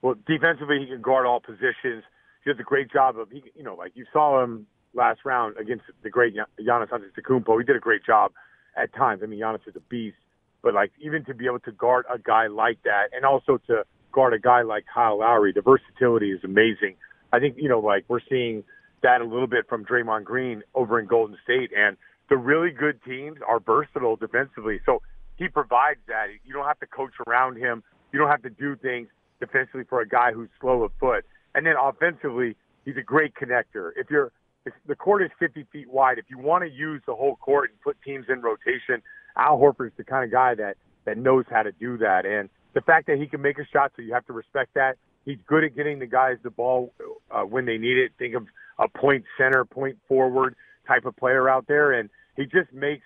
Well, 0.00 0.14
defensively, 0.26 0.80
he 0.80 0.86
can 0.86 1.02
guard 1.02 1.26
all 1.26 1.40
positions. 1.40 2.04
He 2.44 2.50
does 2.50 2.60
a 2.60 2.64
great 2.64 2.90
job 2.90 3.18
of, 3.18 3.30
he, 3.30 3.42
you 3.54 3.62
know, 3.62 3.74
like 3.74 3.92
you 3.94 4.06
saw 4.12 4.42
him 4.42 4.66
last 4.94 5.20
round 5.24 5.56
against 5.58 5.84
the 6.02 6.10
great 6.10 6.34
Giannis 6.34 6.88
Antetokounmpo. 6.88 7.58
He 7.58 7.64
did 7.64 7.76
a 7.76 7.80
great 7.80 8.04
job 8.04 8.32
at 8.76 8.94
times. 8.94 9.22
I 9.22 9.26
mean, 9.26 9.40
Giannis 9.40 9.66
is 9.66 9.76
a 9.76 9.80
beast 9.80 10.16
but 10.64 10.74
like 10.74 10.90
even 10.98 11.24
to 11.26 11.34
be 11.34 11.44
able 11.44 11.60
to 11.60 11.72
guard 11.72 12.06
a 12.12 12.18
guy 12.18 12.48
like 12.48 12.82
that, 12.84 13.10
and 13.12 13.24
also 13.24 13.58
to 13.68 13.84
guard 14.10 14.32
a 14.32 14.38
guy 14.38 14.62
like 14.62 14.84
Kyle 14.92 15.18
Lowry, 15.18 15.52
the 15.52 15.60
versatility 15.60 16.32
is 16.32 16.42
amazing. 16.42 16.96
I 17.32 17.38
think 17.38 17.56
you 17.58 17.68
know 17.68 17.78
like 17.78 18.06
we're 18.08 18.24
seeing 18.28 18.64
that 19.02 19.20
a 19.20 19.24
little 19.24 19.46
bit 19.46 19.68
from 19.68 19.84
Draymond 19.84 20.24
Green 20.24 20.62
over 20.74 20.98
in 20.98 21.06
Golden 21.06 21.36
State, 21.44 21.70
and 21.76 21.96
the 22.30 22.38
really 22.38 22.70
good 22.70 22.98
teams 23.04 23.38
are 23.46 23.60
versatile 23.60 24.16
defensively. 24.16 24.80
So 24.86 25.02
he 25.36 25.48
provides 25.48 26.00
that. 26.08 26.28
You 26.44 26.54
don't 26.54 26.66
have 26.66 26.80
to 26.80 26.86
coach 26.86 27.12
around 27.26 27.58
him. 27.58 27.82
You 28.12 28.18
don't 28.18 28.30
have 28.30 28.42
to 28.42 28.50
do 28.50 28.74
things 28.76 29.08
defensively 29.40 29.84
for 29.88 30.00
a 30.00 30.08
guy 30.08 30.32
who's 30.32 30.48
slow 30.60 30.84
of 30.84 30.92
foot. 30.98 31.26
And 31.54 31.66
then 31.66 31.74
offensively, 31.80 32.56
he's 32.86 32.96
a 32.96 33.02
great 33.02 33.34
connector. 33.34 33.90
If 33.96 34.10
you're 34.10 34.32
if 34.64 34.72
the 34.86 34.96
court 34.96 35.22
is 35.22 35.30
50 35.38 35.66
feet 35.70 35.90
wide, 35.90 36.16
if 36.18 36.24
you 36.30 36.38
want 36.38 36.64
to 36.64 36.70
use 36.70 37.02
the 37.06 37.14
whole 37.14 37.36
court 37.36 37.68
and 37.70 37.80
put 37.82 37.98
teams 38.02 38.26
in 38.30 38.40
rotation, 38.40 39.02
Al 39.36 39.58
Horford's 39.58 39.96
the 39.96 40.04
kind 40.04 40.24
of 40.24 40.30
guy 40.30 40.54
that 40.54 40.76
that 41.04 41.18
knows 41.18 41.44
how 41.50 41.62
to 41.62 41.72
do 41.72 41.98
that. 41.98 42.24
And 42.26 42.48
the 42.74 42.80
fact 42.80 43.06
that 43.06 43.18
he 43.18 43.26
can 43.26 43.42
make 43.42 43.58
a 43.58 43.66
shot, 43.72 43.92
so 43.96 44.02
you 44.02 44.14
have 44.14 44.26
to 44.26 44.32
respect 44.32 44.74
that. 44.74 44.96
He's 45.24 45.38
good 45.46 45.64
at 45.64 45.74
getting 45.74 45.98
the 45.98 46.06
guys 46.06 46.36
the 46.42 46.50
ball 46.50 46.92
uh, 47.30 47.42
when 47.42 47.64
they 47.64 47.78
need 47.78 47.96
it. 47.96 48.12
Think 48.18 48.34
of 48.34 48.46
a 48.78 48.88
point 48.88 49.24
center, 49.38 49.64
point 49.64 49.96
forward 50.08 50.54
type 50.86 51.06
of 51.06 51.16
player 51.16 51.48
out 51.48 51.66
there, 51.66 51.92
and 51.92 52.10
he 52.36 52.44
just 52.44 52.72
makes 52.72 53.04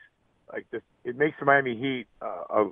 like 0.52 0.66
this. 0.70 0.82
It 1.04 1.16
makes 1.16 1.36
the 1.38 1.46
Miami 1.46 1.76
Heat 1.76 2.06
uh, 2.20 2.42
uh, 2.50 2.64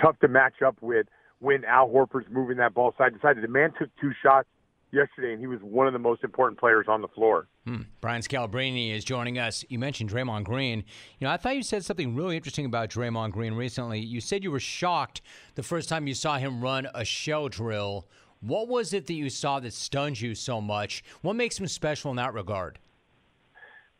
tough 0.00 0.18
to 0.20 0.28
match 0.28 0.60
up 0.64 0.76
with 0.80 1.06
when 1.38 1.64
Al 1.64 1.88
Horford's 1.88 2.30
moving 2.30 2.58
that 2.58 2.74
ball 2.74 2.94
side 2.98 3.14
to 3.14 3.20
side. 3.20 3.36
The 3.40 3.48
man 3.48 3.72
took 3.78 3.88
two 4.00 4.12
shots 4.22 4.48
yesterday, 4.92 5.32
and 5.32 5.40
he 5.40 5.46
was 5.46 5.60
one 5.60 5.86
of 5.86 5.92
the 5.92 5.98
most 5.98 6.24
important 6.24 6.58
players 6.58 6.86
on 6.88 7.02
the 7.02 7.08
floor. 7.08 7.46
Hmm. 7.64 7.82
Brian 8.00 8.22
Scalabrine 8.22 8.94
is 8.94 9.04
joining 9.04 9.38
us. 9.38 9.64
You 9.68 9.78
mentioned 9.78 10.10
Draymond 10.10 10.44
Green. 10.44 10.84
You 11.18 11.26
know, 11.26 11.30
I 11.32 11.36
thought 11.36 11.56
you 11.56 11.62
said 11.62 11.84
something 11.84 12.14
really 12.14 12.36
interesting 12.36 12.66
about 12.66 12.90
Draymond 12.90 13.32
Green 13.32 13.54
recently. 13.54 14.00
You 14.00 14.20
said 14.20 14.42
you 14.42 14.50
were 14.50 14.60
shocked 14.60 15.20
the 15.54 15.62
first 15.62 15.88
time 15.88 16.06
you 16.06 16.14
saw 16.14 16.38
him 16.38 16.60
run 16.60 16.86
a 16.94 17.04
shell 17.04 17.48
drill. 17.48 18.06
What 18.40 18.68
was 18.68 18.92
it 18.92 19.06
that 19.06 19.14
you 19.14 19.30
saw 19.30 19.60
that 19.60 19.72
stunned 19.72 20.20
you 20.20 20.34
so 20.34 20.60
much? 20.60 21.02
What 21.22 21.34
makes 21.34 21.58
him 21.58 21.66
special 21.66 22.10
in 22.10 22.16
that 22.16 22.34
regard? 22.34 22.78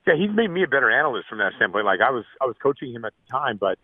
Yeah, 0.06 0.14
he's 0.16 0.34
made 0.34 0.48
me 0.50 0.62
a 0.62 0.68
better 0.68 0.90
analyst 0.90 1.28
from 1.28 1.38
that 1.38 1.52
standpoint. 1.56 1.84
Like 1.84 2.00
I 2.00 2.10
was, 2.10 2.24
I 2.40 2.46
was 2.46 2.56
coaching 2.62 2.92
him 2.92 3.04
at 3.04 3.12
the 3.12 3.30
time, 3.30 3.58
but 3.58 3.78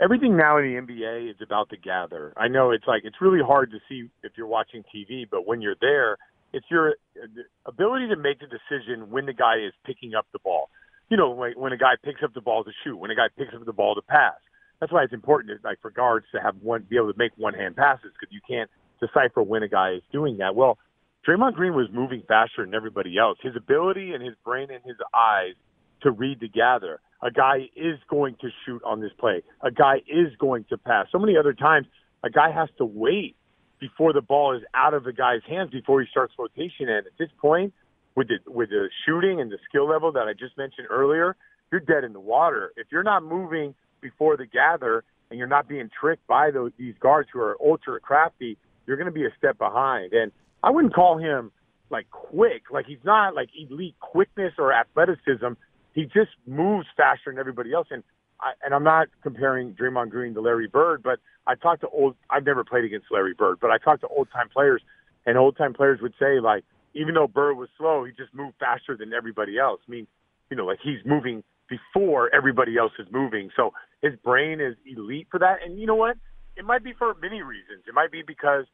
everything 0.00 0.36
now 0.36 0.58
in 0.58 0.64
the 0.64 0.80
NBA 0.80 1.30
is 1.30 1.36
about 1.42 1.70
the 1.70 1.76
gather. 1.76 2.32
I 2.36 2.48
know 2.48 2.70
it's 2.70 2.86
like 2.86 3.02
it's 3.04 3.20
really 3.20 3.42
hard 3.44 3.70
to 3.70 3.78
see 3.88 4.08
if 4.22 4.32
you're 4.36 4.46
watching 4.46 4.84
TV, 4.94 5.26
but 5.30 5.46
when 5.46 5.60
you're 5.60 5.76
there, 5.80 6.18
it's 6.52 6.66
your 6.70 6.90
uh, 6.90 7.26
ability 7.66 8.08
to 8.08 8.16
make 8.16 8.38
the 8.40 8.46
decision 8.46 9.10
when 9.10 9.26
the 9.26 9.32
guy 9.32 9.56
is 9.56 9.72
picking 9.84 10.14
up 10.14 10.26
the 10.32 10.38
ball. 10.38 10.70
You 11.08 11.16
know, 11.16 11.30
when, 11.30 11.52
when 11.52 11.72
a 11.72 11.76
guy 11.76 11.94
picks 12.02 12.22
up 12.22 12.34
the 12.34 12.40
ball 12.40 12.64
to 12.64 12.70
shoot, 12.84 12.96
when 12.96 13.10
a 13.10 13.14
guy 13.14 13.28
picks 13.36 13.54
up 13.54 13.64
the 13.64 13.72
ball 13.72 13.94
to 13.94 14.02
pass. 14.02 14.34
That's 14.80 14.92
why 14.92 15.04
it's 15.04 15.12
important, 15.12 15.64
like 15.64 15.80
for 15.80 15.90
guards, 15.90 16.26
to 16.34 16.40
have 16.40 16.56
one 16.60 16.86
be 16.88 16.96
able 16.96 17.12
to 17.12 17.18
make 17.18 17.32
one 17.36 17.54
hand 17.54 17.76
passes 17.76 18.12
because 18.12 18.32
you 18.32 18.40
can't 18.46 18.70
decipher 19.00 19.42
when 19.42 19.62
a 19.62 19.68
guy 19.68 19.92
is 19.92 20.02
doing 20.12 20.38
that. 20.38 20.54
Well, 20.54 20.78
Draymond 21.26 21.54
Green 21.54 21.74
was 21.74 21.88
moving 21.92 22.22
faster 22.28 22.64
than 22.64 22.74
everybody 22.74 23.18
else. 23.18 23.38
His 23.42 23.56
ability 23.56 24.12
and 24.12 24.22
his 24.22 24.34
brain 24.44 24.68
and 24.70 24.82
his 24.84 24.96
eyes 25.14 25.54
to 26.02 26.10
read 26.10 26.40
the 26.40 26.48
gather. 26.48 27.00
A 27.22 27.30
guy 27.30 27.68
is 27.74 27.98
going 28.08 28.36
to 28.40 28.48
shoot 28.64 28.82
on 28.84 29.00
this 29.00 29.12
play. 29.18 29.42
A 29.62 29.70
guy 29.70 29.96
is 30.06 30.34
going 30.38 30.64
to 30.70 30.78
pass. 30.78 31.06
So 31.10 31.18
many 31.18 31.36
other 31.36 31.52
times, 31.52 31.86
a 32.22 32.30
guy 32.30 32.50
has 32.50 32.68
to 32.78 32.84
wait 32.84 33.36
before 33.78 34.12
the 34.12 34.20
ball 34.20 34.56
is 34.56 34.62
out 34.74 34.94
of 34.94 35.04
the 35.04 35.12
guy's 35.12 35.40
hands 35.48 35.70
before 35.70 36.00
he 36.00 36.06
starts 36.10 36.34
rotation. 36.38 36.88
And 36.88 37.06
at 37.06 37.12
this 37.18 37.30
point, 37.38 37.72
with 38.14 38.28
the 38.28 38.38
with 38.50 38.70
the 38.70 38.88
shooting 39.04 39.40
and 39.40 39.50
the 39.50 39.58
skill 39.68 39.88
level 39.88 40.12
that 40.12 40.26
I 40.26 40.32
just 40.32 40.56
mentioned 40.56 40.88
earlier, 40.90 41.36
you're 41.70 41.80
dead 41.80 42.04
in 42.04 42.12
the 42.12 42.20
water. 42.20 42.72
If 42.76 42.88
you're 42.90 43.02
not 43.02 43.22
moving 43.22 43.74
before 44.00 44.36
the 44.36 44.46
gather 44.46 45.04
and 45.30 45.38
you're 45.38 45.48
not 45.48 45.68
being 45.68 45.90
tricked 46.00 46.26
by 46.26 46.50
those 46.50 46.72
these 46.78 46.94
guards 47.00 47.28
who 47.32 47.40
are 47.40 47.56
ultra 47.64 48.00
crafty, 48.00 48.56
you're 48.86 48.96
going 48.96 49.06
to 49.06 49.12
be 49.12 49.26
a 49.26 49.34
step 49.36 49.58
behind. 49.58 50.12
And 50.12 50.32
I 50.62 50.70
wouldn't 50.70 50.94
call 50.94 51.18
him 51.18 51.52
like 51.90 52.10
quick. 52.10 52.64
Like 52.70 52.86
he's 52.86 53.04
not 53.04 53.34
like 53.34 53.50
elite 53.56 53.96
quickness 54.00 54.54
or 54.58 54.72
athleticism. 54.72 55.52
He 55.96 56.04
just 56.04 56.30
moves 56.46 56.86
faster 56.96 57.30
than 57.30 57.38
everybody 57.38 57.72
else. 57.72 57.88
And 57.90 58.04
I, 58.40 58.52
and 58.62 58.74
I'm 58.74 58.84
not 58.84 59.08
comparing 59.22 59.74
Draymond 59.74 60.10
Green 60.10 60.34
to 60.34 60.42
Larry 60.42 60.68
Bird, 60.68 61.02
but 61.02 61.18
I 61.46 61.54
talked 61.54 61.80
to 61.80 61.88
old. 61.88 62.14
I've 62.30 62.44
never 62.44 62.62
played 62.62 62.84
against 62.84 63.06
Larry 63.10 63.34
Bird, 63.34 63.56
but 63.60 63.70
I 63.70 63.78
talked 63.78 64.02
to 64.02 64.08
old 64.08 64.28
time 64.30 64.50
players, 64.52 64.82
and 65.24 65.38
old 65.38 65.56
time 65.56 65.72
players 65.72 66.00
would 66.02 66.12
say 66.20 66.38
like, 66.38 66.64
even 66.94 67.14
though 67.14 67.26
Bird 67.26 67.56
was 67.56 67.70
slow, 67.78 68.04
he 68.04 68.12
just 68.12 68.34
moved 68.34 68.54
faster 68.60 68.96
than 68.96 69.12
everybody 69.12 69.58
else. 69.58 69.80
I 69.88 69.90
mean, 69.90 70.06
you 70.50 70.56
know, 70.56 70.66
like 70.66 70.78
he's 70.82 71.00
moving 71.04 71.42
before 71.68 72.32
everybody 72.34 72.76
else 72.76 72.92
is 72.98 73.06
moving. 73.10 73.50
So 73.56 73.72
his 74.02 74.12
brain 74.22 74.60
is 74.60 74.76
elite 74.84 75.28
for 75.30 75.40
that. 75.40 75.56
And 75.64 75.80
you 75.80 75.86
know 75.86 75.96
what? 75.96 76.16
It 76.56 76.64
might 76.64 76.84
be 76.84 76.92
for 76.92 77.14
many 77.20 77.42
reasons. 77.42 77.84
It 77.88 77.94
might 77.94 78.12
be 78.12 78.22
because 78.22 78.64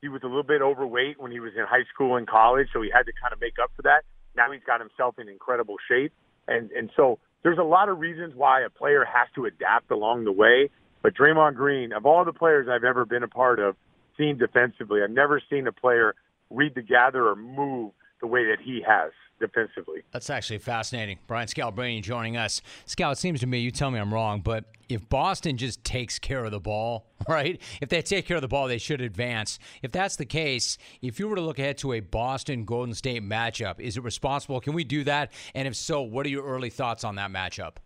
he 0.00 0.08
was 0.08 0.22
a 0.22 0.26
little 0.26 0.44
bit 0.44 0.62
overweight 0.62 1.20
when 1.20 1.32
he 1.32 1.40
was 1.40 1.52
in 1.56 1.64
high 1.68 1.84
school 1.92 2.16
and 2.16 2.26
college, 2.26 2.68
so 2.72 2.82
he 2.82 2.90
had 2.90 3.04
to 3.06 3.12
kind 3.20 3.32
of 3.32 3.40
make 3.40 3.58
up 3.62 3.70
for 3.74 3.82
that. 3.82 4.02
Now 4.36 4.50
he's 4.52 4.62
got 4.64 4.80
himself 4.80 5.18
in 5.18 5.28
incredible 5.28 5.76
shape, 5.90 6.12
and 6.48 6.70
and 6.72 6.90
so 6.96 7.18
there's 7.42 7.58
a 7.58 7.62
lot 7.62 7.88
of 7.88 7.98
reasons 7.98 8.34
why 8.34 8.62
a 8.62 8.70
player 8.70 9.04
has 9.04 9.28
to 9.34 9.44
adapt 9.44 9.90
along 9.90 10.24
the 10.24 10.32
way. 10.32 10.70
But 11.02 11.14
Draymond 11.14 11.54
Green, 11.54 11.92
of 11.92 12.06
all 12.06 12.24
the 12.24 12.32
players 12.32 12.66
I've 12.68 12.84
ever 12.84 13.04
been 13.04 13.22
a 13.22 13.28
part 13.28 13.60
of, 13.60 13.76
seen 14.16 14.36
defensively, 14.36 15.00
I've 15.02 15.10
never 15.10 15.40
seen 15.48 15.66
a 15.68 15.72
player 15.72 16.14
read 16.50 16.74
the 16.74 16.82
gather 16.82 17.28
or 17.28 17.36
move 17.36 17.92
the 18.20 18.26
way 18.26 18.44
that 18.44 18.58
he 18.62 18.82
has 18.86 19.12
defensively. 19.38 20.02
That's 20.10 20.30
actually 20.30 20.58
fascinating. 20.58 21.18
Brian 21.26 21.46
Scalabrine 21.46 22.02
joining 22.02 22.36
us. 22.36 22.60
Scal, 22.86 23.12
it 23.12 23.18
seems 23.18 23.40
to 23.40 23.46
me, 23.46 23.58
you 23.58 23.70
tell 23.70 23.90
me 23.90 23.98
I'm 23.98 24.12
wrong, 24.12 24.40
but 24.40 24.64
if 24.88 25.08
Boston 25.08 25.56
just 25.56 25.84
takes 25.84 26.18
care 26.18 26.44
of 26.44 26.50
the 26.50 26.60
ball, 26.60 27.06
right? 27.28 27.60
If 27.80 27.88
they 27.88 28.02
take 28.02 28.26
care 28.26 28.36
of 28.36 28.42
the 28.42 28.48
ball, 28.48 28.68
they 28.68 28.78
should 28.78 29.00
advance. 29.00 29.58
If 29.82 29.92
that's 29.92 30.16
the 30.16 30.24
case, 30.24 30.78
if 31.02 31.18
you 31.18 31.28
were 31.28 31.36
to 31.36 31.42
look 31.42 31.58
ahead 31.58 31.78
to 31.78 31.92
a 31.92 32.00
Boston 32.00 32.64
Golden 32.64 32.94
State 32.94 33.22
matchup, 33.22 33.80
is 33.80 33.96
it 33.96 34.02
responsible? 34.02 34.60
Can 34.60 34.74
we 34.74 34.84
do 34.84 35.04
that? 35.04 35.32
And 35.54 35.68
if 35.68 35.76
so, 35.76 36.02
what 36.02 36.26
are 36.26 36.30
your 36.30 36.44
early 36.44 36.70
thoughts 36.70 37.04
on 37.04 37.16
that 37.16 37.30
matchup? 37.30 37.76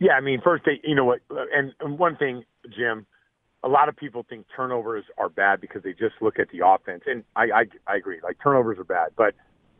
Yeah, 0.00 0.12
I 0.12 0.20
mean, 0.20 0.40
first, 0.42 0.64
you 0.84 0.94
know 0.94 1.04
what, 1.04 1.20
and, 1.52 1.72
and 1.80 1.98
one 1.98 2.16
thing, 2.16 2.44
Jim, 2.76 3.04
a 3.64 3.68
lot 3.68 3.88
of 3.88 3.96
people 3.96 4.24
think 4.28 4.46
turnovers 4.54 5.04
are 5.18 5.28
bad 5.28 5.60
because 5.60 5.82
they 5.82 5.92
just 5.92 6.14
look 6.20 6.38
at 6.38 6.48
the 6.50 6.66
offense, 6.66 7.02
and 7.06 7.24
I, 7.34 7.42
I, 7.42 7.64
I 7.86 7.96
agree. 7.96 8.20
Like 8.22 8.36
turnovers 8.42 8.78
are 8.78 8.84
bad, 8.84 9.10
but 9.16 9.34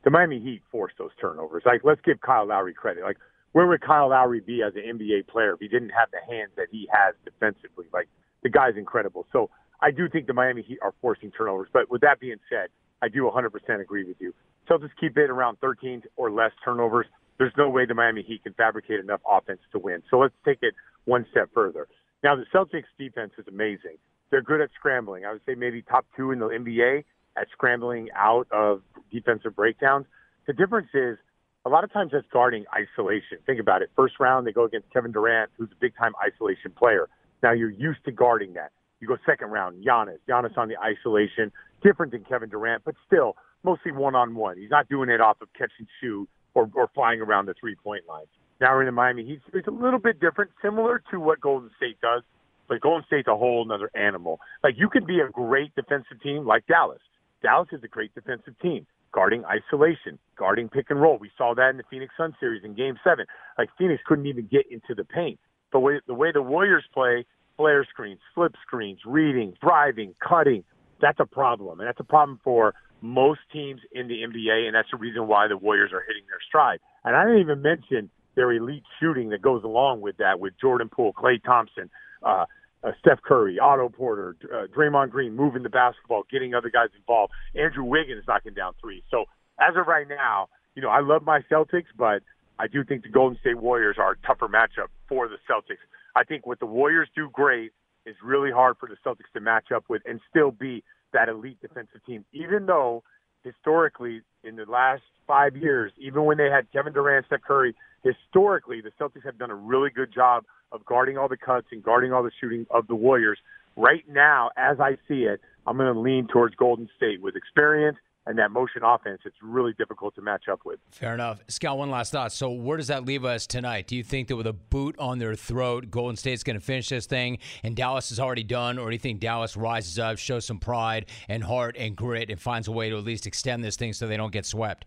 the 0.04 0.10
Miami 0.10 0.40
Heat 0.40 0.62
forced 0.70 0.96
those 0.98 1.10
turnovers. 1.20 1.62
Like, 1.66 1.82
let's 1.84 2.00
give 2.04 2.20
Kyle 2.20 2.46
Lowry 2.46 2.74
credit. 2.74 3.02
Like, 3.02 3.18
where 3.52 3.66
would 3.66 3.80
Kyle 3.80 4.08
Lowry 4.08 4.40
be 4.40 4.62
as 4.62 4.74
an 4.74 4.98
NBA 4.98 5.28
player 5.28 5.54
if 5.54 5.60
he 5.60 5.68
didn't 5.68 5.90
have 5.90 6.08
the 6.10 6.20
hands 6.32 6.50
that 6.56 6.68
he 6.70 6.88
has 6.92 7.14
defensively? 7.24 7.86
Like, 7.92 8.08
the 8.42 8.48
guy's 8.48 8.76
incredible. 8.76 9.26
So 9.32 9.50
I 9.80 9.90
do 9.90 10.08
think 10.08 10.26
the 10.26 10.34
Miami 10.34 10.62
Heat 10.62 10.78
are 10.82 10.94
forcing 11.00 11.30
turnovers. 11.30 11.68
But 11.72 11.90
with 11.90 12.00
that 12.02 12.20
being 12.20 12.38
said, 12.48 12.68
I 13.02 13.08
do 13.08 13.22
100% 13.22 13.80
agree 13.80 14.04
with 14.04 14.16
you. 14.20 14.34
Celtics 14.68 14.90
keep 15.00 15.16
it 15.16 15.30
around 15.30 15.58
13 15.60 16.02
or 16.16 16.30
less 16.30 16.52
turnovers. 16.64 17.06
There's 17.38 17.52
no 17.56 17.68
way 17.70 17.86
the 17.86 17.94
Miami 17.94 18.22
Heat 18.22 18.42
can 18.42 18.52
fabricate 18.54 19.00
enough 19.00 19.20
offense 19.28 19.60
to 19.72 19.78
win. 19.78 20.02
So 20.10 20.18
let's 20.18 20.34
take 20.44 20.58
it 20.62 20.74
one 21.04 21.26
step 21.30 21.48
further. 21.54 21.88
Now, 22.22 22.36
the 22.36 22.44
Celtics 22.52 22.84
defense 22.98 23.32
is 23.38 23.46
amazing. 23.48 23.98
They're 24.30 24.42
good 24.42 24.60
at 24.60 24.70
scrambling. 24.74 25.24
I 25.24 25.32
would 25.32 25.42
say 25.46 25.54
maybe 25.54 25.82
top 25.82 26.06
two 26.16 26.32
in 26.32 26.38
the 26.38 26.46
NBA 26.46 27.04
at 27.36 27.48
scrambling 27.52 28.08
out 28.14 28.46
of 28.50 28.82
defensive 29.10 29.54
breakdowns. 29.56 30.06
The 30.46 30.52
difference 30.52 30.88
is 30.94 31.16
a 31.64 31.68
lot 31.68 31.84
of 31.84 31.92
times 31.92 32.12
that's 32.12 32.26
guarding 32.32 32.64
isolation. 32.74 33.38
Think 33.46 33.60
about 33.60 33.82
it. 33.82 33.90
First 33.96 34.14
round, 34.18 34.46
they 34.46 34.52
go 34.52 34.64
against 34.64 34.90
Kevin 34.92 35.12
Durant, 35.12 35.50
who's 35.56 35.68
a 35.70 35.80
big 35.80 35.96
time 35.96 36.12
isolation 36.24 36.72
player. 36.76 37.08
Now 37.42 37.52
you're 37.52 37.70
used 37.70 38.04
to 38.06 38.12
guarding 38.12 38.54
that. 38.54 38.72
You 39.00 39.06
go 39.06 39.16
second 39.24 39.50
round, 39.50 39.84
Giannis. 39.84 40.18
Giannis 40.28 40.56
on 40.58 40.68
the 40.68 40.76
isolation, 40.78 41.52
different 41.82 42.12
than 42.12 42.24
Kevin 42.24 42.48
Durant, 42.48 42.82
but 42.84 42.94
still 43.06 43.36
mostly 43.62 43.92
one 43.92 44.14
on 44.14 44.34
one. 44.34 44.58
He's 44.58 44.70
not 44.70 44.88
doing 44.88 45.08
it 45.08 45.20
off 45.20 45.40
of 45.40 45.48
catch 45.56 45.70
and 45.78 45.86
shoot 46.00 46.28
or, 46.54 46.68
or 46.74 46.88
flying 46.94 47.20
around 47.20 47.46
the 47.46 47.54
three 47.54 47.76
point 47.76 48.04
line. 48.08 48.26
Now 48.60 48.74
we're 48.74 48.82
in 48.82 48.86
the 48.86 48.92
Miami 48.92 49.24
Heat. 49.24 49.40
It's 49.52 49.68
a 49.68 49.72
little 49.72 50.00
bit 50.00 50.20
different, 50.20 50.50
similar 50.62 51.02
to 51.10 51.20
what 51.20 51.40
Golden 51.40 51.70
State 51.76 52.00
does, 52.00 52.22
but 52.68 52.80
Golden 52.80 53.04
State's 53.06 53.28
a 53.28 53.36
whole 53.36 53.62
another 53.64 53.90
animal. 53.94 54.40
Like 54.62 54.74
you 54.76 54.88
could 54.88 55.06
be 55.06 55.20
a 55.20 55.30
great 55.30 55.74
defensive 55.74 56.20
team 56.22 56.46
like 56.46 56.66
Dallas. 56.66 57.00
Dallas 57.42 57.68
is 57.72 57.82
a 57.84 57.88
great 57.88 58.12
defensive 58.14 58.58
team, 58.60 58.86
guarding 59.12 59.44
isolation, 59.44 60.18
guarding 60.36 60.68
pick 60.68 60.86
and 60.90 61.00
roll. 61.00 61.18
We 61.18 61.30
saw 61.38 61.54
that 61.54 61.70
in 61.70 61.76
the 61.76 61.84
Phoenix 61.88 62.12
Sun 62.16 62.34
series 62.40 62.64
in 62.64 62.74
Game 62.74 62.98
Seven. 63.04 63.26
Like 63.56 63.68
Phoenix 63.78 64.02
couldn't 64.06 64.26
even 64.26 64.48
get 64.50 64.66
into 64.70 64.94
the 64.96 65.04
paint. 65.04 65.38
But 65.70 65.80
way, 65.80 66.00
the 66.06 66.14
way 66.14 66.32
the 66.32 66.42
Warriors 66.42 66.84
play, 66.92 67.26
flare 67.56 67.86
screens, 67.88 68.20
flip 68.34 68.54
screens, 68.66 69.00
reading, 69.06 69.54
driving, 69.62 70.14
cutting, 70.26 70.64
that's 71.00 71.20
a 71.20 71.26
problem, 71.26 71.78
and 71.78 71.86
that's 71.86 72.00
a 72.00 72.04
problem 72.04 72.40
for 72.42 72.74
most 73.00 73.40
teams 73.52 73.80
in 73.92 74.08
the 74.08 74.14
NBA, 74.14 74.66
and 74.66 74.74
that's 74.74 74.90
the 74.90 74.96
reason 74.96 75.28
why 75.28 75.46
the 75.46 75.56
Warriors 75.56 75.92
are 75.92 76.02
hitting 76.06 76.24
their 76.28 76.40
stride. 76.48 76.80
And 77.04 77.14
I 77.14 77.24
didn't 77.24 77.40
even 77.40 77.62
mention 77.62 78.10
their 78.38 78.52
elite 78.52 78.84
shooting 79.00 79.30
that 79.30 79.42
goes 79.42 79.64
along 79.64 80.00
with 80.00 80.16
that, 80.18 80.38
with 80.38 80.54
Jordan 80.60 80.88
Poole, 80.88 81.12
Klay 81.12 81.42
Thompson, 81.42 81.90
uh, 82.22 82.44
uh, 82.84 82.92
Steph 83.00 83.20
Curry, 83.20 83.58
Otto 83.58 83.88
Porter, 83.88 84.36
uh, 84.44 84.68
Draymond 84.68 85.10
Green 85.10 85.34
moving 85.34 85.64
the 85.64 85.68
basketball, 85.68 86.22
getting 86.30 86.54
other 86.54 86.70
guys 86.70 86.90
involved, 86.96 87.32
Andrew 87.56 87.82
Wiggins 87.82 88.22
knocking 88.28 88.54
down 88.54 88.74
three. 88.80 89.02
So 89.10 89.24
as 89.58 89.74
of 89.76 89.88
right 89.88 90.06
now, 90.06 90.46
you 90.76 90.82
know, 90.82 90.88
I 90.88 91.00
love 91.00 91.24
my 91.24 91.40
Celtics, 91.50 91.90
but 91.98 92.22
I 92.60 92.68
do 92.68 92.84
think 92.84 93.02
the 93.02 93.08
Golden 93.08 93.36
State 93.40 93.58
Warriors 93.58 93.96
are 93.98 94.12
a 94.12 94.16
tougher 94.24 94.46
matchup 94.46 94.86
for 95.08 95.26
the 95.26 95.38
Celtics. 95.50 95.82
I 96.14 96.22
think 96.22 96.46
what 96.46 96.60
the 96.60 96.66
Warriors 96.66 97.08
do 97.16 97.28
great 97.32 97.72
is 98.06 98.14
really 98.24 98.52
hard 98.52 98.76
for 98.78 98.88
the 98.88 98.96
Celtics 99.04 99.32
to 99.34 99.40
match 99.40 99.72
up 99.74 99.82
with 99.88 100.02
and 100.06 100.20
still 100.30 100.52
be 100.52 100.84
that 101.12 101.28
elite 101.28 101.58
defensive 101.60 102.06
team, 102.06 102.24
even 102.32 102.66
though 102.66 103.02
historically 103.42 104.22
in 104.44 104.56
the 104.56 104.64
last 104.64 105.02
five 105.26 105.56
years, 105.56 105.92
even 105.98 106.24
when 106.24 106.38
they 106.38 106.48
had 106.50 106.70
Kevin 106.72 106.92
Durant, 106.92 107.26
Steph 107.26 107.42
Curry, 107.42 107.74
historically 108.02 108.80
the 108.80 108.90
Celtics 109.00 109.24
have 109.24 109.38
done 109.38 109.50
a 109.50 109.54
really 109.54 109.90
good 109.90 110.12
job 110.12 110.44
of 110.72 110.84
guarding 110.84 111.18
all 111.18 111.28
the 111.28 111.36
cuts 111.36 111.66
and 111.72 111.82
guarding 111.82 112.12
all 112.12 112.22
the 112.22 112.30
shooting 112.40 112.66
of 112.70 112.86
the 112.86 112.94
Warriors. 112.94 113.38
Right 113.76 114.04
now, 114.08 114.50
as 114.56 114.80
I 114.80 114.96
see 115.06 115.24
it, 115.24 115.40
I'm 115.66 115.76
going 115.76 115.92
to 115.92 116.00
lean 116.00 116.26
towards 116.26 116.54
Golden 116.54 116.88
State 116.96 117.20
with 117.20 117.36
experience 117.36 117.96
and 118.28 118.38
that 118.38 118.50
motion 118.50 118.82
offense, 118.84 119.22
it's 119.24 119.38
really 119.42 119.72
difficult 119.72 120.14
to 120.14 120.20
match 120.20 120.48
up 120.52 120.60
with. 120.66 120.78
Fair 120.90 121.14
enough. 121.14 121.40
Scott, 121.48 121.78
one 121.78 121.90
last 121.90 122.12
thought. 122.12 122.30
So, 122.30 122.50
where 122.50 122.76
does 122.76 122.88
that 122.88 123.06
leave 123.06 123.24
us 123.24 123.46
tonight? 123.46 123.86
Do 123.86 123.96
you 123.96 124.04
think 124.04 124.28
that 124.28 124.36
with 124.36 124.46
a 124.46 124.52
boot 124.52 124.94
on 124.98 125.18
their 125.18 125.34
throat, 125.34 125.90
Golden 125.90 126.14
State's 126.14 126.42
going 126.42 126.58
to 126.58 126.64
finish 126.64 126.90
this 126.90 127.06
thing 127.06 127.38
and 127.64 127.74
Dallas 127.74 128.12
is 128.12 128.20
already 128.20 128.44
done? 128.44 128.78
Or 128.78 128.90
do 128.90 128.92
you 128.92 128.98
think 128.98 129.20
Dallas 129.20 129.56
rises 129.56 129.98
up, 129.98 130.18
shows 130.18 130.44
some 130.44 130.58
pride 130.58 131.06
and 131.28 131.42
heart 131.42 131.74
and 131.78 131.96
grit, 131.96 132.28
and 132.28 132.38
finds 132.38 132.68
a 132.68 132.72
way 132.72 132.90
to 132.90 132.98
at 132.98 133.04
least 133.04 133.26
extend 133.26 133.64
this 133.64 133.76
thing 133.76 133.94
so 133.94 134.06
they 134.06 134.18
don't 134.18 134.32
get 134.32 134.44
swept? 134.44 134.84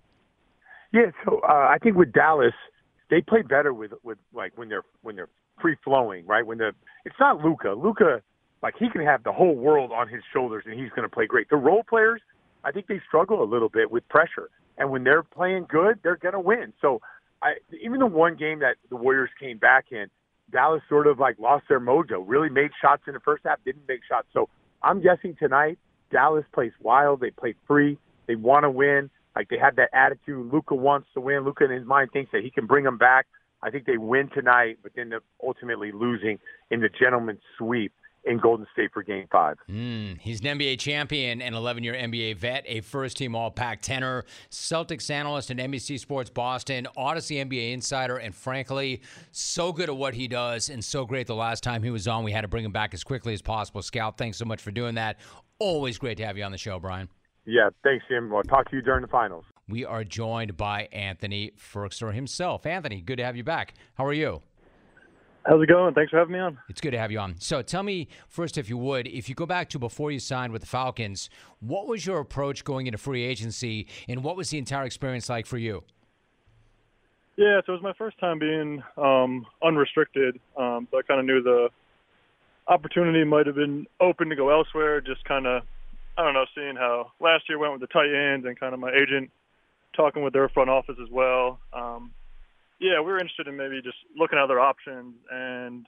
Yeah, 0.94 1.10
so 1.26 1.42
uh, 1.44 1.52
I 1.52 1.78
think 1.82 1.96
with 1.98 2.14
Dallas, 2.14 2.54
they 3.10 3.22
play 3.22 3.42
better 3.42 3.74
with 3.74 3.94
with 4.04 4.20
like 4.34 4.56
when 4.56 4.70
they're 4.70 4.84
when 5.02 5.16
they're 5.16 5.30
free 5.60 5.78
flowing, 5.84 6.28
right? 6.28 6.46
When 6.46 6.60
the 6.60 6.74
it's 7.06 7.16
not 7.20 7.44
Luka. 7.44 7.70
Luka, 7.70 8.22
like 8.62 8.76
he 8.78 8.88
can 8.90 9.04
have 9.04 9.24
the 9.24 9.32
whole 9.32 9.56
world 9.56 9.92
on 9.92 10.08
his 10.08 10.22
shoulders 10.32 10.66
and 10.68 10.80
he's 10.80 10.92
going 10.92 11.10
to 11.10 11.14
play 11.14 11.26
great. 11.26 11.50
The 11.50 11.56
role 11.56 11.84
players, 11.90 12.22
I 12.64 12.72
think 12.72 12.88
they 12.88 13.02
struggle 13.08 13.44
a 13.44 13.46
little 13.46 13.70
bit 13.70 13.92
with 13.92 14.08
pressure. 14.10 14.50
And 14.78 14.90
when 14.90 15.04
they're 15.04 15.24
playing 15.24 15.66
good, 15.70 16.00
they're 16.04 16.18
going 16.18 16.34
to 16.34 16.40
win. 16.40 16.74
So 16.82 17.02
I, 17.42 17.54
even 17.82 18.00
the 18.00 18.08
one 18.08 18.36
game 18.36 18.60
that 18.60 18.78
the 18.90 18.96
Warriors 18.96 19.30
came 19.40 19.58
back 19.58 19.86
in, 19.92 20.08
Dallas 20.52 20.82
sort 20.90 21.08
of 21.08 21.20
like 21.20 21.40
lost 21.40 21.66
their 21.70 21.80
mojo. 21.80 22.24
Really 22.26 22.50
made 22.50 22.72
shots 22.82 23.04
in 23.08 23.14
the 23.14 23.20
first 23.20 23.44
half, 23.46 23.60
didn't 23.64 23.88
make 23.88 24.02
shots. 24.08 24.28
So 24.34 24.50
I'm 24.84 25.02
guessing 25.02 25.36
tonight 25.40 25.78
Dallas 26.12 26.46
plays 26.54 26.74
wild. 26.82 27.22
They 27.22 27.32
play 27.32 27.56
free. 27.68 27.98
They 28.28 28.36
want 28.36 28.64
to 28.64 28.70
win. 28.70 29.10
Like 29.36 29.50
they 29.50 29.58
have 29.58 29.78
that 29.78 29.90
attitude. 29.94 30.52
Luka 30.52 30.76
wants 30.76 31.08
to 31.14 31.22
win. 31.22 31.46
Luka 31.46 31.64
in 31.66 31.72
his 31.72 31.86
mind 31.86 32.12
thinks 32.12 32.32
that 32.34 32.44
he 32.44 32.52
can 32.52 32.66
bring 32.66 32.84
them 32.84 32.98
back. 32.98 33.28
I 33.64 33.70
think 33.70 33.86
they 33.86 33.98
win 33.98 34.30
tonight, 34.34 34.80
but 34.84 34.92
then 34.96 35.14
ultimately 35.42 35.92
losing 35.92 36.40
in 36.70 36.82
the 36.82 36.90
gentleman's 36.90 37.42
sweep 37.58 37.94
in 38.24 38.38
Golden 38.38 38.68
State 38.74 38.92
for 38.94 39.04
Game 39.04 39.28
Five. 39.32 39.58
Mm, 39.70 40.20
he's 40.20 40.42
an 40.42 40.58
NBA 40.58 40.80
champion 40.80 41.42
and 41.42 41.56
11-year 41.56 41.94
NBA 41.94 42.38
vet, 42.38 42.64
a 42.68 42.82
first-team 42.82 43.36
All-Pac 43.36 43.82
tenor, 43.82 44.26
Celtics 44.50 45.10
analyst 45.10 45.52
at 45.52 45.58
NBC 45.58 46.00
Sports 46.00 46.30
Boston, 46.30 46.88
Odyssey 46.96 47.36
NBA 47.36 47.74
insider, 47.74 48.18
and 48.18 48.34
frankly, 48.34 49.02
so 49.32 49.72
good 49.72 49.90
at 49.90 49.96
what 49.96 50.14
he 50.14 50.28
does 50.28 50.70
and 50.70 50.84
so 50.84 51.06
great 51.06 51.28
the 51.28 51.36
last 51.36 51.64
time 51.64 51.84
he 51.84 51.90
was 51.90 52.08
on. 52.08 52.24
We 52.24 52.32
had 52.32 52.42
to 52.42 52.48
bring 52.48 52.66
him 52.66 52.72
back 52.72 52.94
as 52.94 53.04
quickly 53.04 53.34
as 53.34 53.42
possible. 53.42 53.82
Scal, 53.82 54.16
thanks 54.16 54.38
so 54.38 54.46
much 54.46 54.62
for 54.62 54.72
doing 54.72 54.96
that. 54.96 55.20
Always 55.60 55.98
great 55.98 56.18
to 56.18 56.26
have 56.26 56.38
you 56.38 56.44
on 56.44 56.52
the 56.52 56.58
show, 56.58 56.80
Brian. 56.80 57.10
Yeah, 57.46 57.70
thanks, 57.84 58.06
Jim. 58.08 58.34
I'll 58.34 58.44
talk 58.44 58.70
to 58.70 58.76
you 58.76 58.82
during 58.82 59.02
the 59.02 59.08
finals. 59.08 59.46
We 59.68 59.86
are 59.86 60.04
joined 60.04 60.58
by 60.58 60.88
Anthony 60.92 61.52
Firkser 61.58 62.14
himself. 62.14 62.66
Anthony, 62.66 63.02
good 63.02 63.18
to 63.18 63.26
have 63.26 63.36
you 63.36 63.44
back. 63.44 63.74
How 63.96 64.06
are 64.06 64.14
you? 64.14 64.42
How's 65.46 65.62
it 65.62 65.68
going? 65.68 65.96
Thanks 65.96 66.12
for 66.12 66.18
having 66.18 66.34
me 66.34 66.40
on. 66.40 66.60
It's 66.70 66.82
good 66.82 66.92
to 66.92 67.00
have 67.00 67.12
you 67.12 67.20
on. 67.20 67.36
So 67.40 67.64
tell 67.64 67.82
me 67.82 68.08
first, 68.28 68.58
if 68.58 68.70
you 68.70 68.78
would, 68.78 69.08
if 69.08 69.28
you 69.28 69.34
go 69.34 69.48
back 69.48 69.70
to 69.70 69.80
before 69.80 70.12
you 70.12 70.20
signed 70.20 70.54
with 70.54 70.62
the 70.62 70.68
Falcons, 70.68 71.30
what 71.62 71.88
was 71.88 72.06
your 72.06 72.20
approach 72.20 72.64
going 72.64 72.86
into 72.86 73.00
free 73.00 73.24
agency, 73.24 73.88
and 74.08 74.24
what 74.24 74.36
was 74.36 74.52
the 74.52 74.60
entire 74.60 74.86
experience 74.86 75.30
like 75.30 75.48
for 75.48 75.58
you? 75.58 75.84
Yeah, 77.38 77.62
so 77.66 77.74
it 77.74 77.78
was 77.78 77.82
my 77.82 77.94
first 77.94 78.20
time 78.20 78.38
being 78.38 78.84
um, 78.98 79.48
unrestricted, 79.64 80.40
um, 80.58 80.88
so 80.92 81.00
I 81.00 81.02
kind 81.02 81.20
of 81.20 81.26
knew 81.26 81.42
the 81.42 81.70
opportunity 82.68 83.24
might 83.24 83.48
have 83.48 83.56
been 83.56 83.88
open 84.00 84.30
to 84.30 84.36
go 84.36 84.50
elsewhere. 84.50 85.02
Just 85.02 85.24
kind 85.26 85.48
of, 85.48 85.64
I 86.18 86.24
don't 86.24 86.36
know, 86.36 86.46
seeing 86.54 86.76
how 86.76 87.14
last 87.20 87.50
year 87.50 87.58
went 87.58 87.74
with 87.74 87.82
the 87.82 87.88
tight 87.88 88.14
ends 88.14 88.46
and 88.46 88.60
kind 88.60 88.76
of 88.76 88.80
my 88.80 88.92
agent 88.92 89.32
talking 89.96 90.24
with 90.24 90.34
their 90.34 90.50
front 90.50 90.70
office 90.70 90.98
as 91.02 91.10
well. 91.10 91.60
Um, 91.74 92.12
yeah, 92.82 93.00
we 93.00 93.12
were 93.12 93.20
interested 93.20 93.48
in 93.48 93.56
maybe 93.56 93.80
just 93.84 93.98
looking 94.18 94.40
at 94.40 94.44
other 94.44 94.60
options, 94.60 95.14
and 95.30 95.86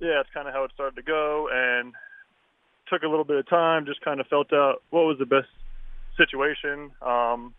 yeah, 0.00 0.20
it's 0.20 0.28
kind 0.34 0.48
of 0.48 0.52
how 0.52 0.64
it 0.64 0.72
started 0.74 0.96
to 0.96 1.02
go, 1.02 1.48
and 1.52 1.94
took 2.90 3.04
a 3.04 3.08
little 3.08 3.24
bit 3.24 3.36
of 3.36 3.48
time, 3.48 3.86
just 3.86 4.00
kind 4.00 4.18
of 4.18 4.26
felt 4.26 4.52
out 4.52 4.82
what 4.90 5.02
was 5.02 5.16
the 5.20 5.24
best 5.24 5.48
situation, 6.16 6.90
um, 7.00 7.54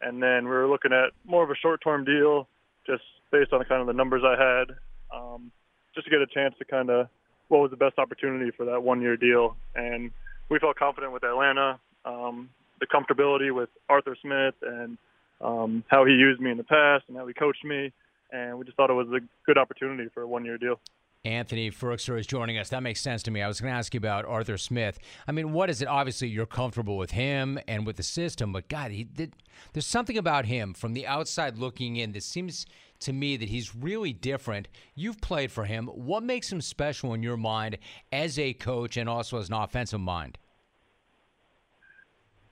and 0.00 0.22
then 0.22 0.44
we 0.44 0.50
were 0.50 0.66
looking 0.66 0.92
at 0.92 1.12
more 1.26 1.44
of 1.44 1.50
a 1.50 1.54
short-term 1.54 2.06
deal, 2.06 2.48
just 2.86 3.02
based 3.30 3.52
on 3.52 3.62
kind 3.64 3.82
of 3.82 3.86
the 3.86 3.92
numbers 3.92 4.22
I 4.24 4.40
had, 4.42 4.74
um, 5.14 5.52
just 5.94 6.06
to 6.06 6.10
get 6.10 6.20
a 6.22 6.26
chance 6.26 6.54
to 6.58 6.64
kind 6.64 6.88
of 6.88 7.08
what 7.48 7.60
was 7.60 7.70
the 7.70 7.76
best 7.76 7.98
opportunity 7.98 8.50
for 8.56 8.64
that 8.64 8.82
one-year 8.82 9.18
deal, 9.18 9.54
and 9.74 10.10
we 10.48 10.58
felt 10.58 10.76
confident 10.76 11.12
with 11.12 11.24
Atlanta, 11.24 11.78
um, 12.06 12.48
the 12.80 12.86
comfortability 12.86 13.54
with 13.54 13.68
Arthur 13.90 14.16
Smith, 14.22 14.54
and 14.62 14.96
um, 15.40 15.84
how 15.88 16.04
he 16.04 16.12
used 16.12 16.40
me 16.40 16.50
in 16.50 16.56
the 16.56 16.64
past 16.64 17.04
and 17.08 17.16
how 17.16 17.26
he 17.26 17.34
coached 17.34 17.64
me, 17.64 17.92
and 18.32 18.58
we 18.58 18.64
just 18.64 18.76
thought 18.76 18.90
it 18.90 18.94
was 18.94 19.08
a 19.08 19.20
good 19.44 19.58
opportunity 19.58 20.08
for 20.12 20.22
a 20.22 20.28
one-year 20.28 20.58
deal. 20.58 20.80
Anthony 21.24 21.72
Firkser 21.72 22.18
is 22.20 22.26
joining 22.26 22.56
us. 22.56 22.68
That 22.68 22.84
makes 22.84 23.00
sense 23.00 23.22
to 23.24 23.32
me. 23.32 23.42
I 23.42 23.48
was 23.48 23.60
going 23.60 23.72
to 23.72 23.76
ask 23.76 23.92
you 23.92 23.98
about 23.98 24.26
Arthur 24.26 24.56
Smith. 24.56 25.00
I 25.26 25.32
mean, 25.32 25.52
what 25.52 25.68
is 25.68 25.82
it? 25.82 25.88
Obviously, 25.88 26.28
you're 26.28 26.46
comfortable 26.46 26.96
with 26.96 27.10
him 27.10 27.58
and 27.66 27.84
with 27.84 27.96
the 27.96 28.04
system, 28.04 28.52
but 28.52 28.68
God, 28.68 28.92
he 28.92 29.02
did, 29.02 29.34
there's 29.72 29.86
something 29.86 30.16
about 30.16 30.46
him 30.46 30.72
from 30.72 30.92
the 30.92 31.04
outside 31.04 31.58
looking 31.58 31.96
in 31.96 32.12
that 32.12 32.22
seems 32.22 32.64
to 33.00 33.12
me 33.12 33.36
that 33.36 33.48
he's 33.48 33.74
really 33.74 34.12
different. 34.12 34.68
You've 34.94 35.20
played 35.20 35.50
for 35.50 35.64
him. 35.64 35.88
What 35.88 36.22
makes 36.22 36.50
him 36.50 36.60
special 36.60 37.12
in 37.12 37.24
your 37.24 37.36
mind 37.36 37.78
as 38.12 38.38
a 38.38 38.52
coach 38.52 38.96
and 38.96 39.08
also 39.08 39.38
as 39.38 39.48
an 39.48 39.54
offensive 39.54 40.00
mind? 40.00 40.38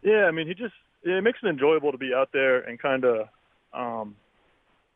Yeah, 0.02 0.24
I 0.24 0.32
mean, 0.32 0.48
he 0.48 0.54
just 0.54 0.74
yeah, 1.04 1.18
it 1.18 1.22
makes 1.22 1.38
it 1.42 1.48
enjoyable 1.48 1.92
to 1.92 1.98
be 1.98 2.12
out 2.14 2.30
there 2.32 2.60
and 2.60 2.80
kind 2.80 3.04
of. 3.04 3.28
Um, 3.72 4.16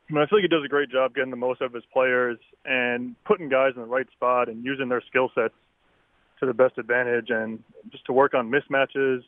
I, 0.09 0.15
mean, 0.15 0.23
I 0.23 0.27
feel 0.27 0.39
like 0.39 0.45
he 0.45 0.49
does 0.49 0.65
a 0.65 0.69
great 0.69 0.91
job 0.91 1.15
getting 1.15 1.31
the 1.31 1.37
most 1.37 1.61
out 1.61 1.67
of 1.67 1.75
his 1.75 1.85
players 1.93 2.39
and 2.65 3.15
putting 3.27 3.49
guys 3.49 3.73
in 3.77 3.83
the 3.83 3.89
right 3.89 4.07
spot 4.13 4.49
and 4.49 4.65
using 4.65 4.89
their 4.89 5.03
skill 5.07 5.31
sets 5.35 5.53
to 6.41 6.47
the 6.47 6.55
best 6.55 6.79
advantage 6.79 7.29
and 7.29 7.63
just 7.91 8.07
to 8.07 8.13
work 8.13 8.33
on 8.33 8.51
mismatches, 8.51 9.23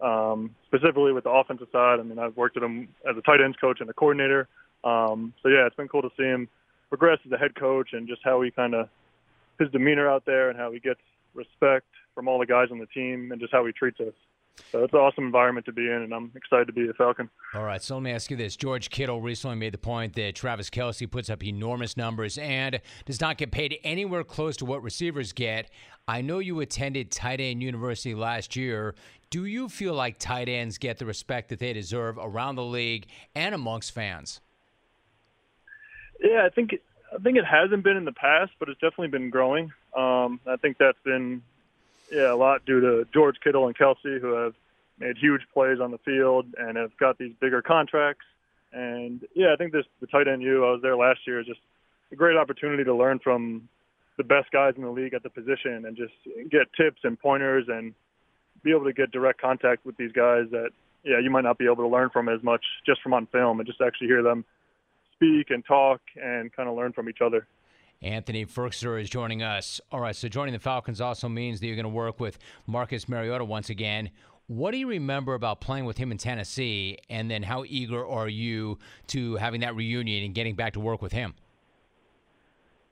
um, 0.00 0.54
specifically 0.66 1.12
with 1.12 1.24
the 1.24 1.30
offensive 1.30 1.68
side. 1.70 2.00
I 2.00 2.02
mean, 2.02 2.18
I've 2.18 2.36
worked 2.36 2.56
with 2.56 2.64
him 2.64 2.88
as 3.08 3.16
a 3.16 3.22
tight 3.22 3.40
ends 3.40 3.56
coach 3.60 3.80
and 3.80 3.88
a 3.88 3.92
coordinator. 3.92 4.48
Um, 4.82 5.34
so 5.42 5.48
yeah, 5.48 5.66
it's 5.66 5.76
been 5.76 5.88
cool 5.88 6.02
to 6.02 6.10
see 6.16 6.24
him 6.24 6.48
progress 6.88 7.18
as 7.24 7.32
a 7.32 7.38
head 7.38 7.54
coach 7.54 7.90
and 7.92 8.08
just 8.08 8.22
how 8.24 8.42
he 8.42 8.50
kind 8.50 8.74
of 8.74 8.88
his 9.58 9.70
demeanor 9.70 10.08
out 10.08 10.24
there 10.26 10.50
and 10.50 10.58
how 10.58 10.72
he 10.72 10.80
gets 10.80 11.00
respect 11.34 11.86
from 12.14 12.26
all 12.26 12.38
the 12.38 12.46
guys 12.46 12.68
on 12.70 12.78
the 12.78 12.86
team 12.86 13.30
and 13.30 13.40
just 13.40 13.52
how 13.52 13.64
he 13.64 13.72
treats 13.72 14.00
us. 14.00 14.14
So 14.70 14.84
it's 14.84 14.92
an 14.92 15.00
awesome 15.00 15.24
environment 15.24 15.66
to 15.66 15.72
be 15.72 15.82
in, 15.82 16.02
and 16.02 16.12
I'm 16.12 16.30
excited 16.34 16.66
to 16.66 16.72
be 16.72 16.88
a 16.88 16.92
Falcon. 16.92 17.28
All 17.54 17.64
right, 17.64 17.82
so 17.82 17.94
let 17.94 18.02
me 18.02 18.12
ask 18.12 18.30
you 18.30 18.36
this. 18.36 18.56
George 18.56 18.90
Kittle 18.90 19.20
recently 19.20 19.56
made 19.56 19.74
the 19.74 19.78
point 19.78 20.14
that 20.14 20.34
Travis 20.34 20.70
Kelce 20.70 21.10
puts 21.10 21.28
up 21.28 21.44
enormous 21.44 21.96
numbers 21.96 22.38
and 22.38 22.80
does 23.04 23.20
not 23.20 23.36
get 23.36 23.50
paid 23.50 23.78
anywhere 23.82 24.22
close 24.22 24.56
to 24.58 24.64
what 24.64 24.82
receivers 24.82 25.32
get. 25.32 25.70
I 26.06 26.20
know 26.20 26.38
you 26.38 26.60
attended 26.60 27.10
tight 27.10 27.40
end 27.40 27.62
university 27.62 28.14
last 28.14 28.54
year. 28.54 28.94
Do 29.30 29.46
you 29.46 29.68
feel 29.68 29.94
like 29.94 30.18
tight 30.18 30.48
ends 30.48 30.78
get 30.78 30.98
the 30.98 31.06
respect 31.06 31.48
that 31.48 31.58
they 31.58 31.72
deserve 31.72 32.18
around 32.20 32.54
the 32.56 32.64
league 32.64 33.06
and 33.34 33.54
amongst 33.54 33.92
fans? 33.92 34.40
Yeah, 36.22 36.46
I 36.46 36.50
think 36.50 36.74
I 37.12 37.22
think 37.22 37.36
it 37.36 37.44
hasn't 37.44 37.82
been 37.82 37.96
in 37.96 38.04
the 38.04 38.12
past, 38.12 38.52
but 38.58 38.68
it's 38.68 38.80
definitely 38.80 39.08
been 39.08 39.30
growing. 39.30 39.72
Um, 39.96 40.40
I 40.46 40.56
think 40.60 40.78
that's 40.78 40.98
been 41.04 41.42
yeah, 42.12 42.32
a 42.32 42.36
lot 42.36 42.64
due 42.64 42.80
to 42.80 43.06
George 43.12 43.36
Kittle 43.42 43.66
and 43.66 43.76
Kelce, 43.76 44.20
who 44.20 44.34
have 44.34 44.54
made 44.98 45.16
huge 45.18 45.42
plays 45.52 45.80
on 45.80 45.90
the 45.90 45.98
field 45.98 46.46
and 46.56 46.76
have 46.76 46.96
got 46.98 47.18
these 47.18 47.32
bigger 47.40 47.62
contracts. 47.62 48.24
And 48.72 49.26
yeah, 49.34 49.52
I 49.52 49.56
think 49.56 49.72
this 49.72 49.84
the 50.00 50.06
tight 50.06 50.28
end 50.28 50.42
you 50.42 50.64
I 50.64 50.72
was 50.72 50.82
there 50.82 50.96
last 50.96 51.20
year. 51.26 51.42
Just 51.42 51.60
a 52.12 52.16
great 52.16 52.36
opportunity 52.36 52.84
to 52.84 52.94
learn 52.94 53.18
from 53.18 53.68
the 54.16 54.24
best 54.24 54.50
guys 54.52 54.74
in 54.76 54.82
the 54.82 54.90
league 54.90 55.14
at 55.14 55.22
the 55.22 55.30
position 55.30 55.84
and 55.86 55.96
just 55.96 56.12
get 56.50 56.72
tips 56.76 57.00
and 57.02 57.18
pointers 57.18 57.66
and 57.68 57.94
be 58.62 58.70
able 58.70 58.84
to 58.84 58.92
get 58.92 59.10
direct 59.10 59.40
contact 59.40 59.84
with 59.84 59.96
these 59.96 60.12
guys 60.12 60.44
that 60.50 60.70
yeah 61.04 61.18
you 61.18 61.30
might 61.30 61.42
not 61.42 61.58
be 61.58 61.64
able 61.64 61.76
to 61.76 61.88
learn 61.88 62.10
from 62.10 62.28
as 62.28 62.42
much 62.42 62.64
just 62.86 63.02
from 63.02 63.12
on 63.12 63.26
film 63.26 63.58
and 63.58 63.66
just 63.66 63.80
actually 63.80 64.06
hear 64.06 64.22
them 64.22 64.44
speak 65.14 65.50
and 65.50 65.64
talk 65.64 66.00
and 66.20 66.52
kind 66.52 66.68
of 66.68 66.76
learn 66.76 66.92
from 66.92 67.08
each 67.08 67.20
other. 67.24 67.46
Anthony 68.04 68.44
Firkser 68.44 69.00
is 69.00 69.08
joining 69.08 69.42
us. 69.42 69.80
All 69.90 69.98
right, 69.98 70.14
so 70.14 70.28
joining 70.28 70.52
the 70.52 70.60
Falcons 70.60 71.00
also 71.00 71.28
means 71.28 71.60
that 71.60 71.66
you're 71.66 71.74
going 71.74 71.84
to 71.84 71.88
work 71.88 72.20
with 72.20 72.38
Marcus 72.66 73.08
Mariota 73.08 73.44
once 73.44 73.70
again. 73.70 74.10
What 74.46 74.72
do 74.72 74.76
you 74.76 74.86
remember 74.86 75.32
about 75.32 75.62
playing 75.62 75.86
with 75.86 75.96
him 75.96 76.12
in 76.12 76.18
Tennessee, 76.18 76.98
and 77.08 77.30
then 77.30 77.42
how 77.42 77.64
eager 77.66 78.06
are 78.06 78.28
you 78.28 78.78
to 79.08 79.36
having 79.36 79.62
that 79.62 79.74
reunion 79.74 80.22
and 80.22 80.34
getting 80.34 80.54
back 80.54 80.74
to 80.74 80.80
work 80.80 81.00
with 81.00 81.12
him? 81.12 81.34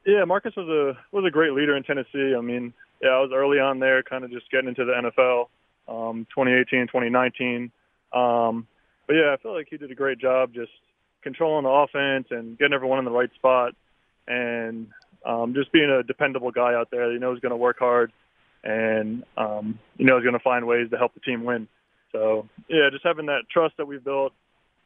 Yeah, 0.06 0.24
Marcus 0.24 0.54
was 0.56 0.66
a 0.66 0.98
was 1.14 1.24
a 1.26 1.30
great 1.30 1.52
leader 1.52 1.76
in 1.76 1.82
Tennessee. 1.82 2.34
I 2.36 2.40
mean, 2.40 2.72
yeah, 3.02 3.10
I 3.10 3.20
was 3.20 3.30
early 3.34 3.58
on 3.58 3.78
there, 3.78 4.02
kind 4.02 4.24
of 4.24 4.30
just 4.30 4.50
getting 4.50 4.68
into 4.68 4.86
the 4.86 4.92
NFL, 4.92 5.48
um, 5.88 6.26
2018, 6.34 6.86
2019. 6.86 7.70
Um, 8.14 8.66
but 9.06 9.14
yeah, 9.14 9.34
I 9.34 9.36
feel 9.42 9.52
like 9.52 9.68
he 9.70 9.76
did 9.76 9.90
a 9.90 9.94
great 9.94 10.18
job 10.18 10.54
just 10.54 10.72
controlling 11.22 11.64
the 11.64 11.70
offense 11.70 12.28
and 12.30 12.58
getting 12.58 12.72
everyone 12.72 12.98
in 12.98 13.04
the 13.04 13.10
right 13.10 13.32
spot 13.34 13.74
and 14.26 14.88
um, 15.24 15.54
just 15.54 15.72
being 15.72 15.90
a 15.90 16.02
dependable 16.02 16.50
guy 16.50 16.74
out 16.74 16.88
there. 16.90 17.12
You 17.12 17.18
know, 17.18 17.32
he's 17.32 17.40
going 17.40 17.50
to 17.50 17.56
work 17.56 17.78
hard, 17.78 18.12
and 18.64 19.24
um, 19.36 19.78
you 19.96 20.04
know, 20.04 20.16
he's 20.16 20.24
going 20.24 20.38
to 20.38 20.42
find 20.42 20.66
ways 20.66 20.90
to 20.90 20.98
help 20.98 21.14
the 21.14 21.20
team 21.20 21.44
win. 21.44 21.68
So 22.12 22.48
yeah, 22.68 22.88
just 22.92 23.04
having 23.04 23.26
that 23.26 23.42
trust 23.50 23.76
that 23.78 23.86
we've 23.86 24.04
built 24.04 24.32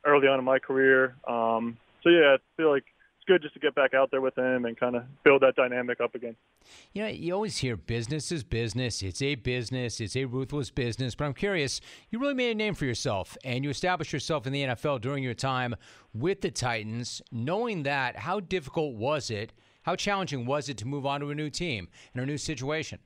early 0.04 0.28
on 0.28 0.38
in 0.38 0.44
my 0.44 0.58
career. 0.58 1.16
Um, 1.26 1.76
so 2.02 2.08
yeah, 2.08 2.36
I 2.36 2.56
feel 2.56 2.70
like 2.70 2.84
it's 3.18 3.26
good 3.26 3.42
just 3.42 3.54
to 3.54 3.60
get 3.60 3.74
back 3.74 3.94
out 3.94 4.10
there 4.10 4.20
with 4.20 4.38
him 4.38 4.64
and 4.64 4.78
kind 4.78 4.94
of 4.94 5.02
build 5.24 5.42
that 5.42 5.56
dynamic 5.56 6.00
up 6.00 6.14
again. 6.14 6.36
You 6.92 7.02
know, 7.02 7.08
you 7.08 7.34
always 7.34 7.58
hear 7.58 7.76
business 7.76 8.30
is 8.30 8.44
business. 8.44 9.02
It's 9.02 9.20
a 9.20 9.34
business. 9.34 10.00
It's 10.00 10.16
a 10.16 10.24
ruthless 10.24 10.70
business. 10.70 11.14
But 11.14 11.24
I'm 11.24 11.34
curious, 11.34 11.80
you 12.10 12.18
really 12.18 12.34
made 12.34 12.52
a 12.52 12.54
name 12.54 12.74
for 12.74 12.84
yourself 12.84 13.36
and 13.44 13.64
you 13.64 13.70
established 13.70 14.12
yourself 14.12 14.46
in 14.46 14.52
the 14.52 14.62
NFL 14.62 15.00
during 15.00 15.22
your 15.22 15.34
time 15.34 15.74
with 16.14 16.40
the 16.40 16.50
Titans. 16.50 17.20
Knowing 17.32 17.82
that, 17.82 18.16
how 18.16 18.40
difficult 18.40 18.94
was 18.94 19.30
it? 19.30 19.52
How 19.86 19.94
challenging 19.94 20.46
was 20.46 20.68
it 20.68 20.76
to 20.78 20.84
move 20.84 21.06
on 21.06 21.20
to 21.20 21.30
a 21.30 21.34
new 21.34 21.48
team 21.48 21.86
and 22.12 22.20
a 22.20 22.26
new 22.26 22.38
situation? 22.38 22.98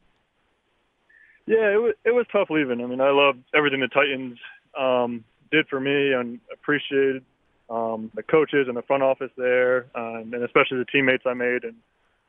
Yeah, 1.47 1.74
it 1.74 1.81
was 1.81 1.95
it 2.07 2.12
was 2.12 2.24
tough 2.33 2.49
leaving. 2.49 2.81
I 2.81 2.87
mean, 2.87 3.03
I 3.03 3.11
loved 3.11 3.41
everything 3.55 3.81
the 3.81 3.89
Titans 3.89 4.39
um, 4.78 5.22
did 5.53 5.68
for 5.68 5.78
me 5.78 6.14
and 6.14 6.41
appreciated 6.51 7.22
um, 7.68 8.11
the 8.14 8.22
coaches 8.22 8.66
and 8.66 8.78
the 8.78 8.83
front 8.83 9.03
office 9.03 9.31
there, 9.37 9.87
um, 9.95 10.33
and 10.33 10.43
especially 10.43 10.78
the 10.78 10.87
teammates 10.87 11.24
I 11.26 11.35
made 11.35 11.64
and 11.64 11.74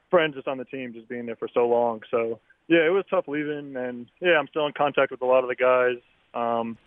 friends 0.10 0.36
just 0.36 0.50
on 0.50 0.58
the 0.58 0.66
team, 0.66 0.92
just 0.94 1.08
being 1.08 1.28
there 1.28 1.38
for 1.38 1.48
so 1.54 1.66
long. 1.66 2.02
So 2.12 2.42
yeah, 2.68 2.86
it 2.86 2.92
was 2.92 3.06
tough 3.10 3.30
leaving, 3.30 3.78
and 3.78 4.08
yeah, 4.20 4.38
I'm 4.38 4.50
still 4.50 4.66
in 4.68 4.74
contact 4.74 5.12
with 5.12 5.22
a 5.22 5.26
lot 5.26 5.46
of 5.46 5.50
the 5.50 5.56
guys. 5.56 6.02
Um, 6.34 6.78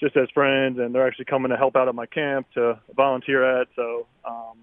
just 0.00 0.16
as 0.16 0.28
friends, 0.34 0.80
and 0.80 0.92
they're 0.92 1.06
actually 1.06 1.26
coming 1.26 1.50
to 1.50 1.56
help 1.56 1.76
out 1.76 1.86
at 1.86 1.94
my 1.94 2.06
camp 2.06 2.48
to 2.54 2.80
volunteer 2.96 3.60
at. 3.60 3.68
So, 3.76 4.08
um, 4.24 4.58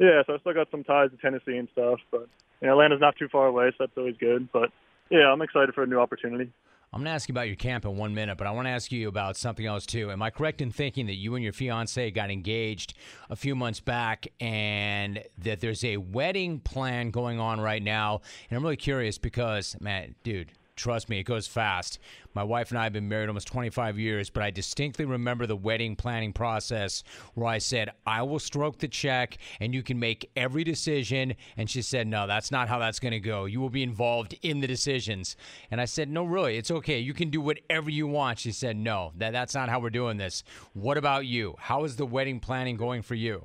yeah, 0.00 0.22
so 0.26 0.34
I 0.34 0.38
still 0.38 0.54
got 0.54 0.70
some 0.70 0.82
ties 0.82 1.10
to 1.10 1.16
Tennessee 1.18 1.56
and 1.56 1.68
stuff, 1.72 2.00
but 2.10 2.26
you 2.60 2.66
know, 2.66 2.72
Atlanta's 2.72 3.00
not 3.00 3.16
too 3.16 3.28
far 3.28 3.46
away, 3.46 3.70
so 3.70 3.76
that's 3.80 3.92
always 3.96 4.16
good. 4.16 4.48
But 4.50 4.70
yeah, 5.10 5.30
I'm 5.30 5.42
excited 5.42 5.74
for 5.74 5.82
a 5.82 5.86
new 5.86 6.00
opportunity. 6.00 6.50
I'm 6.92 7.00
going 7.00 7.04
to 7.04 7.12
ask 7.12 7.28
you 7.28 7.32
about 7.34 7.46
your 7.46 7.56
camp 7.56 7.84
in 7.84 7.96
one 7.96 8.14
minute, 8.14 8.36
but 8.36 8.48
I 8.48 8.50
want 8.50 8.66
to 8.66 8.70
ask 8.70 8.90
you 8.90 9.06
about 9.06 9.36
something 9.36 9.64
else 9.64 9.86
too. 9.86 10.10
Am 10.10 10.22
I 10.22 10.30
correct 10.30 10.60
in 10.60 10.72
thinking 10.72 11.06
that 11.06 11.14
you 11.14 11.36
and 11.36 11.44
your 11.44 11.52
fiance 11.52 12.10
got 12.10 12.32
engaged 12.32 12.94
a 13.28 13.36
few 13.36 13.54
months 13.54 13.78
back 13.78 14.26
and 14.40 15.22
that 15.38 15.60
there's 15.60 15.84
a 15.84 15.98
wedding 15.98 16.58
plan 16.58 17.10
going 17.10 17.38
on 17.38 17.60
right 17.60 17.82
now? 17.82 18.22
And 18.50 18.56
I'm 18.56 18.64
really 18.64 18.76
curious 18.76 19.18
because, 19.18 19.76
man, 19.80 20.16
dude, 20.24 20.50
Trust 20.80 21.10
me, 21.10 21.18
it 21.18 21.24
goes 21.24 21.46
fast. 21.46 21.98
My 22.32 22.42
wife 22.42 22.70
and 22.70 22.78
I 22.78 22.84
have 22.84 22.94
been 22.94 23.06
married 23.06 23.28
almost 23.28 23.48
25 23.48 23.98
years, 23.98 24.30
but 24.30 24.42
I 24.42 24.50
distinctly 24.50 25.04
remember 25.04 25.46
the 25.46 25.54
wedding 25.54 25.94
planning 25.94 26.32
process 26.32 27.04
where 27.34 27.46
I 27.46 27.58
said, 27.58 27.90
I 28.06 28.22
will 28.22 28.38
stroke 28.38 28.78
the 28.78 28.88
check 28.88 29.36
and 29.60 29.74
you 29.74 29.82
can 29.82 29.98
make 29.98 30.30
every 30.36 30.64
decision. 30.64 31.34
And 31.58 31.68
she 31.68 31.82
said, 31.82 32.06
No, 32.06 32.26
that's 32.26 32.50
not 32.50 32.70
how 32.70 32.78
that's 32.78 32.98
going 32.98 33.12
to 33.12 33.20
go. 33.20 33.44
You 33.44 33.60
will 33.60 33.68
be 33.68 33.82
involved 33.82 34.34
in 34.40 34.60
the 34.60 34.66
decisions. 34.66 35.36
And 35.70 35.82
I 35.82 35.84
said, 35.84 36.08
No, 36.08 36.24
really, 36.24 36.56
it's 36.56 36.70
okay. 36.70 36.98
You 36.98 37.12
can 37.12 37.28
do 37.28 37.42
whatever 37.42 37.90
you 37.90 38.06
want. 38.06 38.38
She 38.38 38.52
said, 38.52 38.78
No, 38.78 39.12
that, 39.18 39.32
that's 39.34 39.54
not 39.54 39.68
how 39.68 39.80
we're 39.80 39.90
doing 39.90 40.16
this. 40.16 40.44
What 40.72 40.96
about 40.96 41.26
you? 41.26 41.56
How 41.58 41.84
is 41.84 41.96
the 41.96 42.06
wedding 42.06 42.40
planning 42.40 42.78
going 42.78 43.02
for 43.02 43.16
you? 43.16 43.44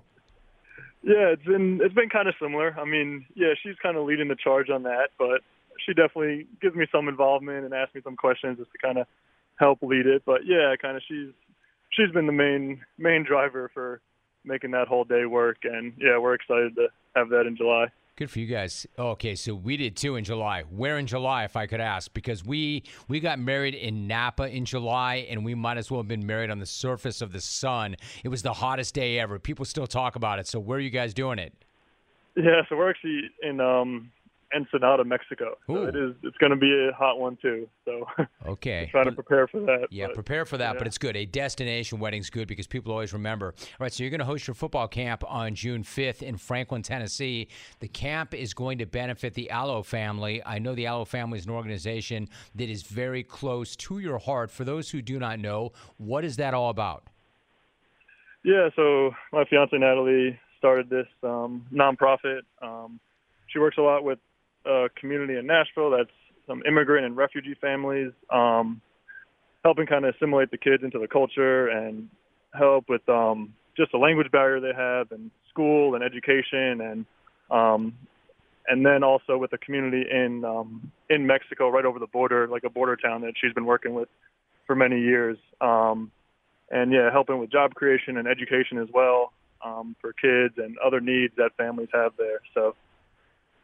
Yeah, 1.04 1.34
it's 1.34 1.44
been 1.44 1.82
it's 1.84 1.94
been 1.94 2.10
kind 2.10 2.30
of 2.30 2.36
similar. 2.42 2.76
I 2.80 2.86
mean, 2.86 3.26
yeah, 3.36 3.54
she's 3.62 3.76
kind 3.84 3.98
of 3.98 4.06
leading 4.06 4.30
the 4.30 4.38
charge 4.42 4.70
on 4.70 4.84
that, 4.84 5.10
but 5.20 5.42
she 5.86 5.94
definitely 5.94 6.48
gives 6.62 6.76
me 6.76 6.86
some 6.92 7.08
involvement 7.08 7.66
and 7.66 7.74
asks 7.74 7.96
me 7.96 8.02
some 8.04 8.16
questions 8.16 8.58
just 8.58 8.72
to 8.72 8.78
kind 8.78 8.98
of 8.98 9.08
help 9.58 9.80
lead 9.82 10.06
it. 10.06 10.24
But 10.26 10.42
yeah, 10.46 10.74
kind 10.82 10.98
of 10.98 11.04
she's 11.08 11.32
she's 11.92 12.12
been 12.12 12.26
the 12.26 12.34
main 12.34 12.82
main 12.98 13.24
driver 13.24 13.70
for 13.74 14.02
making 14.44 14.72
that 14.72 14.88
whole 14.88 15.04
day 15.04 15.26
work. 15.26 15.58
And 15.64 15.94
yeah, 15.98 16.18
we're 16.18 16.34
excited 16.34 16.76
to 16.76 16.88
have 17.16 17.30
that 17.30 17.46
in 17.48 17.56
July. 17.56 17.88
Good 18.18 18.32
for 18.32 18.40
you 18.40 18.46
guys. 18.46 18.88
Okay, 18.98 19.36
so 19.36 19.54
we 19.54 19.76
did 19.76 19.98
too 19.98 20.16
in 20.16 20.24
July. 20.24 20.64
Where 20.70 20.98
in 20.98 21.06
July, 21.06 21.44
if 21.44 21.58
I 21.58 21.68
could 21.68 21.82
ask? 21.82 22.14
Because 22.14 22.46
we 22.46 22.84
we 23.10 23.20
got 23.20 23.40
married 23.40 23.76
in 23.76 24.08
Napa 24.08 24.48
in 24.48 24.64
July, 24.64 25.28
and 25.30 25.44
we 25.44 25.54
might 25.54 25.78
as 25.78 25.92
well 25.92 26.00
have 26.00 26.08
been 26.08 26.26
married 26.26 26.50
on 26.50 26.60
the 26.60 26.66
surface 26.66 27.22
of 27.22 27.34
the 27.34 27.42
sun. 27.42 27.98
It 28.24 28.30
was 28.30 28.42
the 28.42 28.54
hottest 28.54 28.96
day 28.96 29.20
ever. 29.20 29.38
People 29.38 29.66
still 29.66 29.88
talk 29.88 30.16
about 30.16 30.40
it. 30.40 30.48
So 30.48 30.60
where 30.60 30.78
are 30.78 30.82
you 30.82 30.92
guys 30.92 31.14
doing 31.14 31.40
it? 31.40 31.54
Yeah, 32.38 32.62
so 32.70 32.78
we're 32.78 32.90
actually 32.90 33.32
in 33.42 33.60
um 33.60 34.12
Ensenada, 34.54 35.04
Mexico. 35.04 35.56
So 35.68 35.84
it 35.84 35.96
is. 35.96 36.14
It's 36.24 36.38
going 36.38 36.52
to 36.52 36.58
be 36.58 36.72
a 36.72 36.94
hot 36.96 37.20
one 37.20 37.38
too. 37.42 37.68
So 37.86 38.06
okay, 38.46 38.88
trying 38.92 39.06
to 39.06 39.12
prepare 39.12 39.48
for 39.48 39.60
that. 39.62 39.88
Yeah, 39.90 40.08
but, 40.08 40.16
prepare 40.16 40.46
for 40.46 40.58
that. 40.58 40.74
yeah. 40.74 40.78
But 40.78 40.88
it's 40.88 40.98
good. 40.98 41.16
A 41.16 41.26
destination 41.26 42.00
wedding's 42.00 42.30
good 42.30 42.48
because 42.48 42.68
people 42.68 42.92
always 42.92 43.14
remember. 43.14 43.48
All 43.58 43.78
right, 43.80 43.94
so 43.94 44.04
you're 44.04 44.12
going 44.12 44.20
to 44.20 44.26
host 44.26 44.48
your 44.48 44.56
football 44.56 44.88
camp 44.88 45.24
on 45.28 45.56
June 45.56 45.84
5th 45.84 46.22
in 46.22 46.38
Franklin, 46.38 46.82
Tennessee. 46.82 47.48
The 47.80 47.88
camp 47.88 48.34
is 48.34 48.54
going 48.54 48.78
to 48.80 48.86
benefit 48.86 49.34
the 49.34 49.50
Allo 49.50 49.84
family. 49.84 50.42
I 50.46 50.60
know 50.60 50.76
the 50.76 50.88
Allo 50.88 51.06
family 51.06 51.40
is 51.40 51.46
an 51.46 51.52
organization 51.52 52.30
that 52.56 52.70
is 52.70 52.84
very 52.84 53.24
close 53.24 53.76
to 53.78 54.00
your 54.00 54.20
heart. 54.20 54.52
For 54.52 54.64
those 54.64 54.90
who 54.90 55.02
do 55.02 55.20
not 55.20 55.40
know, 55.40 55.72
what 55.98 56.24
is 56.24 56.38
that 56.38 56.54
all 56.54 56.70
about? 56.70 57.04
Yeah, 58.44 58.70
so 58.76 59.12
my 59.34 59.44
fiance 59.46 59.76
Natalie 59.76 60.40
started 60.60 60.90
this 60.90 61.08
um, 61.24 61.66
nonprofit. 61.74 62.42
Um, 62.62 63.00
she 63.48 63.60
works 63.60 63.78
a 63.78 63.82
lot 63.82 64.04
with 64.04 64.20
a 64.66 64.90
community 65.00 65.38
in 65.38 65.46
Nashville 65.46 65.92
that's 65.92 66.10
some 66.48 66.62
immigrant 66.68 67.06
and 67.06 67.18
refugee 67.18 67.56
families, 67.60 68.12
um, 68.32 68.82
helping 69.64 69.88
kind 69.88 70.06
of 70.06 70.16
assimilate 70.16 70.52
the 70.52 70.58
kids 70.58 70.84
into 70.84 71.00
the 71.00 71.08
culture 71.08 71.68
and 71.68 72.10
help 72.54 72.86
with 72.88 73.08
um, 73.10 73.54
just 73.76 73.92
the 73.92 73.98
language 73.98 74.32
barrier 74.32 74.60
they 74.60 74.76
have 74.76 75.12
and 75.12 75.32
school 75.50 75.96
and 75.96 76.04
education 76.04 76.82
and 76.82 77.06
um, 77.52 77.94
and 78.68 78.86
then 78.86 79.04
also 79.04 79.38
with 79.38 79.52
the 79.52 79.58
community 79.58 80.04
in 80.10 80.44
um, 80.44 80.92
in 81.10 81.28
Mexico, 81.28 81.70
right 81.70 81.86
over 81.86 82.00
the 82.00 82.08
border, 82.08 82.48
like 82.48 82.64
a 82.64 82.70
border 82.70 82.96
town 82.96 83.22
that 83.22 83.34
she's 83.40 83.54
been 83.54 83.66
working 83.66 83.94
with 83.94 84.10
for 84.66 84.76
many 84.76 85.00
years. 85.00 85.38
Um, 85.62 86.12
and 86.72 86.92
yeah, 86.92 87.12
helping 87.12 87.40
with 87.40 87.52
job 87.52 87.76
creation 87.76 88.18
and 88.18 88.28
education 88.28 88.80
as 88.80 88.88
well 88.92 89.34
um, 89.64 89.96
for 90.02 90.14
kids 90.14 90.56
and 90.58 90.78
other 90.80 91.00
needs 91.00 91.34
that 91.38 91.52
families 91.58 91.90
have 91.94 92.14
there. 92.18 92.40
So 92.54 92.76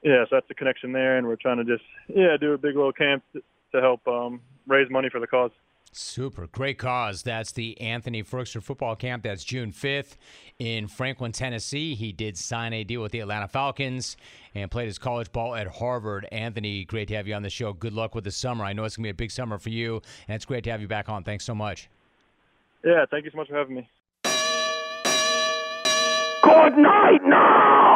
yeah, 0.04 0.24
so 0.24 0.36
that's 0.36 0.48
the 0.48 0.56
connection 0.56 0.92
there, 0.92 1.18
and 1.18 1.28
we're 1.28 1.36
trying 1.36 1.58
to 1.58 1.64
just 1.64 1.84
yeah 2.08 2.38
do 2.40 2.54
a 2.54 2.58
big 2.58 2.76
little 2.76 2.94
camp 2.94 3.24
to 3.34 3.82
help 3.82 4.08
um, 4.08 4.42
raise 4.68 4.90
money 4.90 5.10
for 5.10 5.20
the 5.20 5.28
cause. 5.28 5.52
Super. 5.94 6.48
Great 6.48 6.78
cause. 6.78 7.22
That's 7.22 7.52
the 7.52 7.80
Anthony 7.82 8.24
Firkser 8.24 8.64
football 8.64 8.96
camp. 8.96 9.24
That's 9.24 9.44
June 9.44 9.74
5th 9.74 10.16
in 10.58 10.88
Franklin, 10.88 11.34
Tennessee. 11.34 11.96
He 11.96 12.14
did 12.14 12.38
sign 12.38 12.72
a 12.72 12.86
deal 12.86 13.02
with 13.02 13.12
the 13.12 13.20
Atlanta 13.20 13.50
Falcons 13.50 14.16
and 14.56 14.72
played 14.72 14.86
his 14.86 14.98
college 14.98 15.34
ball 15.34 15.54
at 15.54 15.68
Harvard. 15.68 16.30
Anthony, 16.32 16.86
great 16.86 17.10
to 17.10 17.16
have 17.16 17.28
you 17.28 17.34
on 17.34 17.44
the 17.44 17.50
show. 17.50 17.74
Good 17.74 17.92
luck 17.92 18.16
with 18.16 18.24
the 18.24 18.32
summer. 18.32 18.64
I 18.64 18.72
know 18.72 18.86
it's 18.86 18.96
going 18.96 19.04
to 19.04 19.08
be 19.08 19.12
a 19.12 19.14
big 19.14 19.32
summer 19.32 19.58
for 19.58 19.70
you, 19.70 20.02
and 20.30 20.36
it's 20.36 20.46
great 20.46 20.64
to 20.64 20.72
have 20.72 20.80
you 20.80 20.88
back 20.88 21.10
on. 21.10 21.26
Thanks 21.26 21.44
so 21.44 21.54
much. 21.54 21.90
Yeah, 22.86 23.06
thank 23.12 23.26
you 23.26 23.32
so 23.32 23.38
much 23.38 23.50
for 23.50 23.58
having 23.58 23.76
me. 23.76 23.90
Good 26.42 26.78
night 26.78 27.20
now! 27.24 27.91